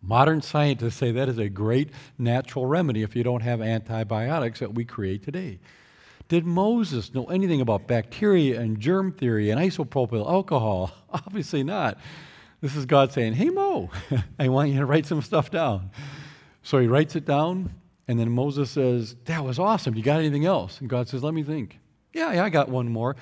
Modern 0.00 0.40
scientists 0.40 0.94
say 0.94 1.10
that 1.10 1.28
is 1.28 1.38
a 1.38 1.48
great 1.48 1.90
natural 2.16 2.66
remedy 2.66 3.02
if 3.02 3.16
you 3.16 3.24
don't 3.24 3.42
have 3.42 3.60
antibiotics 3.60 4.60
that 4.60 4.74
we 4.74 4.84
create 4.84 5.24
today. 5.24 5.58
Did 6.28 6.44
Moses 6.44 7.14
know 7.14 7.24
anything 7.24 7.60
about 7.60 7.86
bacteria 7.86 8.60
and 8.60 8.78
germ 8.78 9.12
theory 9.12 9.50
and 9.50 9.58
isopropyl 9.58 10.28
alcohol? 10.30 10.92
Obviously 11.10 11.64
not. 11.64 11.98
This 12.60 12.76
is 12.76 12.86
God 12.86 13.12
saying, 13.12 13.34
Hey, 13.34 13.48
Mo, 13.48 13.90
I 14.38 14.48
want 14.48 14.70
you 14.70 14.78
to 14.78 14.86
write 14.86 15.06
some 15.06 15.22
stuff 15.22 15.50
down. 15.50 15.90
So 16.62 16.78
he 16.78 16.86
writes 16.86 17.16
it 17.16 17.24
down, 17.24 17.72
and 18.06 18.20
then 18.20 18.30
Moses 18.30 18.70
says, 18.70 19.16
That 19.24 19.42
was 19.42 19.58
awesome. 19.58 19.94
You 19.94 20.02
got 20.02 20.18
anything 20.18 20.44
else? 20.44 20.80
And 20.80 20.88
God 20.88 21.08
says, 21.08 21.22
Let 21.22 21.32
me 21.32 21.42
think. 21.42 21.78
Yeah, 22.12 22.32
yeah, 22.34 22.44
I 22.44 22.50
got 22.50 22.68
one 22.68 22.88
more. 22.88 23.16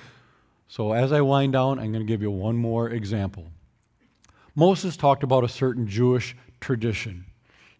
So 0.67 0.91
as 0.91 1.13
I 1.13 1.21
wind 1.21 1.53
down, 1.53 1.79
I'm 1.79 1.93
going 1.93 2.05
to 2.05 2.11
give 2.11 2.21
you 2.21 2.31
one 2.31 2.57
more 2.57 2.89
example. 2.89 3.51
Moses 4.53 4.97
talked 4.97 5.23
about 5.23 5.43
a 5.43 5.49
certain 5.49 5.87
Jewish 5.87 6.35
tradition 6.59 7.25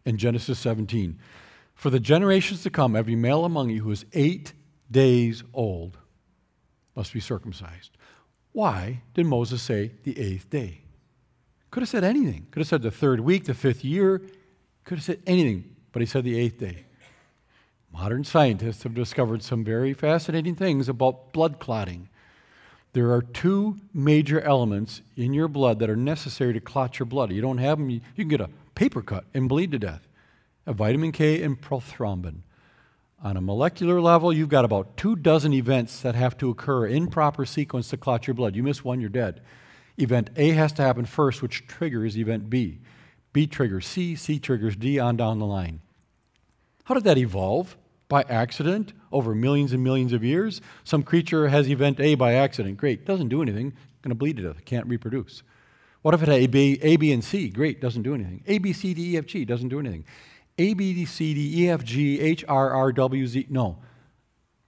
in 0.06 0.18
Genesis 0.18 0.60
17. 0.60 1.20
For 1.76 1.90
the 1.90 2.00
generations 2.00 2.64
to 2.64 2.70
come, 2.70 2.96
every 2.96 3.16
male 3.16 3.44
among 3.44 3.72
you 3.72 3.82
who 3.84 3.92
is 3.92 4.06
eight 4.14 4.54
days 4.90 5.44
old 5.54 5.98
must 6.96 7.14
be 7.14 7.20
circumcised. 7.20 7.92
Why 8.52 9.02
did 9.14 9.26
Moses 9.26 9.62
say 9.62 9.92
the 10.04 10.20
eighth 10.20 10.50
day? 10.50 10.82
Could 11.70 11.82
have 11.82 11.90
said 11.90 12.04
anything. 12.04 12.48
Could 12.52 12.62
have 12.62 12.68
said 12.68 12.82
the 12.82 12.92
third 12.92 13.20
week, 13.20 13.46
the 13.46 13.54
fifth 13.54 13.84
year. 13.84 14.22
Could 14.84 14.98
have 14.98 15.06
said 15.06 15.22
anything, 15.28 15.76
but 15.92 16.02
he 16.02 16.06
said 16.06 16.24
the 16.24 16.40
eighth 16.40 16.58
day. 16.58 16.86
Modern 17.92 18.24
scientists 18.24 18.84
have 18.84 18.94
discovered 18.94 19.44
some 19.44 19.64
very 19.64 19.94
fascinating 19.94 20.56
things 20.56 20.90
about 20.90 21.34
blood 21.34 21.60
clotting. 21.60 22.10
There 22.94 23.12
are 23.12 23.22
two 23.22 23.78
major 23.94 24.42
elements 24.42 25.02
in 25.16 25.34
your 25.34 25.48
blood 25.48 25.80
that 25.80 25.90
are 25.90 25.96
necessary 25.96 26.54
to 26.54 26.60
clot 26.60 27.00
your 27.00 27.06
blood. 27.06 27.32
You 27.32 27.42
don't 27.42 27.58
have 27.60 27.78
them, 27.78 27.90
you, 27.90 28.02
can 28.16 28.28
get 28.28 28.42
a 28.42 28.50
paper 28.76 29.02
cut 29.02 29.26
and 29.34 29.50
bleed 29.50 29.72
to 29.72 29.80
death. 29.80 30.08
A 30.66 30.74
vitamin 30.74 31.12
K 31.12 31.42
and 31.44 31.62
prothrombin. 31.62 32.42
On 33.24 33.36
a 33.36 33.42
molecular 33.42 34.00
level, 34.00 34.32
you've 34.32 34.50
got 34.50 34.64
about 34.64 34.96
two 34.96 35.16
dozen 35.16 35.52
events 35.52 36.02
that 36.02 36.14
have 36.14 36.38
to 36.38 36.50
occur 36.50 36.86
in 36.86 37.08
proper 37.08 37.46
sequence 37.46 37.90
to 37.90 37.98
clot 37.98 38.28
your 38.28 38.36
blood. 38.36 38.56
You 38.56 38.62
miss 38.62 38.84
one, 38.84 39.02
you're 39.02 39.10
dead. 39.10 39.42
Event 39.98 40.30
A 40.36 40.52
has 40.52 40.72
to 40.74 40.84
happen 40.84 41.06
first, 41.06 41.42
which 41.42 41.66
triggers 41.66 42.16
event 42.16 42.50
B. 42.50 42.80
B 43.34 43.48
triggers 43.48 43.88
C, 43.88 44.16
C 44.16 44.38
triggers 44.38 44.76
D, 44.76 45.00
on 45.00 45.18
down 45.18 45.40
the 45.40 45.48
line. 45.48 45.82
How 46.84 46.94
did 46.94 47.06
that 47.06 47.18
evolve? 47.18 47.76
By 48.08 48.24
accident 48.30 48.94
over 49.12 49.34
millions 49.34 49.74
and 49.74 49.84
millions 49.84 50.14
of 50.14 50.24
years? 50.24 50.62
Some 50.84 51.02
creature 51.02 51.48
has 51.48 51.68
event 51.70 52.00
A 52.00 52.16
by 52.16 52.34
accident. 52.34 52.78
Great, 52.78 53.06
doesn't 53.06 53.30
do 53.30 53.42
anything, 53.42 53.72
going 54.02 54.12
to 54.12 54.16
bleed 54.16 54.38
to 54.38 54.44
death, 54.44 54.64
can't 54.64 54.88
reproduce. 54.88 55.42
What 56.04 56.14
if 56.14 56.22
it 56.22 56.30
had 56.30 56.38
A, 56.38 56.48
B, 56.48 56.80
A, 56.84 56.96
B, 56.96 57.12
and 57.12 57.24
C? 57.24 57.50
Great, 57.50 57.82
doesn't 57.82 58.04
do 58.04 58.14
anything. 58.14 58.44
A, 58.46 58.60
B, 58.60 58.72
C, 58.72 58.94
D, 58.94 59.16
E, 59.16 59.18
F, 59.18 59.26
G 59.26 59.44
doesn't 59.44 59.70
do 59.70 59.80
anything. 59.80 60.06
A, 60.58 60.74
B, 60.74 60.94
D, 60.94 61.06
C, 61.06 61.34
D, 61.34 61.64
E, 61.64 61.70
F, 61.70 61.84
G, 61.84 62.20
H, 62.20 62.44
R, 62.48 62.72
R, 62.72 62.92
W, 62.92 63.28
Z. 63.28 63.48
No. 63.50 63.78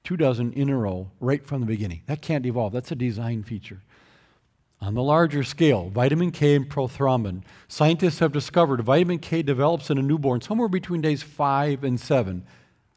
Two 0.03 0.17
dozen 0.17 0.53
in 0.53 0.69
a 0.69 0.77
row 0.77 1.11
right 1.19 1.45
from 1.45 1.61
the 1.61 1.67
beginning. 1.67 2.01
That 2.05 2.21
can't 2.21 2.45
evolve. 2.45 2.73
That's 2.73 2.91
a 2.91 2.95
design 2.95 3.43
feature. 3.43 3.81
On 4.81 4.93
the 4.93 5.03
larger 5.03 5.43
scale, 5.43 5.89
vitamin 5.89 6.31
K 6.31 6.55
and 6.55 6.69
prothrombin. 6.69 7.43
Scientists 7.67 8.19
have 8.19 8.31
discovered 8.31 8.81
vitamin 8.81 9.19
K 9.19 9.41
develops 9.41 9.89
in 9.89 9.97
a 9.97 10.01
newborn 10.01 10.41
somewhere 10.41 10.69
between 10.69 11.01
days 11.01 11.21
five 11.21 11.83
and 11.83 11.99
seven. 11.99 12.45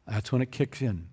That's 0.07 0.31
when 0.31 0.41
it 0.41 0.51
kicks 0.51 0.81
in. 0.81 1.07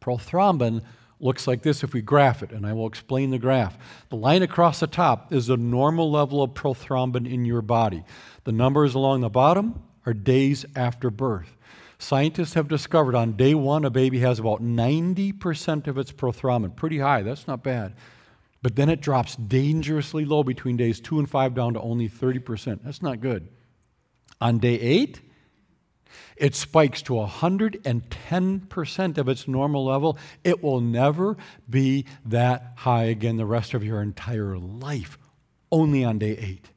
Prothrombin 0.00 0.82
looks 1.20 1.46
like 1.46 1.62
this 1.62 1.82
if 1.82 1.94
we 1.94 2.02
graph 2.02 2.42
it, 2.42 2.52
and 2.52 2.66
I 2.66 2.74
will 2.74 2.86
explain 2.86 3.30
the 3.30 3.38
graph. 3.38 3.78
The 4.10 4.16
line 4.16 4.42
across 4.42 4.80
the 4.80 4.86
top 4.86 5.32
is 5.32 5.46
the 5.46 5.56
normal 5.56 6.10
level 6.10 6.42
of 6.42 6.52
prothrombin 6.52 7.30
in 7.30 7.44
your 7.44 7.62
body. 7.62 8.04
The 8.44 8.52
numbers 8.52 8.94
along 8.94 9.22
the 9.22 9.30
bottom 9.30 9.82
are 10.08 10.14
days 10.14 10.64
after 10.74 11.10
birth. 11.10 11.54
Scientists 11.98 12.54
have 12.54 12.66
discovered 12.66 13.14
on 13.14 13.32
day 13.32 13.54
one, 13.54 13.84
a 13.84 13.90
baby 13.90 14.20
has 14.20 14.38
about 14.38 14.62
90% 14.62 15.86
of 15.86 15.98
its 15.98 16.12
prothrombin. 16.12 16.74
Pretty 16.74 16.98
high, 16.98 17.20
that's 17.20 17.46
not 17.46 17.62
bad. 17.62 17.92
But 18.62 18.74
then 18.74 18.88
it 18.88 19.02
drops 19.02 19.36
dangerously 19.36 20.24
low 20.24 20.42
between 20.42 20.78
days 20.78 20.98
two 20.98 21.18
and 21.18 21.28
five 21.28 21.54
down 21.54 21.74
to 21.74 21.80
only 21.80 22.08
30%. 22.08 22.80
That's 22.82 23.02
not 23.02 23.20
good. 23.20 23.48
On 24.40 24.58
day 24.58 24.80
eight, 24.80 25.20
it 26.38 26.54
spikes 26.54 27.02
to 27.02 27.12
110% 27.12 29.18
of 29.18 29.28
its 29.28 29.46
normal 29.46 29.84
level. 29.84 30.16
It 30.42 30.62
will 30.62 30.80
never 30.80 31.36
be 31.68 32.06
that 32.24 32.72
high 32.76 33.04
again 33.04 33.36
the 33.36 33.44
rest 33.44 33.74
of 33.74 33.84
your 33.84 34.00
entire 34.00 34.56
life, 34.56 35.18
only 35.70 36.02
on 36.02 36.18
day 36.18 36.34
eight. 36.38 36.70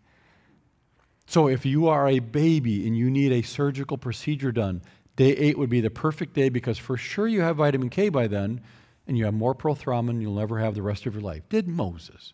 So 1.31 1.47
if 1.47 1.65
you 1.65 1.87
are 1.87 2.09
a 2.09 2.19
baby 2.19 2.85
and 2.85 2.95
you 2.95 3.09
need 3.09 3.31
a 3.31 3.41
surgical 3.41 3.97
procedure 3.97 4.51
done, 4.51 4.81
Day 5.15 5.31
eight 5.31 5.57
would 5.57 5.69
be 5.69 5.81
the 5.81 5.89
perfect 5.89 6.33
day 6.33 6.49
because 6.49 6.77
for 6.77 6.97
sure 6.97 7.27
you 7.27 7.41
have 7.41 7.57
vitamin 7.57 7.89
K 7.89 8.09
by 8.09 8.27
then, 8.27 8.61
and 9.05 9.17
you 9.17 9.25
have 9.25 9.33
more 9.33 9.53
prothrombin 9.53 10.21
you'll 10.21 10.35
never 10.35 10.59
have 10.59 10.73
the 10.73 10.81
rest 10.81 11.05
of 11.05 11.13
your 11.13 11.21
life. 11.21 11.43
Did 11.47 11.67
Moses 11.67 12.33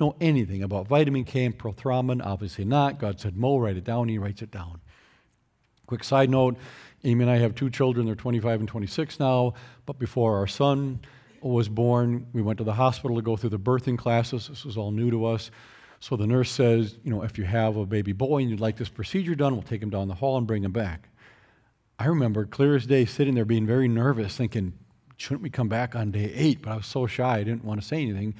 know 0.00 0.16
anything 0.20 0.62
about 0.62 0.88
vitamin 0.88 1.24
K 1.24 1.44
and 1.44 1.58
prothrombin? 1.58 2.24
Obviously 2.24 2.64
not. 2.64 2.98
God 2.98 3.20
said, 3.20 3.36
Mo, 3.36 3.58
write 3.58 3.76
it 3.76 3.84
down. 3.84 4.08
He 4.08 4.18
writes 4.18 4.42
it 4.42 4.50
down. 4.50 4.80
Quick 5.86 6.02
side 6.02 6.30
note 6.30 6.56
Amy 7.04 7.22
and 7.22 7.30
I 7.30 7.36
have 7.36 7.54
two 7.54 7.70
children. 7.70 8.06
They're 8.06 8.14
25 8.14 8.60
and 8.60 8.68
26 8.68 9.20
now. 9.20 9.54
But 9.84 9.98
before 9.98 10.38
our 10.38 10.46
son 10.46 11.00
was 11.40 11.68
born, 11.68 12.26
we 12.32 12.42
went 12.42 12.58
to 12.58 12.64
the 12.64 12.74
hospital 12.74 13.16
to 13.16 13.22
go 13.22 13.36
through 13.36 13.50
the 13.50 13.58
birthing 13.58 13.98
classes. 13.98 14.48
This 14.48 14.64
was 14.64 14.76
all 14.76 14.90
new 14.90 15.10
to 15.10 15.26
us. 15.26 15.50
So 16.00 16.16
the 16.16 16.26
nurse 16.26 16.50
says, 16.50 16.96
you 17.02 17.10
know, 17.10 17.22
if 17.22 17.38
you 17.38 17.44
have 17.44 17.76
a 17.76 17.86
baby 17.86 18.12
boy 18.12 18.38
and 18.38 18.50
you'd 18.50 18.60
like 18.60 18.76
this 18.76 18.88
procedure 18.88 19.34
done, 19.34 19.54
we'll 19.54 19.62
take 19.62 19.82
him 19.82 19.90
down 19.90 20.08
the 20.08 20.14
hall 20.14 20.36
and 20.36 20.46
bring 20.46 20.64
him 20.64 20.72
back. 20.72 21.08
I 21.98 22.06
remember 22.06 22.44
clear 22.44 22.76
as 22.76 22.86
day 22.86 23.06
sitting 23.06 23.34
there 23.34 23.44
being 23.44 23.66
very 23.66 23.88
nervous, 23.88 24.36
thinking, 24.36 24.74
shouldn't 25.16 25.42
we 25.42 25.50
come 25.50 25.68
back 25.68 25.96
on 25.96 26.10
day 26.10 26.32
eight? 26.34 26.60
But 26.62 26.72
I 26.72 26.76
was 26.76 26.86
so 26.86 27.06
shy, 27.06 27.38
I 27.38 27.44
didn't 27.44 27.64
want 27.64 27.80
to 27.80 27.86
say 27.86 28.02
anything. 28.02 28.34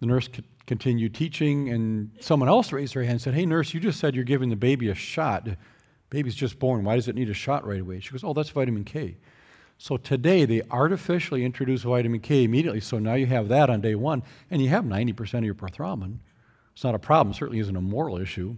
The 0.00 0.06
nurse 0.06 0.28
continued 0.66 1.14
teaching, 1.14 1.68
and 1.70 2.10
someone 2.20 2.48
else 2.48 2.72
raised 2.72 2.94
her 2.94 3.02
hand 3.02 3.12
and 3.12 3.20
said, 3.20 3.34
Hey, 3.34 3.44
nurse, 3.44 3.74
you 3.74 3.80
just 3.80 4.00
said 4.00 4.14
you're 4.14 4.24
giving 4.24 4.48
the 4.48 4.56
baby 4.56 4.88
a 4.88 4.94
shot. 4.94 5.44
The 5.44 5.56
baby's 6.08 6.34
just 6.34 6.58
born. 6.58 6.84
Why 6.84 6.94
does 6.94 7.08
it 7.08 7.14
need 7.14 7.28
a 7.28 7.34
shot 7.34 7.66
right 7.66 7.80
away? 7.80 8.00
She 8.00 8.10
goes, 8.10 8.24
Oh, 8.24 8.32
that's 8.32 8.50
vitamin 8.50 8.84
K. 8.84 9.16
So 9.76 9.96
today 9.96 10.44
they 10.44 10.62
artificially 10.70 11.44
introduce 11.44 11.82
vitamin 11.82 12.20
K 12.20 12.44
immediately. 12.44 12.80
So 12.80 12.98
now 12.98 13.14
you 13.14 13.26
have 13.26 13.48
that 13.48 13.70
on 13.70 13.80
day 13.80 13.94
one, 13.94 14.22
and 14.50 14.62
you 14.62 14.68
have 14.68 14.84
90% 14.84 15.38
of 15.38 15.44
your 15.44 15.54
prothrombin. 15.54 16.18
It's 16.78 16.84
not 16.84 16.94
a 16.94 17.00
problem, 17.00 17.34
certainly 17.34 17.58
isn't 17.58 17.74
a 17.74 17.80
moral 17.80 18.18
issue. 18.18 18.54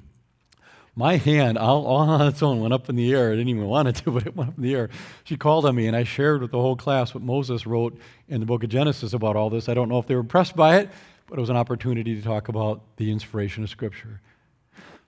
My 0.95 1.17
hand, 1.17 1.57
all, 1.57 1.87
all, 1.87 2.01
on 2.01 2.27
its 2.29 2.43
own, 2.43 2.61
went 2.61 2.75
up 2.75 2.91
in 2.91 2.95
the 2.95 3.15
air. 3.15 3.29
I 3.29 3.31
didn't 3.31 3.49
even 3.49 3.65
want 3.65 3.89
it 3.89 3.95
to, 3.95 4.11
but 4.11 4.27
it 4.27 4.37
went 4.37 4.51
up 4.51 4.59
in 4.59 4.63
the 4.63 4.75
air. 4.75 4.91
She 5.25 5.39
called 5.39 5.65
on 5.65 5.75
me, 5.75 5.87
and 5.87 5.97
I 5.97 6.05
shared 6.05 6.43
with 6.43 6.51
the 6.51 6.61
whole 6.61 6.77
class 6.77 7.15
what 7.15 7.23
Moses 7.23 7.67
wrote 7.67 7.99
in 8.29 8.41
the 8.41 8.45
book 8.45 8.63
of 8.63 8.69
Genesis 8.69 9.15
about 9.15 9.37
all 9.37 9.49
this. 9.49 9.71
I 9.71 9.73
don't 9.73 9.89
know 9.89 9.99
if 9.99 10.07
they 10.07 10.15
were 10.15 10.21
impressed 10.21 10.55
by 10.55 10.81
it, 10.81 10.91
but 11.29 11.39
it 11.39 11.41
was 11.41 11.49
an 11.49 11.57
opportunity 11.57 12.15
to 12.15 12.21
talk 12.21 12.49
about 12.49 12.83
the 12.99 13.11
inspiration 13.11 13.63
of 13.63 13.71
Scripture. 13.71 14.21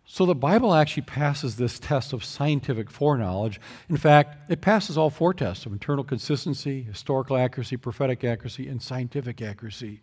So 0.06 0.24
the 0.24 0.34
Bible 0.34 0.72
actually 0.72 1.02
passes 1.02 1.56
this 1.56 1.78
test 1.78 2.14
of 2.14 2.24
scientific 2.24 2.90
foreknowledge. 2.90 3.60
In 3.90 3.98
fact, 3.98 4.50
it 4.50 4.62
passes 4.62 4.96
all 4.96 5.10
four 5.10 5.34
tests 5.34 5.66
of 5.66 5.72
internal 5.74 6.02
consistency, 6.02 6.82
historical 6.82 7.36
accuracy, 7.36 7.76
prophetic 7.76 8.24
accuracy, 8.24 8.68
and 8.68 8.80
scientific 8.80 9.42
accuracy. 9.42 10.00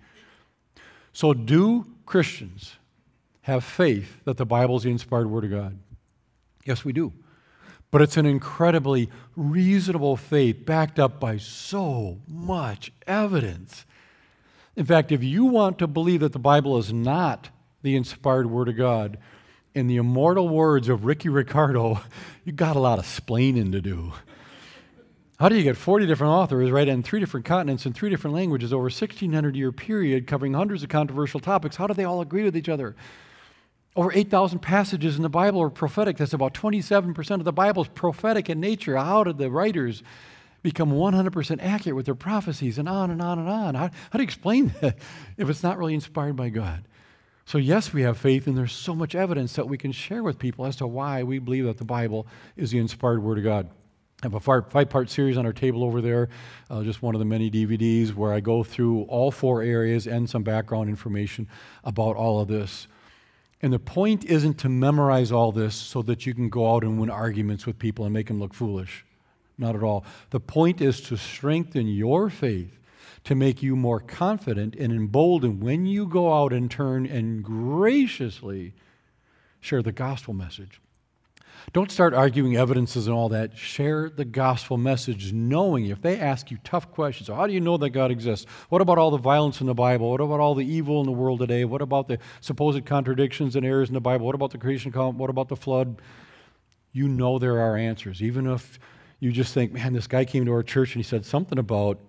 So, 1.12 1.34
do 1.34 1.88
Christians 2.06 2.76
have 3.50 3.64
faith 3.64 4.24
that 4.24 4.38
the 4.38 4.46
Bible 4.46 4.78
is 4.78 4.84
the 4.84 4.92
inspired 4.92 5.30
Word 5.30 5.44
of 5.44 5.52
God? 5.52 5.78
Yes, 6.66 6.86
we 6.86 6.94
do. 6.94 7.14
But 7.92 8.02
it's 8.02 8.18
an 8.18 8.26
incredibly 8.26 9.10
reasonable 9.36 10.16
faith 10.16 10.66
backed 10.66 11.00
up 11.00 11.20
by 11.20 11.38
so 11.38 12.20
much 12.28 12.92
evidence. 13.08 13.86
In 14.76 14.86
fact, 14.86 15.12
if 15.12 15.24
you 15.24 15.46
want 15.46 15.80
to 15.80 15.88
believe 15.88 16.20
that 16.20 16.34
the 16.34 16.40
Bible 16.40 16.78
is 16.78 16.94
not 16.94 17.50
the 17.82 17.96
inspired 17.96 18.50
Word 18.50 18.70
of 18.70 18.78
God, 18.78 19.18
in 19.74 19.88
the 19.88 19.98
immortal 19.98 20.50
words 20.50 20.90
of 20.90 21.06
Ricky 21.06 21.30
Ricardo, 21.30 22.02
you 22.46 22.52
got 22.52 22.76
a 22.76 22.80
lot 22.80 23.00
of 23.00 23.06
splaining 23.06 23.72
to 23.72 23.82
do. 23.82 24.14
How 25.40 25.48
do 25.48 25.56
you 25.56 25.64
get 25.64 25.78
40 25.78 26.06
different 26.06 26.32
authors, 26.32 26.70
right, 26.70 26.88
in 26.88 27.02
three 27.02 27.22
different 27.22 27.46
continents 27.46 27.86
in 27.86 27.94
three 27.94 28.10
different 28.10 28.36
languages 28.36 28.74
over 28.74 28.84
a 28.84 28.92
1600 28.92 29.56
year 29.56 29.72
period 29.72 30.28
covering 30.28 30.54
hundreds 30.54 30.84
of 30.84 30.90
controversial 30.90 31.40
topics? 31.40 31.78
How 31.78 31.88
do 31.88 31.94
they 31.94 32.04
all 32.04 32.20
agree 32.20 32.44
with 32.44 32.58
each 32.58 32.68
other? 32.68 32.96
Over 34.00 34.14
8,000 34.14 34.60
passages 34.60 35.18
in 35.18 35.24
the 35.24 35.30
Bible 35.30 35.62
are 35.62 35.70
prophetic. 35.70 36.16
That's 36.16 36.32
about 36.32 36.54
27% 36.54 37.32
of 37.32 37.44
the 37.44 37.52
Bible 37.52 37.82
is 37.82 37.90
prophetic 37.90 38.50
in 38.50 38.62
nature. 38.62 38.96
How 38.96 39.26
did 39.26 39.38
the 39.38 39.52
writers 39.52 40.04
become 40.64 40.94
100% 40.94 41.62
accurate 41.62 41.98
with 41.98 42.06
their 42.06 42.16
prophecies 42.16 42.78
and 42.78 42.88
on 42.88 43.12
and 43.12 43.22
on 43.22 43.40
and 43.40 43.50
on? 43.50 43.76
How, 43.76 43.90
how 43.90 44.18
do 44.18 44.20
you 44.20 44.24
explain 44.24 44.68
that 44.80 44.98
if 45.36 45.50
it's 45.50 45.64
not 45.64 45.78
really 45.78 45.96
inspired 45.96 46.38
by 46.38 46.48
God? 46.48 46.86
So, 47.44 47.58
yes, 47.58 47.92
we 47.92 48.04
have 48.04 48.18
faith, 48.18 48.48
and 48.48 48.58
there's 48.58 48.72
so 48.72 48.96
much 48.96 49.16
evidence 49.16 49.58
that 49.58 49.68
we 49.68 49.78
can 49.78 49.92
share 49.92 50.24
with 50.24 50.40
people 50.40 50.66
as 50.66 50.78
to 50.78 50.88
why 50.88 51.24
we 51.24 51.38
believe 51.40 51.66
that 51.66 51.78
the 51.78 51.84
Bible 51.84 52.26
is 52.56 52.72
the 52.72 52.78
inspired 52.78 53.22
Word 53.22 53.40
of 53.40 53.44
God. 53.44 53.68
I 54.24 54.28
have 54.28 54.34
a 54.34 54.40
five 54.40 54.90
part 54.90 55.10
series 55.10 55.36
on 55.36 55.46
our 55.46 55.52
table 55.52 55.84
over 55.84 56.00
there, 56.00 56.30
uh, 56.70 56.84
just 56.84 57.02
one 57.02 57.16
of 57.16 57.20
the 57.20 57.26
many 57.26 57.52
DVDs 57.52 58.16
where 58.16 58.32
I 58.32 58.40
go 58.40 58.64
through 58.64 59.02
all 59.10 59.30
four 59.30 59.62
areas 59.62 60.08
and 60.08 60.30
some 60.30 60.44
background 60.44 60.88
information 60.88 61.50
about 61.84 62.16
all 62.16 62.40
of 62.40 62.48
this. 62.48 62.88
And 63.62 63.74
the 63.74 63.80
point 63.80 64.24
isn't 64.26 64.58
to 64.60 64.70
memorize 64.70 65.32
all 65.32 65.52
this 65.52 65.76
so 65.76 66.02
that 66.04 66.26
you 66.26 66.34
can 66.34 66.50
go 66.50 66.74
out 66.74 66.84
and 66.84 67.00
win 67.00 67.10
arguments 67.10 67.66
with 67.66 67.78
people 67.78 68.06
and 68.06 68.14
make 68.14 68.28
them 68.28 68.40
look 68.40 68.54
foolish. 68.54 69.06
Not 69.58 69.76
at 69.76 69.84
all. 69.84 70.06
The 70.30 70.40
point 70.40 70.80
is 70.80 71.02
to 71.02 71.18
strengthen 71.18 71.88
your 71.88 72.30
faith, 72.30 72.80
to 73.26 73.36
make 73.36 73.62
you 73.62 73.76
more 73.76 74.00
confident 74.00 74.76
and 74.76 74.94
emboldened 74.94 75.62
when 75.62 75.86
you 75.86 76.08
go 76.08 76.34
out 76.34 76.54
and 76.54 76.72
turn 76.72 77.06
and 77.06 77.44
graciously 77.44 78.74
share 79.60 79.82
the 79.82 79.92
gospel 79.92 80.34
message. 80.34 80.80
Don't 81.72 81.92
start 81.92 82.16
arguing 82.16 82.56
evidences 82.58 83.06
and 83.06 83.16
all 83.16 83.30
that. 83.30 83.56
Share 83.56 84.10
the 84.10 84.26
gospel 84.26 84.78
message, 84.78 85.34
knowing 85.34 85.86
if 85.86 86.02
they 86.02 86.20
ask 86.20 86.50
you 86.50 86.58
tough 86.64 86.92
questions, 86.92 87.30
how 87.30 87.46
do 87.46 87.54
you 87.54 87.60
know 87.60 87.78
that 87.78 87.92
God 87.92 88.10
exists? 88.10 88.48
What 88.70 88.82
about 88.82 88.98
all 88.98 89.12
the 89.12 89.18
violence 89.18 89.62
in 89.62 89.68
the 89.68 89.76
Bible? 89.76 90.10
What 90.10 90.22
about 90.22 90.40
all 90.40 90.56
the 90.56 90.66
evil 90.66 91.00
in 91.00 91.06
the 91.06 91.12
world 91.12 91.40
today? 91.40 91.66
What 91.66 91.82
about 91.84 92.08
the 92.08 92.18
supposed 92.42 92.84
contradictions 92.86 93.56
and 93.56 93.64
errors 93.66 93.88
in 93.88 93.94
the 93.94 94.02
Bible? 94.02 94.26
What 94.26 94.34
about 94.34 94.50
the 94.52 94.58
creation 94.58 94.90
account? 94.90 95.18
What 95.18 95.30
about 95.30 95.48
the 95.48 95.56
flood? 95.56 96.02
You 96.92 97.08
know 97.08 97.38
there 97.38 97.60
are 97.60 97.78
answers. 97.78 98.24
Even 98.24 98.48
if 98.48 98.80
you 99.20 99.32
just 99.32 99.54
think, 99.54 99.72
man, 99.72 99.94
this 99.94 100.08
guy 100.08 100.26
came 100.26 100.46
to 100.46 100.52
our 100.52 100.64
church 100.64 100.96
and 100.96 101.04
he 101.04 101.08
said 101.08 101.24
something 101.24 101.60
about 101.60 102.00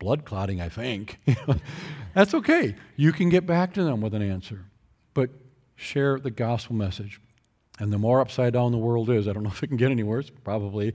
blood 0.00 0.24
clotting, 0.24 0.60
I 0.60 0.68
think. 0.68 1.20
That's 2.14 2.34
okay. 2.34 2.74
You 2.96 3.12
can 3.12 3.28
get 3.28 3.46
back 3.46 3.72
to 3.74 3.84
them 3.84 4.00
with 4.00 4.14
an 4.14 4.22
answer. 4.22 4.64
But 5.12 5.30
share 5.76 6.18
the 6.18 6.32
gospel 6.32 6.74
message. 6.74 7.20
And 7.78 7.92
the 7.92 7.98
more 7.98 8.20
upside 8.20 8.52
down 8.52 8.72
the 8.72 8.78
world 8.78 9.10
is, 9.10 9.26
I 9.26 9.32
don't 9.32 9.42
know 9.44 9.50
if 9.50 9.62
it 9.62 9.68
can 9.68 9.76
get 9.76 9.90
any 9.90 10.02
worse, 10.02 10.30
probably, 10.42 10.94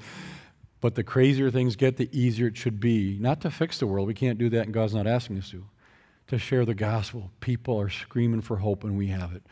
but 0.82 0.96
the 0.96 1.04
crazier 1.04 1.52
things 1.52 1.76
get, 1.76 1.98
the 1.98 2.10
easier 2.18 2.48
it 2.48 2.58
should 2.58 2.80
be. 2.80 3.18
Not 3.20 3.42
to 3.42 3.52
fix 3.52 3.80
the 3.80 3.88
world, 3.88 4.08
we 4.08 4.14
can't 4.14 4.38
do 4.38 4.50
that, 4.50 4.66
and 4.66 4.74
God's 4.74 4.94
not 4.94 5.08
asking 5.08 5.38
us 5.38 5.50
to. 5.52 5.66
To 6.28 6.38
share 6.38 6.64
the 6.64 6.76
gospel. 6.76 7.32
People 7.40 7.80
are 7.80 7.90
screaming 7.90 8.42
for 8.42 8.58
hope, 8.58 8.84
and 8.84 8.98
we 8.98 9.08
have 9.08 9.34
it. 9.34 9.44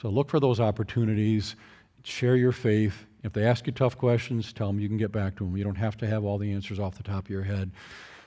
So 0.00 0.08
look 0.08 0.28
for 0.28 0.38
those 0.38 0.60
opportunities, 0.60 1.56
share 2.04 2.36
your 2.36 2.52
faith. 2.52 3.06
If 3.24 3.32
they 3.32 3.44
ask 3.44 3.66
you 3.66 3.72
tough 3.72 3.98
questions, 3.98 4.52
tell 4.52 4.68
them 4.68 4.78
you 4.78 4.88
can 4.88 4.98
get 4.98 5.10
back 5.10 5.36
to 5.36 5.44
them. 5.44 5.56
You 5.56 5.64
don't 5.64 5.74
have 5.74 5.96
to 5.98 6.06
have 6.06 6.24
all 6.24 6.38
the 6.38 6.52
answers 6.52 6.78
off 6.78 6.96
the 6.96 7.02
top 7.02 7.24
of 7.24 7.30
your 7.30 7.42
head. 7.42 7.72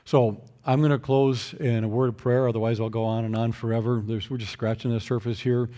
So 0.04 0.44
I'm 0.66 0.80
going 0.80 0.92
to 0.92 1.00
close 1.00 1.54
in 1.54 1.84
a 1.84 1.88
word 1.88 2.10
of 2.10 2.18
prayer, 2.18 2.48
otherwise, 2.48 2.80
I'll 2.80 2.90
go 2.90 3.06
on 3.06 3.24
and 3.24 3.36
on 3.36 3.52
forever. 3.52 4.02
There's, 4.04 4.30
we're 4.30 4.38
just 4.38 4.52
scratching 4.52 4.92
the 4.92 5.00
surface 5.00 5.40
here. 5.40 5.70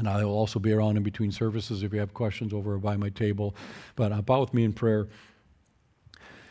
And 0.00 0.08
I 0.08 0.24
will 0.24 0.32
also 0.32 0.58
be 0.58 0.72
around 0.72 0.96
in 0.96 1.02
between 1.02 1.30
services 1.30 1.82
if 1.82 1.92
you 1.92 2.00
have 2.00 2.14
questions 2.14 2.54
over 2.54 2.78
by 2.78 2.96
my 2.96 3.10
table. 3.10 3.54
But 3.96 4.12
uh, 4.12 4.22
bow 4.22 4.40
with 4.40 4.54
me 4.54 4.64
in 4.64 4.72
prayer. 4.72 5.08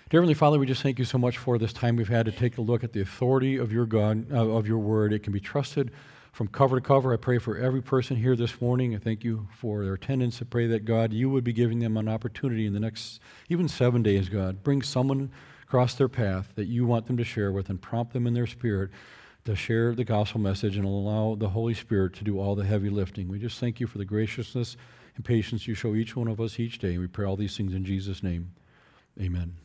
Dear 0.10 0.22
Heavenly 0.22 0.36
Father, 0.36 0.60
we 0.60 0.68
just 0.68 0.84
thank 0.84 1.00
you 1.00 1.06
so 1.06 1.18
much 1.18 1.39
for 1.39 1.58
this 1.58 1.74
time 1.74 1.95
we've 1.95 2.08
had 2.08 2.28
to 2.28 2.32
take 2.32 2.60
a 2.60 2.62
look 2.62 2.84
at 2.84 2.93
the 2.93 3.02
authority 3.02 3.58
of 3.58 3.74
your 3.74 3.88
God, 3.88 4.32
uh, 4.32 4.47
of 4.50 4.68
your 4.68 4.78
word. 4.78 5.14
It 5.14 5.24
can 5.24 5.34
be 5.34 5.39
trusted 5.39 5.91
from 6.32 6.47
cover 6.47 6.80
to 6.80 6.82
cover. 6.82 7.12
I 7.12 7.18
pray 7.18 7.39
for 7.39 7.58
every 7.58 7.82
person 7.82 8.18
here 8.18 8.36
this 8.36 8.62
morning. 8.62 8.93
I 8.93 9.00
thank 9.00 9.24
you 9.24 9.47
for 9.52 9.84
their 9.84 9.95
attendance. 9.95 10.39
I 10.41 10.45
pray 10.45 10.68
that 10.68 10.86
God, 10.86 11.12
you 11.12 11.28
would 11.32 11.43
be 11.43 11.54
giving 11.54 11.80
them 11.80 11.97
an 11.97 12.08
opportunity 12.08 12.68
in 12.68 12.74
the 12.74 12.80
next 12.80 13.20
even 13.50 13.68
seven 13.68 14.04
days, 14.04 14.30
God. 14.30 14.64
Bring 14.64 14.84
someone 14.84 15.32
across 15.64 15.95
their 15.95 16.08
path 16.08 16.54
that 16.54 16.66
you 16.66 16.86
want 16.86 17.08
them 17.08 17.18
to 17.18 17.24
share 17.24 17.52
with 17.52 17.68
and 17.68 17.82
prompt 17.82 18.14
them 18.14 18.28
in 18.28 18.36
their 18.36 18.47
spirit 18.47 18.91
to 19.46 19.56
share 19.56 19.96
the 19.96 20.04
gospel 20.04 20.40
message 20.40 20.76
and 20.76 20.86
allow 20.86 21.36
the 21.36 21.50
Holy 21.50 21.74
Spirit 21.74 22.14
to 22.16 22.24
do 22.24 22.40
all 22.40 22.56
the 22.56 22.66
heavy 22.66 22.90
lifting. 22.90 23.28
We 23.28 23.40
just 23.40 23.60
thank 23.60 23.80
you 23.80 23.88
for 23.88 23.98
the 23.98 24.06
graciousness 24.06 24.76
and 25.16 25.24
patience 25.24 25.68
you 25.68 25.74
show 25.74 25.96
each 25.96 26.16
one 26.16 26.28
of 26.28 26.40
us 26.40 26.60
each 26.60 26.80
day. 26.80 26.98
We 26.98 27.08
pray 27.08 27.26
all 27.26 27.36
these 27.36 27.56
things 27.56 27.74
in 27.74 27.86
Jesus' 27.86 28.24
name. 28.24 28.54
Amen. 29.20 29.60